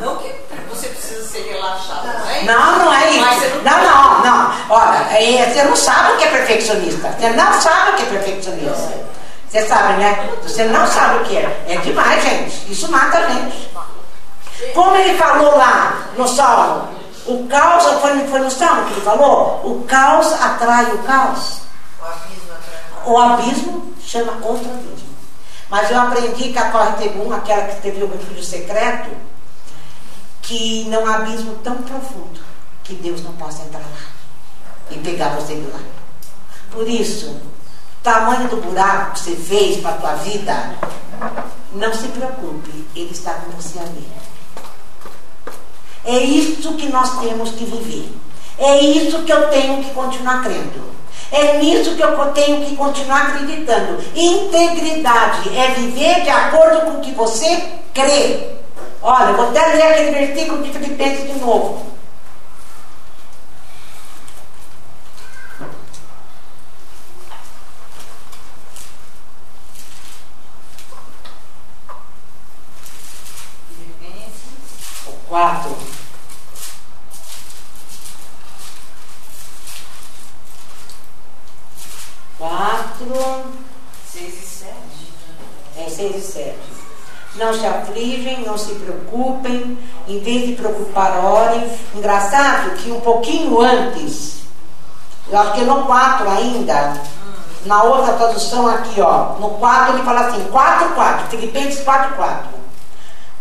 Não 0.00 0.16
que 0.18 0.34
você 0.68 0.88
precisa 0.88 1.26
ser 1.26 1.42
relaxado, 1.52 2.06
não 2.06 2.30
é? 2.30 2.42
Não, 2.42 2.78
não 2.80 2.92
é 2.92 3.10
isso. 3.10 3.56
Não- 3.64 3.82
Não, 3.82 4.18
não, 4.20 4.24
não. 4.24 4.52
Olha, 4.68 4.98
é, 5.16 5.50
você 5.52 5.62
não 5.64 5.76
sabe 5.76 6.12
o 6.12 6.16
que 6.18 6.24
é 6.24 6.30
perfeccionista. 6.30 7.08
Você 7.18 7.30
não 7.30 7.60
sabe 7.60 7.90
o 7.92 7.94
que 7.96 8.02
é 8.02 8.06
perfeccionista. 8.06 9.15
Você 9.48 9.66
sabe, 9.66 9.94
né? 9.94 10.30
Você 10.42 10.64
não 10.64 10.86
sabe 10.86 11.18
o 11.18 11.24
que 11.24 11.36
é. 11.36 11.64
É 11.68 11.76
demais, 11.78 12.22
gente. 12.22 12.72
Isso 12.72 12.90
mata 12.90 13.18
a 13.18 13.28
gente. 13.28 13.70
Como 14.74 14.96
ele 14.96 15.16
falou 15.16 15.56
lá 15.56 16.08
no 16.16 16.26
Salmo, 16.26 16.88
o 17.26 17.46
caos, 17.46 17.84
foi, 18.00 18.26
foi 18.26 18.40
no 18.40 18.50
Salmo 18.50 18.86
que 18.86 18.94
ele 18.94 19.00
falou? 19.02 19.60
O 19.64 19.84
caos 19.84 20.32
atrai 20.32 20.86
o 20.92 20.98
caos. 20.98 21.60
O 22.00 22.06
abismo 22.06 22.52
atrás. 22.52 23.06
O 23.06 23.18
abismo 23.18 23.94
chama 24.00 24.32
outro 24.42 24.70
abismo. 24.70 25.06
Mas 25.68 25.90
eu 25.90 26.00
aprendi 26.00 26.52
que 26.52 26.58
a 26.58 26.70
Corre 26.70 26.92
teve 26.92 27.18
um, 27.18 27.32
aquela 27.32 27.64
que 27.64 27.82
teve 27.82 28.02
o 28.02 28.10
refúgio 28.10 28.42
secreto, 28.42 29.10
que 30.42 30.84
não 30.88 31.06
há 31.06 31.16
abismo 31.16 31.56
tão 31.56 31.76
profundo 31.78 32.40
que 32.84 32.94
Deus 32.94 33.22
não 33.22 33.32
possa 33.32 33.62
entrar 33.62 33.80
lá 33.80 34.06
e 34.90 34.98
pegar 34.98 35.30
você 35.30 35.56
de 35.56 35.66
lá. 35.72 35.80
Por 36.70 36.86
isso, 36.88 37.40
tamanho 38.06 38.48
do 38.48 38.58
buraco 38.58 39.14
que 39.14 39.18
você 39.18 39.34
fez 39.34 39.80
para 39.80 39.90
a 39.90 39.94
tua 39.94 40.14
vida, 40.14 40.74
não 41.72 41.92
se 41.92 42.06
preocupe, 42.06 42.86
Ele 42.94 43.10
está 43.10 43.32
com 43.32 43.50
você 43.50 43.80
ali. 43.80 44.06
É 46.04 46.18
isso 46.18 46.74
que 46.74 46.88
nós 46.88 47.18
temos 47.18 47.50
que 47.50 47.64
viver. 47.64 48.14
É 48.58 48.78
isso 48.78 49.22
que 49.22 49.32
eu 49.32 49.48
tenho 49.50 49.82
que 49.82 49.90
continuar 49.90 50.44
crendo. 50.44 50.94
É 51.32 51.58
nisso 51.58 51.96
que 51.96 52.02
eu 52.02 52.16
tenho 52.32 52.64
que 52.64 52.76
continuar 52.76 53.22
acreditando. 53.22 53.98
Integridade 54.14 55.56
é 55.58 55.74
viver 55.74 56.22
de 56.22 56.30
acordo 56.30 56.82
com 56.82 56.98
o 56.98 57.00
que 57.00 57.10
você 57.10 57.60
crê. 57.92 58.50
Olha, 59.02 59.32
vou 59.32 59.48
até 59.48 59.66
ler 59.74 59.82
aquele 59.82 60.10
versículo 60.12 60.62
de 60.62 60.70
Filipenses 60.70 61.32
de 61.32 61.40
novo. 61.40 61.96
Filipenses. 73.68 75.06
O 75.06 75.25
4. 75.36 75.76
Quatro. 82.38 83.44
6 84.10 84.34
e 84.34 84.46
7. 84.46 84.72
É 85.76 85.90
6 85.90 86.16
e 86.16 86.20
7. 86.20 86.56
Não 87.34 87.52
se 87.52 87.66
afligem, 87.66 88.46
não 88.46 88.56
se 88.56 88.76
preocupem, 88.76 89.78
em 90.08 90.20
vez 90.20 90.46
de 90.46 90.52
preocupar, 90.54 91.22
orem. 91.22 91.70
Engraçado 91.94 92.74
que 92.76 92.90
um 92.90 93.00
pouquinho 93.00 93.60
antes, 93.60 94.38
eu 95.28 95.38
acho 95.38 95.52
que 95.52 95.64
no 95.64 95.84
4 95.84 96.30
ainda, 96.30 96.98
na 97.66 97.82
outra 97.82 98.14
tradução 98.14 98.66
aqui, 98.68 99.02
ó, 99.02 99.34
no 99.34 99.50
4 99.50 99.96
ele 99.96 100.02
fala 100.02 100.28
assim, 100.28 100.44
4, 100.44 100.94
4, 100.94 101.26
Filipenses 101.26 101.84
4, 101.84 102.16
4. 102.16 102.55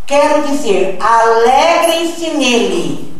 Quero 0.05 0.47
dizer, 0.47 0.97
alegrem-se 1.01 2.29
nele. 2.31 3.13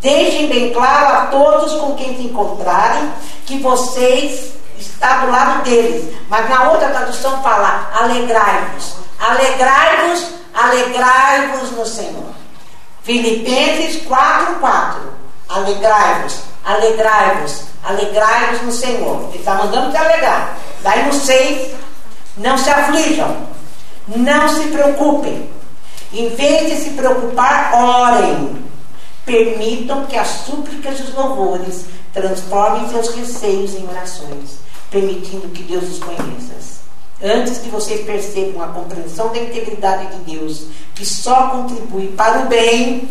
Deixem 0.00 0.48
bem 0.48 0.72
claro 0.72 1.16
a 1.16 1.26
todos 1.26 1.74
com 1.74 1.94
quem 1.94 2.16
se 2.16 2.24
encontrarem 2.24 3.12
que 3.46 3.58
vocês 3.58 4.52
está 4.78 5.18
do 5.18 5.30
lado 5.30 5.62
deles. 5.62 6.14
Mas 6.28 6.48
na 6.48 6.70
outra 6.70 6.90
tradução 6.90 7.42
fala: 7.42 7.90
alegrai-vos, 7.94 8.94
alegrai-vos, 9.20 10.26
alegrai-vos 10.54 11.70
no 11.72 11.86
Senhor. 11.86 12.32
Filipenses 13.02 14.02
4, 14.06 14.56
4. 14.56 15.00
Alegrai-vos, 15.48 16.40
alegrai-vos, 16.64 17.62
alegrai-vos 17.82 18.62
no 18.62 18.72
Senhor. 18.72 19.28
Ele 19.30 19.38
está 19.38 19.54
mandando 19.54 19.90
te 19.90 19.96
alegrar. 19.96 20.56
Daí 20.82 21.06
no 21.06 21.12
6, 21.12 21.74
não 22.36 22.58
se 22.58 22.70
aflijam, 22.70 23.36
não 24.16 24.48
se 24.48 24.68
preocupem. 24.68 25.48
Em 26.12 26.28
vez 26.30 26.70
de 26.70 26.76
se 26.84 26.90
preocupar, 26.90 27.74
orem. 27.74 28.56
Permitam 29.24 30.06
que 30.06 30.16
as 30.16 30.28
súplicas 30.46 30.98
e 30.98 31.02
os 31.02 31.14
louvores 31.14 31.84
transformem 32.14 32.88
seus 32.88 33.14
receios 33.14 33.74
em 33.74 33.86
orações, 33.86 34.58
permitindo 34.90 35.48
que 35.48 35.62
Deus 35.62 35.84
os 35.84 35.98
conheça. 35.98 36.78
Antes 37.22 37.58
que 37.58 37.68
vocês 37.68 38.06
percebam 38.06 38.62
a 38.62 38.68
compreensão 38.68 39.32
da 39.32 39.38
integridade 39.38 40.06
de 40.16 40.36
Deus, 40.36 40.66
que 40.94 41.04
só 41.04 41.48
contribui 41.50 42.08
para 42.16 42.42
o 42.42 42.46
bem, 42.46 43.08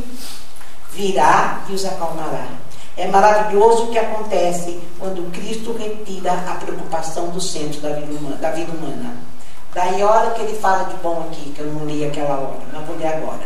virá 0.93 1.62
e 1.70 1.74
os 1.74 1.86
acalmará. 1.86 2.48
É 2.95 3.08
maravilhoso 3.08 3.84
o 3.84 3.91
que 3.91 4.00
acontece 4.00 4.80
quando 4.98 5.30
Cristo 5.32 5.72
retira 5.74 6.32
a 6.32 6.56
preocupação 6.56 7.30
do 7.30 7.39
centro 7.39 7.80
da 7.82 7.89
vida 7.89 8.12
humana. 8.12 8.38
Da 8.38 8.52
vida 8.52 8.72
humana. 8.72 9.16
Daí 9.78 10.02
a 10.02 10.08
hora 10.10 10.32
que 10.32 10.42
ele 10.42 10.58
fala 10.58 10.86
de 10.86 10.96
bom 11.04 11.28
aqui, 11.30 11.52
que 11.52 11.60
eu 11.60 11.68
não 11.68 11.86
li 11.86 12.04
aquela 12.04 12.34
hora, 12.34 12.58
mas 12.74 12.88
vou 12.88 12.98
ler 12.98 13.10
agora. 13.10 13.46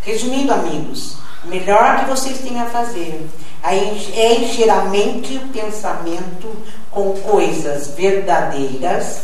Resumindo, 0.00 0.52
amigos, 0.52 1.18
o 1.44 1.46
melhor 1.46 2.00
que 2.00 2.06
vocês 2.06 2.38
têm 2.38 2.60
a 2.60 2.66
fazer 2.66 3.30
é 3.62 4.34
encher 4.34 4.68
a 4.68 4.86
mente 4.86 5.34
e 5.34 5.36
o 5.36 5.48
pensamento 5.50 6.52
com 6.90 7.12
coisas 7.20 7.94
verdadeiras, 7.94 9.22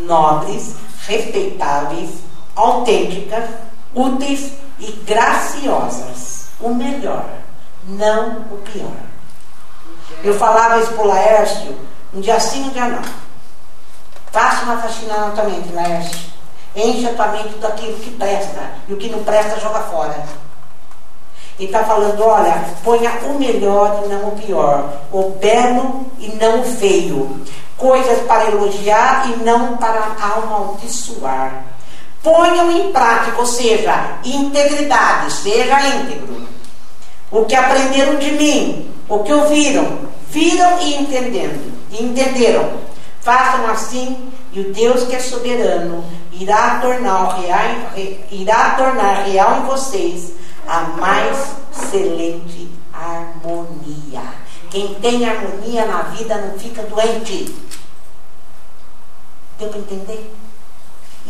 nobres, 0.00 0.74
respeitáveis, 1.06 2.10
autênticas, 2.54 3.48
úteis 3.94 4.52
e 4.78 4.92
graciosas. 5.06 6.48
O 6.60 6.68
melhor, 6.74 7.24
não 7.86 8.42
o 8.52 8.58
pior. 8.58 8.92
Eu 10.22 10.34
falava 10.34 10.80
isso 10.80 10.92
para 10.92 11.04
o 11.04 11.08
Laércio, 11.08 11.74
um 12.12 12.20
dia 12.20 12.38
sim, 12.38 12.64
um 12.64 12.70
dia 12.72 12.88
não. 12.88 13.27
Faça 14.32 14.64
uma 14.64 14.78
faxina 14.78 15.16
na 15.16 15.30
tua 15.30 15.44
mente, 15.44 15.72
Laércio. 15.72 16.28
Enche 16.76 17.06
a 17.06 17.14
tua 17.14 17.28
mente 17.28 17.56
daquilo 17.58 17.98
que 17.98 18.10
presta. 18.12 18.60
E 18.88 18.92
o 18.92 18.96
que 18.96 19.08
não 19.08 19.24
presta, 19.24 19.58
joga 19.60 19.80
fora. 19.80 20.24
E 21.58 21.64
está 21.64 21.82
falando, 21.84 22.22
olha, 22.24 22.64
ponha 22.84 23.10
o 23.24 23.38
melhor 23.38 24.02
e 24.04 24.08
não 24.08 24.28
o 24.28 24.32
pior. 24.32 24.92
O 25.10 25.30
belo 25.40 26.06
e 26.18 26.28
não 26.40 26.60
o 26.60 26.64
feio. 26.64 27.42
Coisas 27.76 28.20
para 28.26 28.50
elogiar 28.50 29.28
e 29.30 29.36
não 29.42 29.76
para 29.76 30.16
amaldiçoar. 30.20 31.64
Ponham 32.22 32.70
em 32.70 32.92
prática, 32.92 33.38
ou 33.38 33.46
seja, 33.46 34.18
integridade, 34.24 35.32
seja 35.32 35.80
íntegro. 35.80 36.46
O 37.30 37.44
que 37.44 37.54
aprenderam 37.54 38.16
de 38.16 38.32
mim, 38.32 38.94
o 39.08 39.20
que 39.20 39.32
ouviram, 39.32 39.98
viram 40.30 40.78
e 40.80 40.94
entendendo, 40.94 41.72
entenderam. 41.92 42.87
Façam 43.28 43.66
assim 43.66 44.32
e 44.52 44.60
o 44.60 44.72
Deus 44.72 45.04
que 45.04 45.14
é 45.14 45.20
soberano 45.20 46.02
irá 46.32 46.80
tornar 46.80 47.38
real, 47.38 47.92
irá 48.30 48.70
tornar 48.70 49.24
real 49.24 49.58
em 49.58 49.66
vocês 49.66 50.32
a 50.66 50.80
mais 50.98 51.56
excelente 51.70 52.70
harmonia. 52.90 54.22
Quem 54.70 54.94
tem 54.94 55.28
harmonia 55.28 55.84
na 55.84 56.04
vida 56.04 56.38
não 56.38 56.58
fica 56.58 56.82
doente. 56.84 57.54
Deu 59.58 59.68
para 59.68 59.78
entender? 59.80 60.34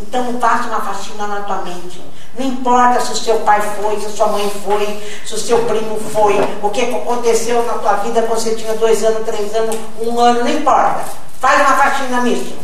Então 0.01 0.39
faça 0.39 0.69
uma 0.69 0.81
faxina 0.81 1.27
na 1.27 1.41
tua 1.41 1.57
mente. 1.57 2.01
Não 2.37 2.45
importa 2.45 3.01
se 3.01 3.11
o 3.11 3.15
seu 3.15 3.39
pai 3.41 3.61
foi, 3.61 3.99
se 3.99 4.05
a 4.05 4.09
sua 4.09 4.27
mãe 4.27 4.49
foi, 4.65 5.03
se 5.25 5.33
o 5.33 5.37
seu 5.37 5.65
primo 5.65 5.99
foi, 6.11 6.35
o 6.61 6.69
que 6.69 6.81
aconteceu 6.81 7.65
na 7.65 7.73
tua 7.73 7.93
vida 7.95 8.21
quando 8.23 8.39
você 8.39 8.55
tinha 8.55 8.73
dois 8.75 9.03
anos, 9.03 9.25
três 9.25 9.53
anos, 9.55 9.75
um 9.99 10.19
ano, 10.19 10.39
não 10.39 10.49
importa. 10.49 11.03
Faz 11.39 11.59
uma 11.61 11.77
faxina 11.77 12.21
nisso. 12.21 12.55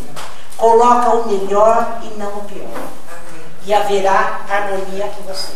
Coloca 0.58 1.10
o 1.10 1.28
melhor 1.28 2.00
e 2.04 2.18
não 2.18 2.30
o 2.30 2.44
pior. 2.46 2.70
E 3.66 3.74
haverá 3.74 4.42
harmonia 4.50 5.12
em 5.20 5.24
você. 5.24 5.54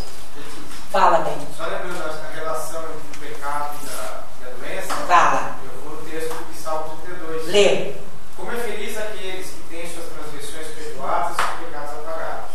Fala, 0.90 1.18
bem. 1.18 1.36
Só 1.56 1.64
lembrando 1.66 2.02
a 2.02 2.34
relação 2.34 2.82
entre 2.82 3.16
o 3.16 3.30
pecado 3.30 3.76
e 3.84 3.88
a, 3.88 4.22
e 4.42 4.50
a 4.50 4.54
doença. 4.56 4.94
Fala. 5.06 5.54
Eu 5.64 5.80
vou 5.82 6.00
no 6.00 6.10
texto 6.10 6.34
de 6.50 6.58
Salmo 6.58 6.98
32. 7.04 7.46
Lê. 7.46 7.92
Como 8.36 8.50
é 8.50 8.56
feliz 8.56 8.98
aqueles 8.98 9.46
que 9.46 9.62
têm 9.68 9.88
suas 9.88 10.06
transgressões 10.06 10.66
perdoadas 10.74 11.36
e 11.36 11.42
seus 11.42 11.68
pecados 11.68 11.90
apagados. 11.92 12.50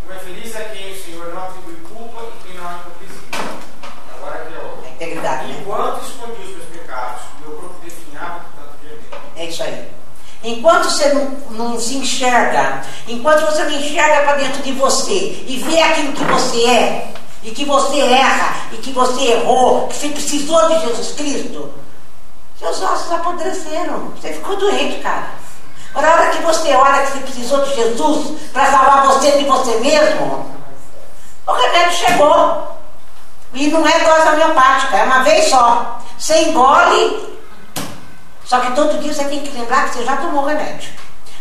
Como 0.00 0.12
é 0.12 0.18
feliz 0.20 0.54
a 0.54 0.60
quem 0.60 0.92
o 0.92 1.02
Senhor 1.02 1.17
não 1.17 1.17
atribui 1.17 1.17
culpa 1.17 1.17
e 1.17 1.17
quem 1.17 1.17
não 1.17 1.17
há 1.17 1.17
hipocrisia. 1.17 1.17
Agora 1.17 1.17
aqui 1.17 1.17
é 1.17 1.17
o. 1.17 1.17
A 1.17 1.17
integridade. 1.17 1.17
Né? 1.17 1.17
Enquanto 5.68 6.02
escondi 6.02 6.42
os 6.42 6.56
meus 6.56 6.64
pecados, 6.70 7.20
meu 7.40 7.56
corpo 7.56 7.74
definhava 7.84 8.40
de 8.40 8.46
tanto 8.56 8.72
gemer. 8.82 9.20
É 9.36 9.44
isso 9.44 9.62
aí. 9.62 9.90
Enquanto 10.42 10.84
você 10.84 11.12
não, 11.12 11.24
não, 11.50 11.80
se 11.80 11.96
enxerga, 11.96 12.82
enquanto 13.06 13.44
você 13.44 13.64
não 13.64 13.72
enxerga 13.72 14.22
para 14.22 14.36
dentro 14.36 14.62
de 14.62 14.72
você 14.72 15.44
e 15.46 15.62
vê 15.68 15.80
aquilo 15.82 16.12
que 16.12 16.24
você 16.24 16.64
é, 16.64 17.12
e 17.42 17.50
que 17.50 17.64
você 17.64 18.00
erra, 18.00 18.56
e 18.72 18.76
que 18.76 18.92
você 18.92 19.20
errou, 19.20 19.88
que 19.88 19.96
você 19.96 20.08
precisou 20.08 20.68
de 20.68 20.80
Jesus 20.80 21.12
Cristo, 21.12 21.70
seus 22.58 22.80
ossos 22.80 23.12
apodreceram. 23.12 24.12
Você 24.20 24.32
ficou 24.32 24.56
doente, 24.56 25.00
cara. 25.00 25.32
Agora, 25.90 26.08
a 26.08 26.14
hora 26.14 26.30
que 26.30 26.42
você 26.42 26.72
olha 26.72 27.02
que 27.02 27.12
você 27.12 27.18
precisou 27.20 27.64
de 27.64 27.74
Jesus 27.74 28.40
para 28.52 28.70
salvar 28.70 29.06
você 29.06 29.32
de 29.32 29.44
você 29.44 29.76
mesmo, 29.80 30.46
o 31.48 31.52
remédio 31.52 31.92
chegou. 31.92 32.78
E 33.54 33.68
não 33.68 33.86
é 33.86 33.98
dose 34.00 34.28
homeopática, 34.28 34.96
é 34.96 35.04
uma 35.04 35.22
vez 35.22 35.48
só. 35.48 36.00
Você 36.18 36.42
engole, 36.42 37.38
só 38.44 38.60
que 38.60 38.72
todo 38.72 39.00
dia 39.00 39.12
você 39.12 39.24
tem 39.24 39.40
que 39.40 39.56
lembrar 39.58 39.88
que 39.88 39.94
você 39.94 40.04
já 40.04 40.16
tomou 40.16 40.42
o 40.42 40.46
remédio. 40.46 40.90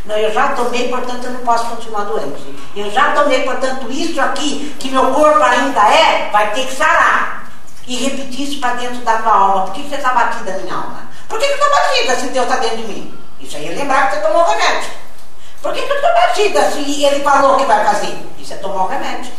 Não, 0.06 0.16
eu 0.16 0.34
já 0.34 0.54
tomei, 0.54 0.88
portanto 0.88 1.26
eu 1.26 1.32
não 1.32 1.42
posso 1.42 1.66
continuar 1.66 2.06
doente. 2.06 2.56
Eu 2.74 2.90
já 2.90 3.12
tomei, 3.12 3.44
portanto, 3.44 3.92
isso 3.92 4.22
aqui 4.22 4.74
que 4.80 4.90
meu 4.90 5.14
corpo 5.14 5.44
ainda 5.44 5.82
é, 5.82 6.30
vai 6.32 6.52
ter 6.54 6.66
que 6.66 6.76
sarar. 6.76 7.52
E 7.86 7.96
repetir 7.96 8.48
isso 8.48 8.60
para 8.60 8.76
dentro 8.76 8.98
da 8.98 9.18
tua 9.18 9.34
alma. 9.34 9.66
Por 9.66 9.74
que 9.74 9.82
você 9.84 9.96
está 9.96 10.14
batida, 10.14 10.60
minha 10.60 10.76
alma? 10.76 11.08
Por 11.28 11.40
que 11.40 11.46
eu 11.46 11.54
estou 11.54 11.70
batida 11.70 12.16
se 12.16 12.28
Deus 12.28 12.46
está 12.46 12.58
dentro 12.58 12.78
de 12.78 12.84
mim? 12.84 13.20
Isso 13.40 13.56
aí 13.58 13.68
é 13.68 13.76
lembrar 13.76 14.10
que 14.10 14.16
você 14.16 14.22
tomou 14.22 14.42
o 14.44 14.50
remédio. 14.50 14.92
Por 15.62 15.74
que, 15.74 15.82
que 15.82 15.92
eu 15.92 15.96
estou 15.96 16.14
batida 16.14 16.72
se 16.72 17.04
ele 17.04 17.24
falou 17.24 17.58
que 17.58 17.66
vai 17.66 17.84
fazer? 17.86 18.18
Isso 18.38 18.54
é 18.54 18.58
tomar 18.58 18.84
o 18.84 18.88
remédio. 18.88 19.32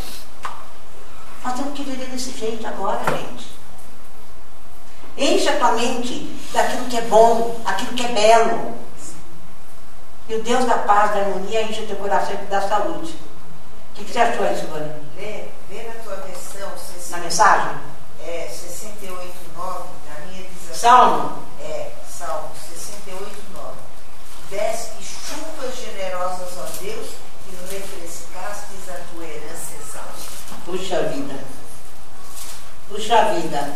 Nós 1.43 1.53
temos 1.55 1.73
que 1.73 1.83
viver 1.83 2.07
desse 2.07 2.31
jeito 2.37 2.65
agora, 2.67 2.99
gente. 3.17 3.47
Enche 5.17 5.49
a 5.49 5.57
tua 5.57 5.71
mente 5.73 6.19
daquilo 6.53 6.85
que 6.85 6.97
é 6.97 7.01
bom, 7.01 7.59
aquilo 7.65 7.93
que 7.93 8.05
é 8.05 8.09
belo. 8.09 8.77
E 10.27 10.35
o 10.35 10.43
Deus 10.43 10.65
da 10.65 10.77
paz, 10.79 11.11
da 11.11 11.21
harmonia, 11.21 11.63
enche 11.63 11.81
o 11.81 11.87
teu 11.87 11.95
coração 11.97 12.33
e 12.33 12.37
te 12.37 12.45
dá 12.45 12.61
saúde. 12.67 13.11
O 13.11 13.95
que, 13.95 14.05
que 14.05 14.11
você 14.11 14.19
achou 14.19 14.45
aí, 14.45 14.57
Silvana? 14.57 14.99
Vê, 15.15 15.49
vê 15.69 15.83
na 15.83 16.03
tua 16.03 16.15
versão, 16.17 16.69
60, 16.77 17.17
Na 17.17 17.23
mensagem? 17.23 17.77
é, 18.25 18.47
68, 18.49 19.33
9, 19.57 19.89
na 20.07 20.25
minha 20.25 20.43
diz 20.43 20.69
assim, 20.69 20.79
Salmo? 20.79 21.39
É, 21.61 21.91
Salmo 22.07 22.49
68, 22.55 23.25
9. 23.53 23.75
Deste 24.51 25.03
chuvas 25.03 25.75
generosas, 25.75 26.57
ó 26.57 26.65
Deus, 26.81 27.09
e 27.47 27.55
nos 27.55 27.71
refrescastes 27.71 28.89
a 28.89 28.99
tua 29.11 29.25
herança 29.25 29.73
exausta. 29.81 30.29
Puxa 30.69 31.01
vida. 31.01 31.33
Puxa 32.89 33.33
vida. 33.33 33.73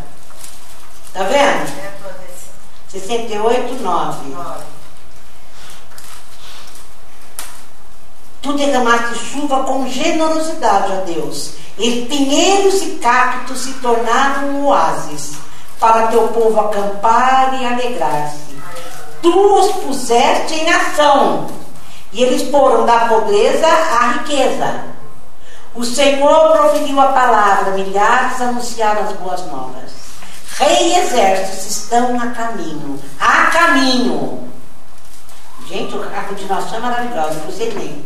Tá 1.11 1.23
vendo? 1.23 1.79
É 1.81 1.87
a 1.87 1.91
tua 1.99 2.11
versão. 2.19 2.53
68, 2.89 3.81
9. 3.81 4.29
9. 4.29 4.63
Tu 8.43 8.53
derramaste 8.53 9.25
chuva 9.25 9.63
com 9.63 9.87
generosidade, 9.87 10.91
ó 10.91 11.01
Deus. 11.05 11.53
E 11.79 12.05
pinheiros 12.05 12.83
e 12.83 12.99
cactos 13.01 13.61
se 13.61 13.73
tornaram 13.75 14.63
oásis 14.63 15.33
para 15.79 16.07
teu 16.07 16.27
povo 16.27 16.59
acampar 16.59 17.59
e 17.59 17.65
alegrar-se. 17.65 18.55
Tu 19.19 19.29
os 19.29 19.71
puseste 19.77 20.53
em 20.53 20.69
ação 20.69 21.49
e 22.11 22.21
eles 22.21 22.51
foram 22.51 22.85
da 22.85 23.07
pobreza 23.07 23.65
à 23.65 24.11
riqueza. 24.11 24.92
O 25.75 25.83
Senhor 25.83 26.51
proferiu 26.51 26.99
a 27.01 27.07
palavra, 27.07 27.71
milhares 27.71 28.39
anunciaram 28.39 29.03
as 29.03 29.13
boas 29.13 29.45
novas. 29.47 29.91
Rei 30.57 30.93
e 30.93 30.99
exércitos 30.99 31.65
estão 31.65 32.19
a 32.21 32.27
caminho, 32.27 33.01
a 33.19 33.47
caminho. 33.47 34.47
Gente, 35.67 35.95
a 35.95 36.23
continuação 36.23 36.77
é 36.77 36.79
maravilhosa, 36.79 37.39
você 37.47 37.65
lê. 37.65 38.03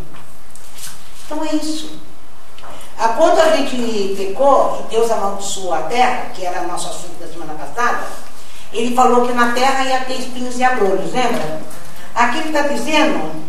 Então 1.25 1.43
é 1.43 1.55
isso. 1.55 1.99
A 2.97 3.09
quando 3.09 3.39
a 3.41 3.57
gente 3.57 4.15
pecou 4.15 4.85
e 4.85 4.91
Deus 4.91 5.11
amaldiçoou 5.11 5.73
a 5.73 5.81
terra, 5.83 6.29
que 6.33 6.45
era 6.45 6.61
nosso 6.61 6.87
assunto 6.87 7.19
da 7.19 7.27
semana 7.27 7.53
passada, 7.53 8.07
ele 8.71 8.95
falou 8.95 9.27
que 9.27 9.33
na 9.33 9.51
terra 9.51 9.83
ia 9.83 10.05
ter 10.05 10.19
espinhos 10.19 10.57
e 10.57 10.63
abrolhos, 10.63 11.11
lembra? 11.11 11.61
Aqui 12.15 12.37
ele 12.39 12.47
está 12.47 12.61
dizendo 12.61 13.46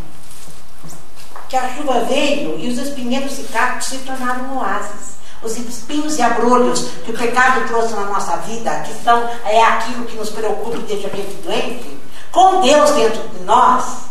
que 1.48 1.56
a 1.56 1.74
chuva 1.74 2.00
veio 2.00 2.58
e 2.58 2.68
os 2.68 2.78
espinheiros 2.78 3.38
e 3.38 3.44
cactos 3.44 3.88
se 3.88 3.98
tornaram 3.98 4.58
oásis. 4.58 5.18
Os 5.42 5.56
espinhos 5.56 6.18
e 6.18 6.22
abrolhos 6.22 6.80
que 7.04 7.12
o 7.12 7.16
pecado 7.16 7.66
trouxe 7.68 7.94
na 7.94 8.06
nossa 8.06 8.36
vida, 8.38 8.70
que 8.80 8.92
são 9.04 9.28
é 9.44 9.62
aquilo 9.62 10.04
que 10.04 10.16
nos 10.16 10.30
preocupa 10.30 10.76
e 10.76 10.82
deixa 10.82 11.06
a 11.06 11.10
gente 11.10 11.34
doente, 11.42 11.98
com 12.32 12.60
Deus 12.60 12.90
dentro 12.90 13.28
de 13.28 13.44
nós, 13.44 14.08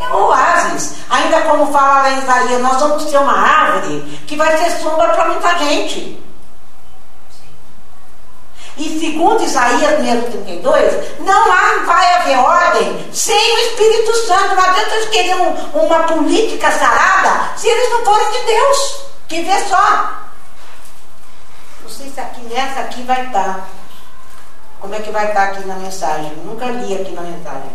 é 0.00 0.08
um 0.08 0.22
oásis. 0.24 0.94
Ainda 1.10 1.42
como 1.42 1.72
fala 1.72 2.02
lá 2.02 2.10
em 2.10 2.18
Isaías, 2.18 2.62
nós 2.62 2.80
vamos 2.80 3.04
ter 3.04 3.18
uma 3.18 3.36
árvore 3.36 4.00
que 4.26 4.36
vai 4.36 4.56
ser 4.56 4.70
sombra 4.82 5.08
para 5.08 5.28
muita 5.28 5.58
gente. 5.58 6.23
E 8.76 8.98
segundo 8.98 9.42
Isaías 9.42 10.00
mesmo 10.00 10.30
32, 10.30 11.20
não 11.20 11.52
há, 11.52 11.84
vai 11.86 12.14
haver 12.16 12.38
ordem 12.38 13.08
sem 13.12 13.54
o 13.54 13.58
Espírito 13.60 14.14
Santo. 14.26 14.56
Não 14.56 14.64
adianta 14.64 14.94
eles 14.96 15.08
querem 15.10 15.34
um, 15.36 15.84
uma 15.84 16.00
política 16.04 16.72
sarada 16.72 17.56
se 17.56 17.68
eles 17.68 17.90
não 17.90 18.04
forem 18.04 18.30
de 18.32 18.46
Deus. 18.46 19.04
Que 19.28 19.42
vê 19.42 19.60
só. 19.68 20.12
Não 21.82 21.88
sei 21.88 22.10
se 22.10 22.20
aqui 22.20 22.40
nessa 22.42 22.80
aqui 22.80 23.02
vai 23.02 23.26
estar. 23.26 23.68
Como 24.80 24.94
é 24.94 25.00
que 25.00 25.10
vai 25.10 25.28
estar 25.28 25.44
aqui 25.44 25.64
na 25.66 25.76
mensagem? 25.76 26.32
Nunca 26.44 26.66
li 26.66 26.94
aqui 26.94 27.12
na 27.12 27.22
mensagem. 27.22 27.70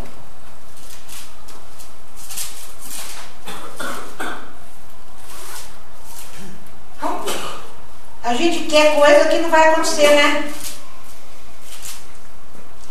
A 8.22 8.34
gente 8.34 8.66
quer 8.66 8.94
coisa 8.94 9.28
que 9.28 9.38
não 9.38 9.50
vai 9.50 9.70
acontecer, 9.70 10.08
né? 10.08 10.52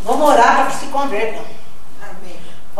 Vamos 0.04 0.30
orar 0.30 0.56
para 0.56 0.66
que 0.66 0.78
se 0.78 0.86
convertam. 0.88 1.44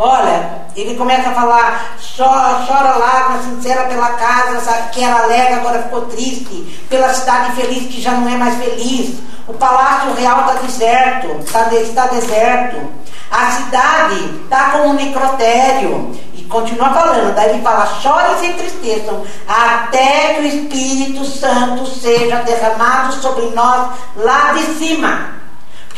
Olha, 0.02 0.62
ele 0.74 0.96
começa 0.96 1.28
a 1.28 1.34
falar, 1.34 1.96
chora, 2.16 2.64
chora 2.66 2.96
lágrima 2.96 3.42
sincera 3.42 3.82
pela 3.84 4.08
casa 4.12 4.58
sabe, 4.60 4.90
que 4.92 5.04
era 5.04 5.24
alegre, 5.24 5.54
agora 5.54 5.82
ficou 5.82 6.06
triste, 6.06 6.86
pela 6.88 7.12
cidade 7.12 7.52
feliz 7.52 7.92
que 7.92 8.00
já 8.00 8.12
não 8.12 8.26
é 8.26 8.34
mais 8.34 8.56
feliz. 8.56 9.18
O 9.46 9.52
palácio 9.52 10.14
real 10.14 10.40
está 10.40 10.54
deserto, 10.54 11.26
está, 11.44 11.74
está 11.74 12.06
deserto. 12.06 12.90
A 13.30 13.50
cidade 13.50 14.40
está 14.42 14.70
como 14.70 14.84
um 14.84 14.92
necrotério. 14.94 16.18
E 16.32 16.44
continua 16.44 16.94
falando, 16.94 17.34
daí 17.34 17.50
ele 17.50 17.62
fala, 17.62 17.84
chorem 18.00 18.36
e 18.36 18.38
se 18.38 18.46
entristeçam, 18.46 19.22
até 19.46 20.34
que 20.34 20.40
o 20.40 20.46
Espírito 20.46 21.24
Santo 21.26 21.84
seja 21.86 22.36
derramado 22.36 23.12
sobre 23.14 23.50
nós 23.50 23.90
lá 24.16 24.52
de 24.52 24.64
cima. 24.78 25.39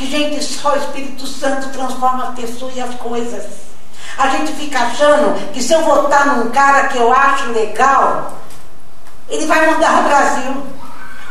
Gente, 0.07 0.42
só 0.42 0.74
o 0.74 0.78
Espírito 0.78 1.26
Santo 1.26 1.68
transforma 1.70 2.28
as 2.28 2.34
pessoas 2.34 2.76
e 2.76 2.80
as 2.80 2.94
coisas. 2.96 3.44
A 4.18 4.28
gente 4.28 4.53
fica 4.53 4.78
achando 4.78 5.53
que 5.53 5.62
se 5.62 5.72
eu 5.72 5.82
votar 5.82 6.26
num 6.26 6.50
cara 6.50 6.88
que 6.88 6.98
eu 6.98 7.12
acho 7.12 7.53
legal, 7.53 8.38
ele 9.28 9.46
vai 9.46 9.66
mudar 9.70 10.00
o 10.00 10.03
Brasil. 10.03 10.66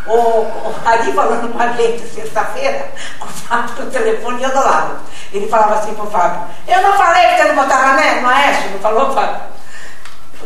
O, 0.07 0.47
ali 0.83 1.13
falando 1.13 1.53
com 1.53 1.61
a 1.61 1.73
gente 1.73 2.07
sexta-feira, 2.07 2.91
com 3.19 3.27
o 3.27 3.29
Fábio 3.29 3.85
no 3.85 3.91
telefone 3.91 4.47
do 4.47 4.55
lado. 4.55 4.99
Ele 5.31 5.47
falava 5.47 5.75
assim 5.75 5.93
pro 5.93 6.07
Fábio, 6.07 6.41
eu 6.67 6.81
não 6.81 6.93
falei 6.93 7.27
que 7.27 7.37
você 7.37 7.43
não 7.49 7.55
votava 7.55 7.93
né? 7.93 8.19
no 8.19 8.27
Aécio, 8.27 8.71
não 8.71 8.79
falou, 8.79 9.13
Fábio? 9.13 9.50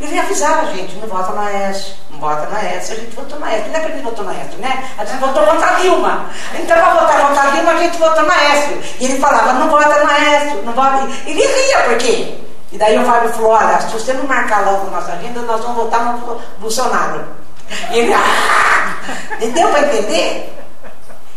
Ele 0.01 0.19
avisava 0.19 0.61
a 0.61 0.65
gente, 0.65 0.95
não 0.95 1.07
vota 1.07 1.39
Aécio, 1.39 1.95
não 2.11 2.19
vota 2.19 2.47
Aécio, 2.55 2.95
a 2.95 2.99
gente 2.99 3.15
votou 3.15 3.43
Aécio. 3.43 3.71
Não 3.71 3.75
é 3.75 3.79
que 3.79 3.85
a 3.85 3.89
gente 3.89 4.03
votou 4.03 4.27
Aécio, 4.27 4.57
né? 4.59 4.89
A 4.97 5.05
gente 5.05 5.19
votou 5.19 5.43
contra 5.45 5.67
a 5.67 5.79
Dilma. 5.79 6.29
Então, 6.53 6.77
para 6.77 6.93
votar 6.93 7.27
contra 7.27 7.43
a 7.43 7.51
Dilma, 7.51 7.71
a 7.71 7.77
gente 7.77 7.97
votou 7.97 8.29
Aécio. 8.29 8.81
E 8.99 9.05
ele 9.05 9.19
falava, 9.19 9.53
não 9.53 9.69
vota 9.69 10.07
Aécio, 10.07 10.61
não 10.63 10.73
vota. 10.73 11.07
Ele 11.25 11.41
ria, 11.41 11.79
por 11.85 11.97
quê? 11.97 12.37
E 12.71 12.77
daí 12.77 12.99
o 12.99 13.05
Fábio 13.05 13.29
falou, 13.29 13.51
olha, 13.51 13.79
se 13.79 13.87
você 13.87 14.13
não 14.13 14.25
marcar 14.25 14.65
logo 14.65 14.91
nossa 14.91 15.13
agenda, 15.13 15.41
nós 15.41 15.61
vamos 15.61 15.77
votar 15.77 16.03
no 16.03 16.41
Bolsonaro. 16.59 17.25
E 17.91 17.99
ele, 17.99 18.13
ah! 18.13 18.95
Deu 19.39 19.69
para 19.69 19.81
entender? 19.81 20.53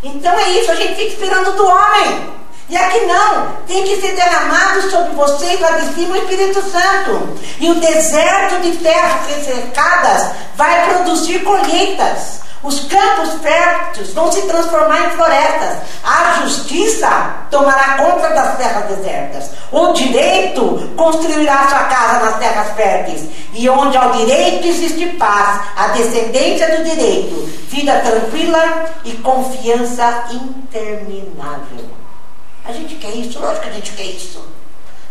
Então 0.02 0.32
é 0.32 0.48
isso, 0.50 0.70
a 0.70 0.74
gente 0.74 0.94
fica 0.94 1.12
esperando 1.12 1.52
do 1.52 1.66
homem. 1.66 2.38
E 2.69 2.77
aqui 2.77 3.01
não, 3.07 3.57
tem 3.66 3.83
que 3.83 3.99
ser 3.99 4.14
derramado 4.14 4.91
sobre 4.91 5.14
vocês 5.14 5.59
lá 5.59 5.71
de 5.71 5.95
cima 5.95 6.14
o 6.14 6.19
Espírito 6.19 6.61
Santo. 6.71 7.39
E 7.59 7.71
o 7.71 7.77
deserto 7.77 8.61
de 8.61 8.77
terras 8.77 9.27
ressecadas 9.27 10.33
vai 10.55 10.85
produzir 10.85 11.39
colheitas. 11.45 12.41
Os 12.62 12.81
campos 12.81 13.41
férteis 13.41 14.12
vão 14.12 14.31
se 14.31 14.43
transformar 14.43 15.07
em 15.07 15.11
florestas. 15.11 15.79
A 16.05 16.43
justiça 16.43 17.09
tomará 17.51 17.97
conta 17.97 18.29
das 18.31 18.59
terras 18.59 18.85
desertas. 18.85 19.51
O 19.73 19.93
direito 19.95 20.91
construirá 20.95 21.69
sua 21.69 21.85
casa 21.85 22.25
nas 22.27 22.39
terras 22.39 22.75
férteis. 22.75 23.25
E 23.55 23.66
onde 23.71 23.97
há 23.97 24.09
o 24.09 24.12
direito 24.12 24.66
existe 24.66 25.07
paz, 25.16 25.61
a 25.75 25.89
descendência 25.89 26.77
do 26.77 26.85
direito, 26.85 27.47
vida 27.71 27.99
tranquila 28.01 28.91
e 29.05 29.12
confiança 29.12 30.25
interminável. 30.33 32.07
A 32.69 32.73
gente 32.73 32.97
quer 32.97 33.14
isso, 33.14 33.41
lógico 33.41 33.62
que 33.62 33.71
a 33.71 33.73
gente 33.73 33.93
quer 33.93 34.05
isso. 34.05 34.45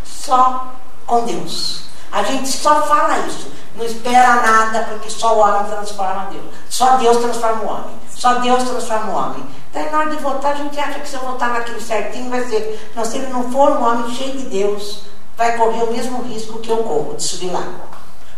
Só 0.04 0.74
com 1.04 1.24
Deus. 1.24 1.82
A 2.12 2.22
gente 2.22 2.48
só 2.48 2.82
fala 2.82 3.18
isso. 3.26 3.50
Não 3.74 3.84
espera 3.84 4.36
nada, 4.36 4.84
porque 4.84 5.10
só 5.10 5.36
o 5.36 5.40
homem 5.40 5.64
transforma 5.64 6.28
Deus. 6.30 6.44
Só 6.70 6.96
Deus 6.98 7.16
transforma 7.16 7.62
o 7.64 7.68
homem. 7.68 7.96
Só 8.14 8.34
Deus 8.34 8.62
transforma 8.62 9.12
o 9.12 9.16
homem. 9.16 9.44
Daí 9.72 9.90
na 9.90 9.98
hora 9.98 10.10
de 10.10 10.22
votar, 10.22 10.52
a 10.52 10.56
gente 10.56 10.78
acha 10.78 11.00
que 11.00 11.08
se 11.08 11.16
eu 11.16 11.20
votar 11.20 11.50
naquilo 11.50 11.80
certinho 11.80 12.30
vai 12.30 12.44
ser. 12.44 12.92
Não, 12.94 13.04
se 13.04 13.18
ele 13.18 13.26
não 13.26 13.50
for 13.50 13.72
um 13.72 13.84
homem 13.84 14.14
cheio 14.14 14.38
de 14.38 14.44
Deus, 14.44 15.02
vai 15.36 15.56
correr 15.56 15.82
o 15.82 15.92
mesmo 15.92 16.22
risco 16.22 16.60
que 16.60 16.70
eu 16.70 16.78
corro 16.78 17.16
de 17.16 17.24
subir 17.24 17.50
lá. 17.50 17.66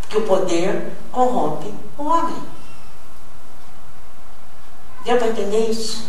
Porque 0.01 0.17
o 0.17 0.23
poder 0.23 0.95
corrompe 1.13 1.75
o 1.99 2.05
homem. 2.05 2.43
Deu 5.05 5.19
para 5.19 5.29
entender 5.29 5.71
isso? 5.71 6.09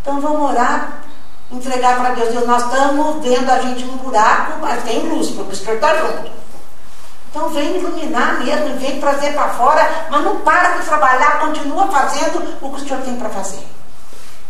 Então 0.00 0.18
vamos 0.18 0.50
orar 0.50 1.02
entregar 1.50 1.96
para 1.96 2.14
Deus. 2.14 2.30
Deus, 2.30 2.46
nós 2.46 2.64
estamos 2.64 3.22
vendo 3.22 3.50
a 3.50 3.58
gente 3.60 3.84
num 3.84 3.96
buraco, 3.96 4.58
mas 4.60 4.82
tem 4.84 5.08
luz, 5.08 5.28
porque 5.30 5.52
o 5.52 5.56
Senhor 5.56 5.74
está 5.74 5.94
junto. 5.96 6.30
Então 7.30 7.48
vem 7.50 7.76
iluminar 7.76 8.40
mesmo, 8.42 8.78
vem 8.78 9.00
trazer 9.00 9.32
para 9.32 9.50
fora, 9.50 10.06
mas 10.10 10.24
não 10.24 10.40
para 10.40 10.78
de 10.78 10.86
trabalhar, 10.86 11.40
continua 11.40 11.86
fazendo 11.88 12.56
o 12.60 12.70
que 12.70 12.82
o 12.82 12.86
Senhor 12.86 13.02
tem 13.02 13.16
para 13.16 13.28
fazer. 13.28 13.66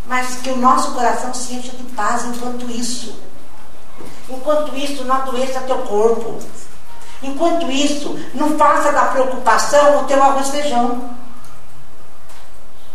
Mas 0.07 0.37
que 0.37 0.51
o 0.51 0.57
nosso 0.57 0.93
coração 0.93 1.35
se 1.35 1.55
encha 1.55 1.77
de 1.77 1.83
paz 1.95 2.25
enquanto 2.25 2.71
isso. 2.71 3.15
Enquanto 4.29 4.77
isso, 4.77 5.05
não 5.05 5.17
adoeça 5.17 5.61
teu 5.61 5.79
corpo. 5.79 6.39
Enquanto 7.23 7.71
isso, 7.71 8.19
não 8.33 8.57
faça 8.57 8.93
da 8.93 9.07
preocupação 9.07 10.01
o 10.01 10.05
teu 10.05 10.23
arroz 10.23 10.49
feijão. 10.49 11.11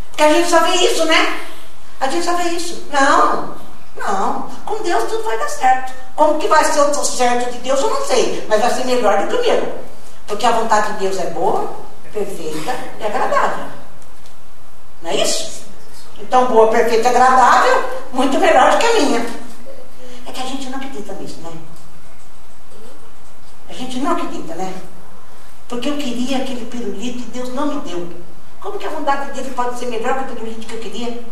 Porque 0.10 0.24
a 0.24 0.34
gente 0.34 0.50
só 0.50 0.60
vê 0.60 0.76
isso, 0.76 1.06
né? 1.06 1.40
A 2.00 2.08
gente 2.08 2.26
só 2.26 2.34
vê 2.36 2.50
isso. 2.50 2.88
Não. 2.92 3.63
Não, 3.96 4.50
com 4.66 4.82
Deus 4.84 5.04
tudo 5.06 5.24
vai 5.24 5.38
dar 5.38 5.50
certo. 5.50 5.94
Como 6.16 6.40
que 6.40 6.48
vai 6.48 6.64
ser 6.64 6.82
o 6.82 7.06
certo 7.06 7.52
de 7.52 7.60
Deus, 7.60 7.80
eu 7.80 7.90
não 7.90 8.06
sei, 8.06 8.46
mas 8.48 8.62
vai 8.62 8.72
ser 8.72 8.86
melhor 8.86 9.22
do 9.22 9.28
que 9.28 9.36
o 9.36 9.42
meu. 9.42 9.80
Porque 10.28 10.46
a 10.46 10.52
vontade 10.52 10.94
de 10.94 11.00
Deus 11.00 11.20
é 11.20 11.28
boa, 11.28 11.72
perfeita 12.12 12.76
e 13.00 13.04
agradável. 13.04 13.66
Não 15.02 15.12
é 15.12 15.16
isso? 15.16 15.64
Então, 16.20 16.48
boa, 16.48 16.70
perfeita 16.70 17.08
e 17.08 17.12
agradável, 17.12 17.84
muito 18.14 18.40
melhor 18.40 18.72
do 18.72 18.78
que 18.78 18.86
a 18.86 18.94
minha. 18.94 19.26
É 20.28 20.32
que 20.32 20.42
a 20.42 20.46
gente 20.46 20.70
não 20.70 20.78
acredita 20.78 21.14
nisso, 21.14 21.40
né? 21.42 21.52
A 23.70 23.74
gente 23.74 24.00
não 24.00 24.12
acredita, 24.12 24.56
né? 24.56 24.74
Porque 25.68 25.90
eu 25.90 25.98
queria 25.98 26.38
aquele 26.38 26.66
pirulito 26.66 27.20
e 27.20 27.32
Deus 27.34 27.54
não 27.54 27.68
me 27.68 27.82
deu. 27.82 28.08
Como 28.62 28.78
que 28.78 28.86
a 28.86 28.90
vontade 28.90 29.32
dele 29.32 29.52
pode 29.56 29.78
ser 29.78 29.88
melhor 29.88 30.18
que 30.20 30.32
o 30.32 30.36
pirulito 30.36 30.68
que 30.68 30.74
eu 30.74 30.80
queria? 30.80 31.24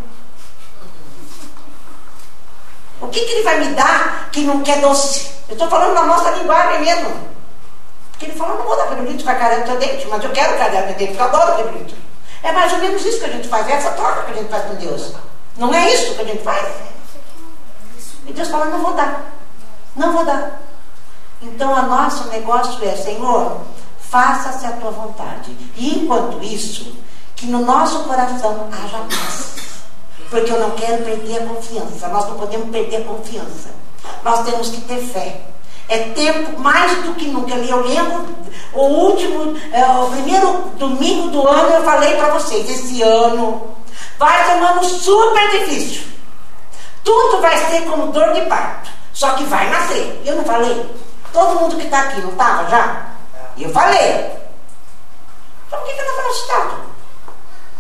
O 3.02 3.08
que, 3.08 3.20
que 3.20 3.32
ele 3.32 3.44
vai 3.44 3.60
me 3.60 3.74
dar 3.74 4.30
que 4.32 4.42
não 4.42 4.62
quer 4.62 4.80
doce? 4.80 5.32
Eu 5.50 5.54
estou 5.54 5.68
falando 5.68 5.96
na 5.96 6.06
nossa 6.06 6.30
linguagem 6.32 6.82
mesmo. 6.82 7.12
Porque 8.12 8.26
ele 8.26 8.36
falou, 8.36 8.60
não 8.60 8.66
vou 8.66 8.78
dar 8.78 8.88
pirulito 8.88 9.24
para 9.24 9.36
carinha 9.36 9.62
do 9.62 9.66
teu 9.66 9.80
dente, 9.80 10.08
mas 10.08 10.24
eu 10.24 10.30
quero 10.30 10.58
carinha 10.58 10.84
do 10.84 10.88
teu 10.90 10.98
dente, 10.98 11.18
porque 11.18 11.22
eu 11.22 11.26
adoro 11.26 11.64
pirulito. 11.64 11.96
É 12.44 12.52
mais 12.52 12.72
ou 12.74 12.80
menos 12.80 13.04
isso 13.04 13.20
que 13.20 13.26
a 13.26 13.30
gente 13.30 13.48
faz, 13.48 13.68
é 13.68 13.74
essa 13.74 13.92
troca 13.92 14.24
que 14.24 14.32
a 14.32 14.36
gente 14.36 14.50
faz 14.50 14.66
com 14.66 14.76
Deus. 14.76 15.14
Não 15.58 15.74
é 15.74 15.94
isso 15.94 16.14
que 16.16 16.22
a 16.22 16.26
gente 16.26 16.44
faz? 16.44 16.68
E 18.28 18.34
Deus 18.34 18.48
fala, 18.48 18.66
não 18.66 18.82
vou 18.82 18.94
dar. 18.94 19.26
Não 19.96 20.14
vou 20.14 20.24
dar. 20.24 20.62
Então, 21.42 21.74
o 21.74 21.82
nosso 21.88 22.28
negócio 22.30 22.88
é, 22.88 22.96
Senhor, 22.96 23.62
faça-se 24.00 24.66
a 24.68 24.74
tua 24.74 24.92
vontade. 24.92 25.58
E 25.76 26.04
enquanto 26.04 26.42
isso, 26.44 26.96
que 27.36 27.48
no 27.48 27.66
nosso 27.66 28.04
coração 28.04 28.70
haja 28.72 29.00
paz 29.00 29.61
porque 30.32 30.50
eu 30.50 30.60
não 30.60 30.72
quero 30.72 31.04
perder 31.04 31.44
a 31.44 31.46
confiança. 31.46 32.08
Nós 32.08 32.26
não 32.26 32.38
podemos 32.38 32.70
perder 32.70 33.02
a 33.02 33.06
confiança. 33.06 33.70
Nós 34.24 34.46
temos 34.46 34.70
que 34.70 34.82
ter 34.82 35.00
fé. 35.00 35.42
É 35.90 35.98
tempo 36.12 36.58
mais 36.58 37.04
do 37.04 37.14
que 37.16 37.28
nunca. 37.28 37.54
Eu 37.54 37.86
lembro 37.86 38.26
o 38.72 38.82
último, 38.82 39.58
é, 39.74 39.86
o 39.86 40.10
primeiro 40.10 40.72
domingo 40.78 41.28
do 41.28 41.46
ano, 41.46 41.76
eu 41.76 41.84
falei 41.84 42.16
para 42.16 42.30
vocês: 42.30 42.70
esse 42.70 43.02
ano 43.02 43.76
vai 44.18 44.46
ser 44.46 44.54
um 44.54 44.66
ano 44.66 44.84
super 44.86 45.52
difícil. 45.52 46.04
Tudo 47.04 47.42
vai 47.42 47.58
ser 47.58 47.82
como 47.82 48.14
dor 48.14 48.32
de 48.32 48.42
parto. 48.44 48.90
Só 49.14 49.34
que 49.34 49.44
vai 49.44 49.70
nascer. 49.70 50.22
Eu 50.26 50.38
não 50.38 50.46
falei? 50.46 50.90
Todo 51.34 51.60
mundo 51.60 51.76
que 51.76 51.84
está 51.84 52.04
aqui 52.04 52.22
não 52.22 52.32
estava 52.32 52.70
já? 52.70 53.08
Eu 53.58 53.70
falei. 53.72 54.32
Então 55.68 55.80
por 55.80 55.88
que, 55.88 55.94
que 55.94 56.00
eu 56.00 56.06
não 56.06 56.16
falei 56.16 56.32
assustado? 56.32 56.72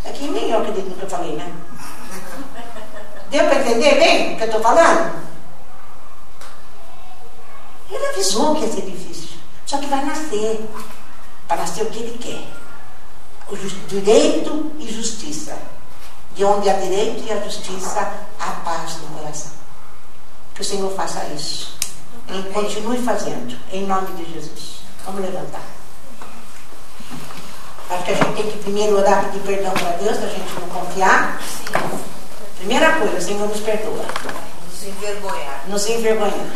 É 0.03 0.09
que 0.11 0.27
nem 0.27 0.49
eu 0.49 0.59
acredito 0.59 0.89
no 0.89 0.95
que 0.95 1.03
eu 1.03 1.09
falei, 1.09 1.35
né? 1.37 1.49
Deu 3.31 3.45
para 3.45 3.61
entender 3.61 3.95
bem 3.95 4.33
o 4.33 4.35
que 4.35 4.43
eu 4.43 4.47
estou 4.47 4.61
falando? 4.61 5.21
Ele 7.89 8.05
avisou 8.07 8.55
que 8.55 8.65
ia 8.65 8.71
ser 8.71 8.81
difícil. 8.81 9.37
Só 9.65 9.77
que 9.77 9.87
vai 9.87 10.03
nascer. 10.03 10.69
Para 11.47 11.61
nascer 11.61 11.83
o 11.83 11.89
que 11.89 11.99
ele 11.99 12.17
quer. 12.17 12.43
O 13.49 13.55
direito 13.87 14.73
e 14.79 14.91
justiça. 14.91 15.57
De 16.35 16.43
onde 16.43 16.69
há 16.69 16.73
direito 16.73 17.23
e 17.25 17.31
a 17.31 17.41
justiça, 17.41 18.11
há 18.37 18.51
paz 18.65 18.97
no 18.97 19.17
coração. 19.17 19.51
Que 20.53 20.61
o 20.61 20.65
Senhor 20.65 20.93
faça 20.93 21.23
isso. 21.33 21.77
E 22.27 22.43
continue 22.53 23.01
fazendo. 23.01 23.57
Em 23.71 23.85
nome 23.85 24.13
de 24.13 24.33
Jesus. 24.33 24.81
Vamos 25.05 25.21
levantar. 25.21 25.63
Acho 27.89 28.03
que 28.03 28.11
a 28.11 28.15
gente 28.15 28.35
tem 28.35 28.51
que 28.51 28.57
primeiro 28.59 28.97
orar 28.97 29.25
pedir 29.25 29.39
perdão 29.39 29.71
para 29.71 29.91
Deus, 29.91 30.17
para 30.17 30.27
a 30.27 30.29
gente 30.29 30.53
não 30.59 30.67
confiar. 30.67 31.41
Primeira 32.61 32.91
coisa, 32.99 33.17
o 33.17 33.21
Senhor 33.21 33.47
nos 33.47 33.59
perdoa. 33.61 34.05
Nos 34.69 34.83
envergonhar. 34.83 35.61
Nos 35.67 35.87
envergonhar. 35.87 36.47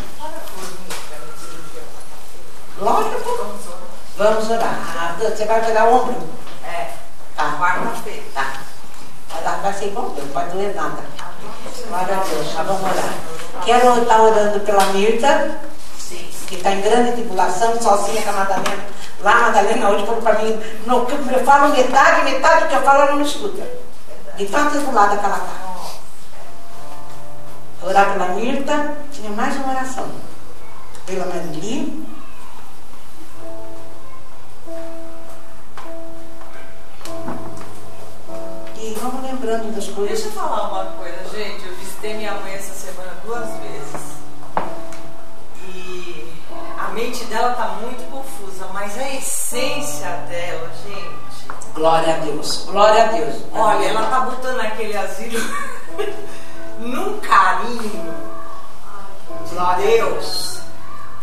Lógico. 2.80 3.56
Vamos 4.18 4.49
orar. 4.49 4.80
Ah, 4.97 5.16
Você 5.20 5.45
vai 5.45 5.66
pegar 5.66 5.86
o 5.86 5.95
ombro? 5.95 6.16
É. 6.64 6.89
Tá. 7.36 7.56
Quarta-feira. 7.60 8.22
Tá. 8.36 8.53
Vai 9.34 9.43
dar- 9.43 9.62
Vai 9.62 9.74
ser 9.74 9.89
bom, 9.89 10.14
não 10.16 10.28
pode 10.28 10.49
doer 10.51 10.76
nada. 10.76 11.01
Glória 11.88 12.18
a 12.18 12.24
Deus. 12.24 12.51
Já 12.53 12.62
vamos 12.64 12.84
orar. 12.84 13.14
Quero 13.66 14.01
estar 14.03 14.22
orando 14.22 14.60
pela 14.60 14.86
Mirta, 14.88 15.60
Sim. 15.99 16.30
que 16.47 16.56
está 16.56 16.72
em 16.72 16.82
grande 16.82 17.14
tribulação, 17.14 17.82
sozinha 17.82 18.22
com 18.22 18.30
a 18.30 18.34
Madalena. 18.34 18.84
Lá 19.22 19.32
a 19.32 19.41
Madalena 19.41 19.89
hoje 19.89 20.06
falou 20.06 20.22
para 20.22 20.39
mim, 20.39 20.62
no, 20.86 21.08
eu 21.32 21.43
falo 21.43 21.70
metade, 21.76 22.24
metade 22.26 22.64
do 22.66 22.70
que 22.70 22.76
eu 22.76 22.82
falo 22.84 23.01
ela 23.01 23.16
não 23.16 23.22
escuta. 23.24 23.64
De 24.38 24.45
tão 24.45 24.68
atribulada 24.68 25.18
que 25.18 25.26
ela 25.26 25.38
está. 25.38 25.74
Orar 27.86 28.14
pela 28.14 28.30
Mirta, 28.30 28.98
tinha 29.12 29.30
mais 29.30 29.56
uma 29.58 29.70
oração. 29.70 30.10
Pela 31.06 31.28
Marili. 31.28 32.04
E 38.76 38.98
vamos 39.00 39.22
lembrando 39.22 39.76
das 39.76 39.88
coisas. 39.90 40.14
Deixa 40.14 40.30
eu 40.30 40.32
falar 40.32 40.72
uma 40.72 40.94
coisa, 40.94 41.30
gente. 41.30 41.64
Eu 41.64 41.76
visitei 41.76 42.16
minha 42.16 42.34
mãe 42.34 42.56
essa 42.56 42.74
semana 42.74 43.14
duas 43.24 43.48
vezes. 43.60 44.18
E 45.68 46.34
a 46.80 46.88
mente 46.88 47.24
dela 47.26 47.54
tá 47.54 47.68
muito 47.84 48.10
confusa, 48.10 48.66
mas 48.74 48.98
a 48.98 49.14
essência 49.14 50.10
dela, 50.28 50.72
gente. 50.84 51.72
Glória 51.76 52.16
a 52.16 52.18
Deus. 52.18 52.66
Glória 52.66 53.04
a 53.04 53.08
Deus. 53.10 53.44
Olha, 53.54 53.86
ela 53.86 54.10
tá 54.10 54.22
botando 54.22 54.60
aquele 54.62 54.98
asilo 54.98 55.40
num 56.80 57.19
carinho. 57.19 58.26
A 59.57 59.73
Deus. 59.76 60.59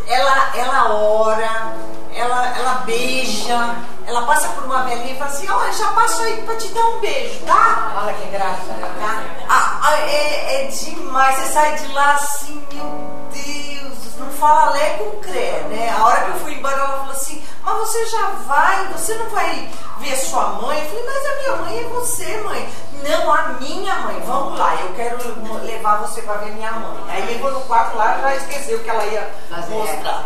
Ela, 0.07 0.57
ela 0.57 0.95
ora, 0.95 1.75
ela, 2.15 2.59
ela 2.59 2.75
beija, 2.87 3.77
ela 4.07 4.23
passa 4.23 4.49
por 4.49 4.65
uma 4.65 4.85
velhinha 4.85 5.15
e 5.15 5.19
fala 5.19 5.31
assim, 5.31 5.49
olha, 5.49 5.73
já 5.73 5.89
passo 5.89 6.23
aí 6.23 6.43
pra 6.43 6.57
te 6.57 6.69
dar 6.69 6.85
um 6.87 7.01
beijo, 7.01 7.41
tá? 7.45 7.93
Olha 8.03 8.15
que 8.15 8.29
graça. 8.31 8.73
Tá? 8.73 9.25
Ah, 9.49 9.81
ah, 9.83 10.01
é, 10.01 10.65
é 10.65 10.67
demais, 10.69 11.37
você 11.37 11.53
sai 11.53 11.77
de 11.77 11.93
lá 11.93 12.15
assim, 12.15 12.67
meu 12.73 13.29
Deus, 13.33 14.17
não 14.19 14.31
fala 14.33 14.71
lé 14.71 14.91
com 14.97 15.21
cré, 15.21 15.61
né? 15.69 15.95
A 15.97 16.05
hora 16.05 16.21
que 16.23 16.31
eu 16.31 16.41
fui 16.41 16.55
embora, 16.55 16.75
ela 16.75 16.99
falou 16.99 17.13
assim, 17.13 17.45
mas 17.63 17.79
você 17.79 18.07
já 18.07 18.29
vai, 18.47 18.87
você 18.89 19.15
não 19.15 19.29
vai 19.29 19.69
ver 19.99 20.17
sua 20.17 20.49
mãe? 20.61 20.81
Eu 20.81 20.87
falei, 20.87 21.05
mas 21.05 21.27
a 21.27 21.37
minha 21.37 21.57
mãe 21.57 21.79
é 21.79 21.89
você, 21.89 22.41
mãe. 22.43 22.69
Não, 23.03 23.33
a 23.33 23.43
minha 23.61 23.95
mãe, 24.01 24.21
vamos 24.27 24.59
lá, 24.59 24.75
eu 24.81 24.93
quero 24.95 25.19
levar 25.65 25.97
você 25.97 26.23
pra 26.23 26.35
ver 26.35 26.53
minha 26.53 26.71
mãe. 26.73 27.05
Aí 27.09 27.27
levou 27.27 27.51
no 27.51 27.61
quarto 27.63 27.97
lá, 27.97 28.19
já 28.21 28.37
esqueceu 28.37 28.79
que 28.81 28.89
ela 28.91 29.05
ia 29.07 29.29
Fazer. 29.51 29.75
mostrar. 29.75 30.25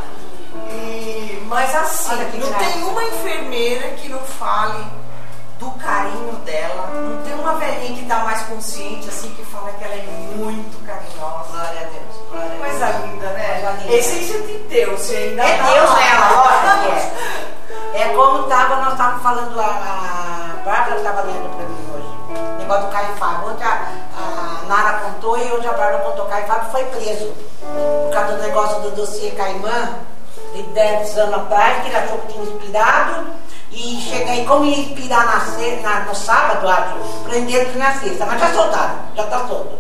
E, 0.71 1.43
mas 1.47 1.75
assim, 1.75 2.17
não 2.39 2.49
graça. 2.49 2.65
tem 2.65 2.83
uma 2.85 3.05
enfermeira 3.05 3.89
que 3.97 4.09
não 4.09 4.19
fale 4.21 4.85
do 5.59 5.71
carinho 5.73 6.33
dela. 6.45 6.87
Não 6.93 7.23
tem 7.23 7.35
uma 7.35 7.55
velhinha 7.55 7.95
que 7.95 8.03
está 8.03 8.19
mais 8.21 8.43
consciente, 8.43 9.09
assim, 9.09 9.31
que 9.35 9.45
fala 9.45 9.71
que 9.73 9.85
ela 9.85 9.95
é 9.95 10.03
muito 10.37 10.85
carinhosa. 10.87 11.49
Glória 11.51 11.81
a 11.81 11.85
Deus. 11.85 12.17
Glória 12.31 12.47
a 12.47 12.49
Deus. 12.49 12.61
Coisa 12.61 12.87
linda, 13.07 13.27
né? 13.31 13.61
Coisa 13.61 13.71
linda. 13.83 13.97
Essência 13.97 14.41
de 14.43 14.59
Deus, 14.69 15.01
você 15.01 15.17
ainda 15.17 15.43
É 15.45 15.57
tá 15.59 15.73
Deus 15.73 15.91
que 15.95 16.03
é. 16.03 17.37
É 18.03 18.09
como 18.15 18.43
estava, 18.43 18.77
nós 18.77 18.93
estávamos 18.93 19.23
falando, 19.23 19.59
a, 19.59 19.65
a 19.65 20.63
Bárbara 20.65 20.97
estava 20.97 21.23
lendo 21.23 21.57
para 21.57 21.65
mim 21.67 21.86
negócio 22.67 22.87
do 22.87 22.93
Caio 22.93 23.17
Fábio. 23.17 23.51
Ontem 23.51 23.65
a, 23.65 23.87
a 24.19 24.67
Nara 24.67 24.99
contou 24.99 25.39
e 25.39 25.53
hoje 25.53 25.67
a 25.67 25.73
Bárbara 25.73 25.99
contou. 26.01 26.25
O 26.25 26.29
Caio 26.29 26.47
Fábio 26.47 26.71
foi 26.73 26.85
preso 26.85 27.33
por 27.61 28.13
causa 28.13 28.33
do 28.35 28.43
negócio 28.43 28.81
do 28.81 28.91
dossiê 28.91 29.31
Caimã, 29.31 29.91
de 30.53 30.63
10 30.63 31.19
anos 31.19 31.35
atrás, 31.35 31.83
que 31.83 31.89
ele 31.89 31.97
achou 31.97 32.19
que 32.19 32.33
tinha 32.33 32.45
inspirado. 32.45 33.27
E 33.71 34.01
chega 34.01 34.31
aí, 34.31 34.45
como 34.47 34.65
ia 34.65 34.79
inspirar 34.79 35.27
na, 35.27 35.83
na, 35.83 36.01
no 36.07 36.15
sábado, 36.15 36.67
acho, 36.69 36.95
prenderam 37.25 37.75
na 37.75 37.93
sexta, 37.95 38.25
mas 38.25 38.41
já 38.41 38.53
soltaram, 38.53 38.95
já 39.15 39.23
está 39.25 39.39
solto. 39.47 39.79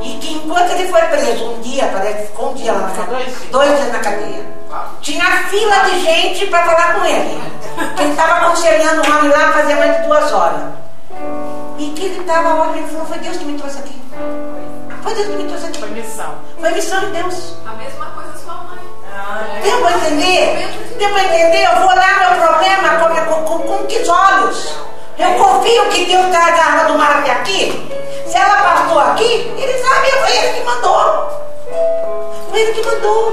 E 0.00 0.18
que 0.18 0.34
enquanto 0.34 0.70
ele 0.70 0.88
foi 0.88 1.00
preso 1.02 1.44
um 1.44 1.60
dia, 1.60 1.88
parece 1.92 2.20
que 2.20 2.26
ficou 2.28 2.50
um 2.50 2.54
dia 2.54 2.72
lá 2.72 2.80
na 2.80 2.90
cadeia, 2.90 3.26
dois 3.50 3.76
dias 3.76 3.92
na 3.92 3.98
cadeia, 3.98 4.46
tinha 5.00 5.24
fila 5.48 5.76
de 5.84 6.00
gente 6.00 6.46
para 6.46 6.64
falar 6.64 6.94
com 6.94 7.04
ele. 7.04 7.40
Que 7.96 8.02
ele 8.02 8.10
estava 8.10 8.46
aconselhando 8.46 9.02
um 9.02 9.18
homem 9.18 9.30
lá 9.30 9.52
fazia 9.52 9.76
mais 9.76 9.96
de 9.96 10.06
duas 10.06 10.32
horas. 10.32 10.62
E 11.80 11.92
que 11.92 12.04
ele 12.04 12.20
estava 12.20 12.52
lá, 12.52 12.76
ele 12.76 12.86
falou, 12.88 13.06
foi 13.06 13.18
Deus 13.20 13.38
que 13.38 13.44
me 13.46 13.58
trouxe 13.58 13.78
aqui. 13.78 13.98
Foi 15.02 15.14
Deus 15.14 15.28
que 15.28 15.32
me 15.32 15.48
trouxe 15.48 15.64
aqui. 15.64 15.78
Foi 15.78 15.88
missão. 15.88 16.34
Foi 16.60 16.70
missão 16.72 17.00
de 17.00 17.06
Deus. 17.06 17.54
A 17.66 17.72
mesma 17.72 18.04
coisa 18.10 18.36
sua 18.36 18.54
mãe. 18.54 18.78
Ah, 19.10 19.40
é. 19.56 19.60
Deu 19.62 19.80
para 19.80 19.96
entender? 19.96 20.68
Deu 20.98 21.08
para 21.08 21.24
entender? 21.24 21.64
Eu 21.64 21.80
vou 21.80 21.88
olhar 21.88 22.20
meu 22.20 22.46
problema 22.46 22.98
com, 22.98 23.34
com, 23.34 23.44
com, 23.44 23.78
com 23.78 23.86
que 23.86 23.96
olhos? 24.10 24.74
Eu 25.18 25.30
confio 25.42 25.88
que 25.88 26.04
Deus 26.04 26.26
está 26.26 26.48
agarrado 26.48 26.92
do 26.92 26.98
mar 26.98 27.16
até 27.16 27.30
aqui. 27.30 27.90
Se 28.26 28.36
ela 28.36 28.56
passou 28.56 28.98
aqui, 28.98 29.50
ele 29.56 29.78
sabe, 29.78 30.10
foi 30.10 30.36
ele 30.36 30.60
que 30.60 30.64
mandou. 30.66 31.30
Foi 32.50 32.60
ele 32.60 32.72
que 32.74 32.84
mandou. 32.84 33.32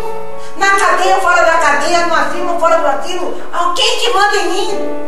Na 0.56 0.70
cadeia, 0.70 1.20
fora 1.20 1.44
da 1.44 1.58
cadeia, 1.58 2.06
no 2.06 2.16
asilo, 2.16 2.60
fora 2.62 2.78
do 2.78 2.88
asilo, 2.88 3.44
alguém 3.52 4.00
que 4.00 4.10
manda 4.10 4.38
em 4.38 4.50
mim. 4.50 5.07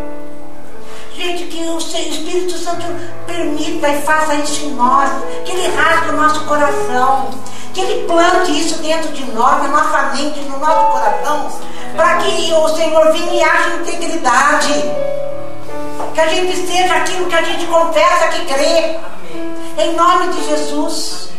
Gente, 1.19 1.47
que 1.47 1.61
o 1.65 1.77
Espírito 1.77 2.57
Santo 2.57 2.85
permita 3.27 3.89
e 3.89 4.01
faça 4.03 4.35
isso 4.35 4.67
em 4.67 4.71
nós, 4.71 5.09
que 5.43 5.51
Ele 5.51 5.67
rasgue 5.75 6.11
o 6.11 6.13
nosso 6.13 6.45
coração, 6.45 7.29
que 7.73 7.81
Ele 7.81 8.07
plante 8.07 8.57
isso 8.57 8.81
dentro 8.81 9.11
de 9.11 9.29
nós, 9.31 9.61
na 9.61 9.67
nossa 9.67 10.15
mente, 10.15 10.39
no 10.39 10.57
nosso 10.59 10.93
coração, 10.93 11.51
para 11.93 12.19
que 12.19 12.53
o 12.53 12.69
Senhor 12.69 13.11
venha 13.11 13.33
e 13.33 13.43
haja 13.43 13.75
integridade, 13.81 14.73
que 16.13 16.21
a 16.21 16.27
gente 16.29 16.55
seja 16.55 16.95
aquilo 16.95 17.25
que 17.25 17.35
a 17.35 17.43
gente 17.43 17.65
confessa 17.65 18.29
que 18.29 18.45
crê, 18.45 18.97
em 19.77 19.95
nome 19.97 20.29
de 20.29 20.45
Jesus. 20.47 21.31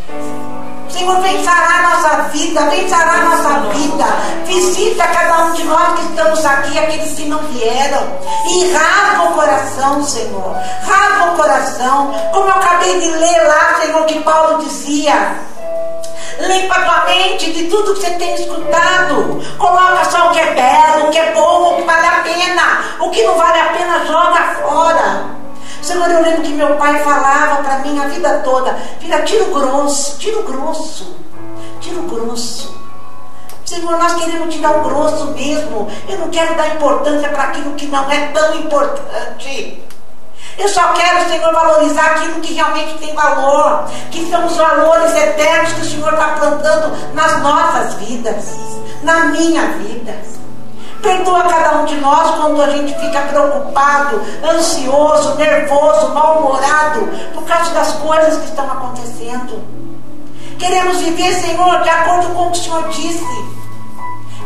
Senhor, 0.93 1.21
vem 1.21 1.43
sarar 1.45 1.83
nossa 1.91 2.23
vida, 2.29 2.61
vem 2.63 2.89
sarar 2.89 3.25
nossa 3.25 3.61
vida. 3.71 4.05
Visita 4.45 5.07
cada 5.09 5.45
um 5.45 5.53
de 5.53 5.65
nós 5.65 5.99
que 5.99 6.07
estamos 6.07 6.45
aqui, 6.45 6.79
aqueles 6.79 7.13
que 7.13 7.25
não 7.27 7.39
vieram. 7.39 8.03
E 8.49 8.73
rasga 8.73 9.23
o 9.23 9.35
coração, 9.35 10.05
Senhor. 10.05 10.57
Rasga 10.83 11.33
o 11.33 11.37
coração. 11.37 12.13
Como 12.33 12.49
eu 12.49 12.55
acabei 12.55 13.01
de 13.01 13.11
ler 13.11 13.43
lá, 13.47 13.81
Senhor, 13.81 14.05
que 14.07 14.21
Paulo 14.21 14.65
dizia. 14.65 15.39
Limpa 16.41 16.75
a 16.75 16.83
tua 16.83 17.05
mente 17.05 17.53
de 17.53 17.65
tudo 17.65 17.95
que 17.95 18.01
você 18.01 18.11
tem 18.13 18.35
escutado. 18.35 19.41
Coloca 19.59 20.05
só 20.11 20.29
o 20.29 20.31
que 20.31 20.41
é 20.41 20.55
belo, 20.55 21.07
o 21.07 21.11
que 21.11 21.19
é 21.19 21.33
bom, 21.33 21.73
o 21.73 21.77
que 21.77 21.83
vale 21.83 22.07
a 22.07 22.21
pena. 22.23 22.85
O 23.01 23.11
que 23.11 23.23
não 23.23 23.37
vale 23.37 23.61
a 23.61 23.67
pena, 23.67 24.07
joga 24.07 24.55
fora. 24.63 25.40
Senhor, 25.83 26.11
eu 26.11 26.23
lembro 26.23 26.43
que 26.43 26.53
meu 26.53 26.77
pai 26.77 27.03
falava 27.03 27.63
para 27.63 27.79
mim 27.79 27.99
a 27.99 28.09
vida 28.09 28.41
toda: 28.45 28.75
filha, 29.01 29.23
tira 29.23 29.45
o 29.45 29.55
grosso, 29.55 30.19
tira 30.19 30.39
o 30.39 30.43
grosso, 30.43 31.17
tira 31.81 31.99
o 32.01 32.03
grosso. 32.03 32.81
Senhor, 33.65 33.97
nós 33.99 34.15
queremos 34.15 34.53
tirar 34.53 34.79
o 34.79 34.83
grosso 34.83 35.27
mesmo. 35.29 35.89
Eu 36.09 36.19
não 36.19 36.29
quero 36.29 36.57
dar 36.57 36.75
importância 36.75 37.29
para 37.29 37.45
aquilo 37.45 37.75
que 37.77 37.87
não 37.87 38.11
é 38.11 38.27
tão 38.29 38.57
importante. 38.57 39.85
Eu 40.59 40.69
só 40.69 40.93
quero, 40.93 41.29
Senhor, 41.29 41.53
valorizar 41.53 42.07
aquilo 42.07 42.41
que 42.41 42.53
realmente 42.53 42.99
tem 42.99 43.15
valor, 43.15 43.89
que 44.11 44.29
são 44.29 44.45
os 44.45 44.57
valores 44.57 45.15
eternos 45.15 45.73
que 45.73 45.81
o 45.81 45.85
Senhor 45.85 46.13
está 46.13 46.29
plantando 46.31 47.15
nas 47.15 47.41
nossas 47.41 47.95
vidas, 47.95 48.57
na 49.03 49.27
minha 49.27 49.63
vida. 49.69 50.40
Perdoa 51.03 51.43
cada 51.45 51.79
um 51.79 51.85
de 51.87 51.97
nós 51.97 52.37
quando 52.37 52.63
a 52.63 52.71
gente 52.71 52.95
fica 52.99 53.21
preocupado, 53.23 54.21
ansioso, 54.45 55.35
nervoso, 55.37 56.11
mal-humorado 56.11 57.09
por 57.33 57.45
causa 57.45 57.71
das 57.73 57.93
coisas 57.93 58.39
que 58.39 58.47
estão 58.47 58.67
acontecendo. 58.67 59.63
Queremos 60.59 60.99
viver, 60.99 61.33
Senhor, 61.35 61.83
de 61.83 61.89
acordo 61.89 62.35
com 62.35 62.49
o 62.49 62.51
que 62.51 62.59
o 62.59 62.63
Senhor 62.63 62.89
disse. 62.91 63.61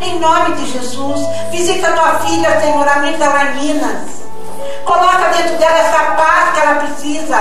Em 0.00 0.18
nome 0.20 0.54
de 0.54 0.70
Jesus, 0.70 1.20
visita 1.50 1.92
tua 1.92 2.20
filha, 2.20 2.60
Senhor, 2.60 2.86
a 2.86 2.98
Mirta 3.00 3.26
Minas. 3.54 4.23
Coloca 4.84 5.28
dentro 5.36 5.56
dela 5.56 5.78
essa 5.78 6.04
paz 6.12 6.50
que 6.52 6.60
ela 6.60 6.74
precisa. 6.74 7.38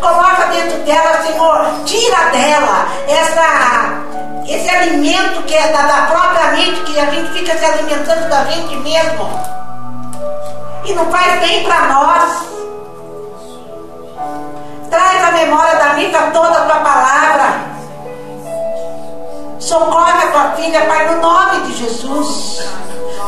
Coloca 0.00 0.46
dentro 0.46 0.78
dela, 0.80 1.22
Senhor, 1.22 1.66
tira 1.84 2.30
dela 2.30 2.86
essa, 3.08 4.02
esse 4.48 4.68
alimento 4.68 5.42
que 5.42 5.54
é 5.54 5.68
da, 5.68 5.82
da 5.82 6.06
própria 6.06 6.52
mente, 6.52 6.80
que 6.82 6.98
a 6.98 7.06
gente 7.06 7.32
fica 7.32 7.56
se 7.56 7.64
alimentando 7.64 8.28
da 8.28 8.44
gente 8.44 8.74
mesmo. 8.76 9.28
E 10.84 10.92
não 10.94 11.10
faz 11.10 11.40
bem 11.40 11.62
para 11.62 11.86
nós. 11.86 12.52
Traz 14.90 15.24
a 15.24 15.30
memória 15.32 15.74
da 15.76 15.88
vida 15.94 16.18
toda 16.32 16.58
a 16.58 16.64
tua 16.64 16.80
palavra. 16.80 17.72
Socorre 19.60 20.24
a 20.24 20.30
tua 20.32 20.50
filha, 20.56 20.80
Pai, 20.86 21.06
no 21.06 21.22
nome 21.22 21.60
de 21.66 21.76
Jesus. 21.76 22.66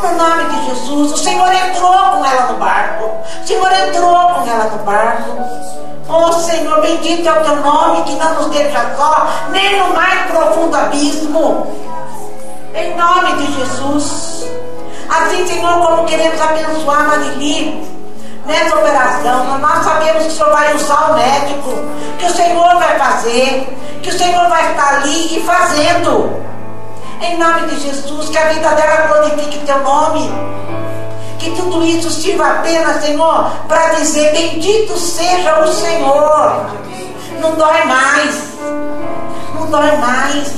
No 0.03 0.17
nome 0.17 0.45
de 0.45 0.67
Jesus. 0.67 1.13
O 1.13 1.17
Senhor 1.17 1.53
entrou 1.53 1.93
com 1.93 2.25
ela 2.25 2.53
no 2.53 2.59
barco. 2.59 3.05
O 3.43 3.47
Senhor 3.47 3.73
entrou 3.73 4.29
com 4.35 4.49
ela 4.49 4.65
no 4.65 4.79
barco. 4.85 5.65
Oh 6.09 6.33
Senhor, 6.33 6.81
bendito 6.83 7.27
é 7.27 7.33
o 7.33 7.45
teu 7.45 7.57
nome 7.57 8.03
que 8.05 8.15
não 8.17 8.35
nos 8.35 8.47
deixa 8.49 8.95
só, 8.97 9.27
nem 9.51 9.79
no 9.79 9.95
mais 9.95 10.31
profundo 10.31 10.77
abismo. 10.77 11.67
Em 12.75 12.95
nome 12.95 13.33
de 13.37 13.53
Jesus. 13.55 14.45
Assim, 15.09 15.47
Senhor, 15.47 15.87
como 15.87 16.05
queremos 16.05 16.41
abençoar 16.41 17.07
Marili 17.07 17.89
nessa 18.45 18.77
operação, 18.77 19.59
nós 19.59 19.85
sabemos 19.85 20.25
que 20.25 20.29
o 20.29 20.33
Senhor 20.33 20.51
vai 20.51 20.75
usar 20.75 21.11
o 21.11 21.15
médico, 21.15 21.71
que 22.19 22.27
o 22.27 22.31
Senhor 22.31 22.79
vai 22.79 22.99
fazer, 22.99 23.79
que 24.03 24.11
o 24.11 24.19
Senhor 24.19 24.49
vai 24.49 24.71
estar 24.71 24.95
ali 24.97 25.39
e 25.39 25.43
fazendo. 25.43 26.45
Em 27.21 27.39
nome 27.39 27.69
de 27.69 27.81
Jesus, 27.81 28.29
que 28.29 28.39
a 28.39 28.49
vida 28.49 28.69
dela 28.71 29.07
glorifique 29.09 29.65
teu 29.65 29.79
nome. 29.81 30.31
Que 31.39 31.51
tudo 31.51 31.85
isso 31.85 32.11
sirva 32.11 32.47
apenas, 32.47 33.03
Senhor, 33.03 33.51
para 33.69 33.95
dizer: 33.95 34.33
Bendito 34.33 34.97
seja 34.99 35.61
o 35.61 35.73
Senhor. 35.73 36.67
Não 37.41 37.55
dói 37.55 37.85
mais. 37.85 38.35
Não 39.55 39.67
dói 39.67 39.97
mais. 39.97 40.53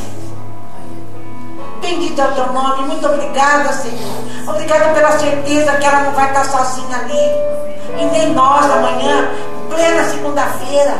Bendito 1.80 2.20
é 2.20 2.24
o 2.24 2.32
teu 2.32 2.52
nome. 2.52 2.86
Muito 2.86 3.06
obrigada, 3.06 3.72
Senhor. 3.72 4.26
Obrigada 4.48 4.94
pela 4.94 5.18
certeza 5.18 5.72
que 5.72 5.84
ela 5.84 6.00
não 6.00 6.12
vai 6.12 6.28
estar 6.28 6.44
sozinha 6.44 6.96
ali. 6.98 7.66
E 7.98 8.04
nem 8.12 8.32
nós 8.32 8.64
amanhã, 8.70 9.28
plena 9.68 10.04
segunda-feira. 10.04 10.94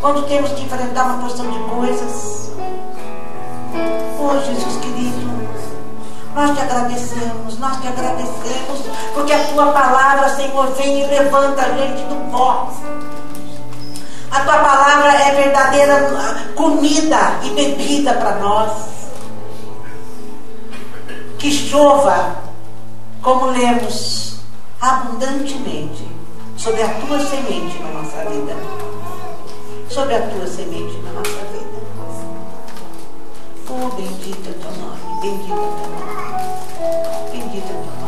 Quando 0.00 0.26
temos 0.26 0.52
que 0.52 0.64
enfrentar 0.64 1.04
uma 1.04 1.22
porção 1.22 1.50
de 1.50 1.58
coisas. 1.60 2.52
Oh, 4.18 4.38
Jesus 4.40 4.76
querido. 4.76 5.34
Nós 6.34 6.50
te 6.56 6.62
agradecemos, 6.62 7.58
nós 7.58 7.80
te 7.80 7.86
agradecemos, 7.86 8.80
porque 9.14 9.32
a 9.32 9.44
tua 9.44 9.66
palavra, 9.72 10.28
Senhor, 10.34 10.66
vem 10.72 11.02
e 11.02 11.06
levanta 11.06 11.62
a 11.62 11.68
gente 11.76 12.02
do 12.04 12.30
pó. 12.32 12.72
A 14.32 14.40
tua 14.40 14.58
palavra 14.58 15.12
é 15.12 15.34
verdadeira 15.34 16.52
comida 16.56 17.38
e 17.44 17.50
bebida 17.50 18.14
para 18.14 18.34
nós. 18.40 18.72
Que 21.38 21.52
chova, 21.52 22.34
como 23.22 23.46
lemos, 23.46 24.40
abundantemente 24.80 26.04
sobre 26.56 26.82
a 26.82 26.88
tua 26.88 27.20
semente 27.20 27.78
na 27.80 27.90
nossa 28.00 28.24
vida. 28.28 28.56
Sobre 29.88 30.16
a 30.16 30.22
tua 30.22 30.46
semente 30.48 30.98
na 31.04 31.12
nossa 31.12 31.44
vida. 31.52 31.73
Oh, 33.66 33.90
bendita 33.96 34.52
tua 34.60 34.70
mãe, 34.72 35.20
bendita 35.22 35.54
tua 35.54 35.88
mãe, 35.88 37.30
bendita 37.32 37.68
tua 37.68 37.94
mãe. 37.96 38.03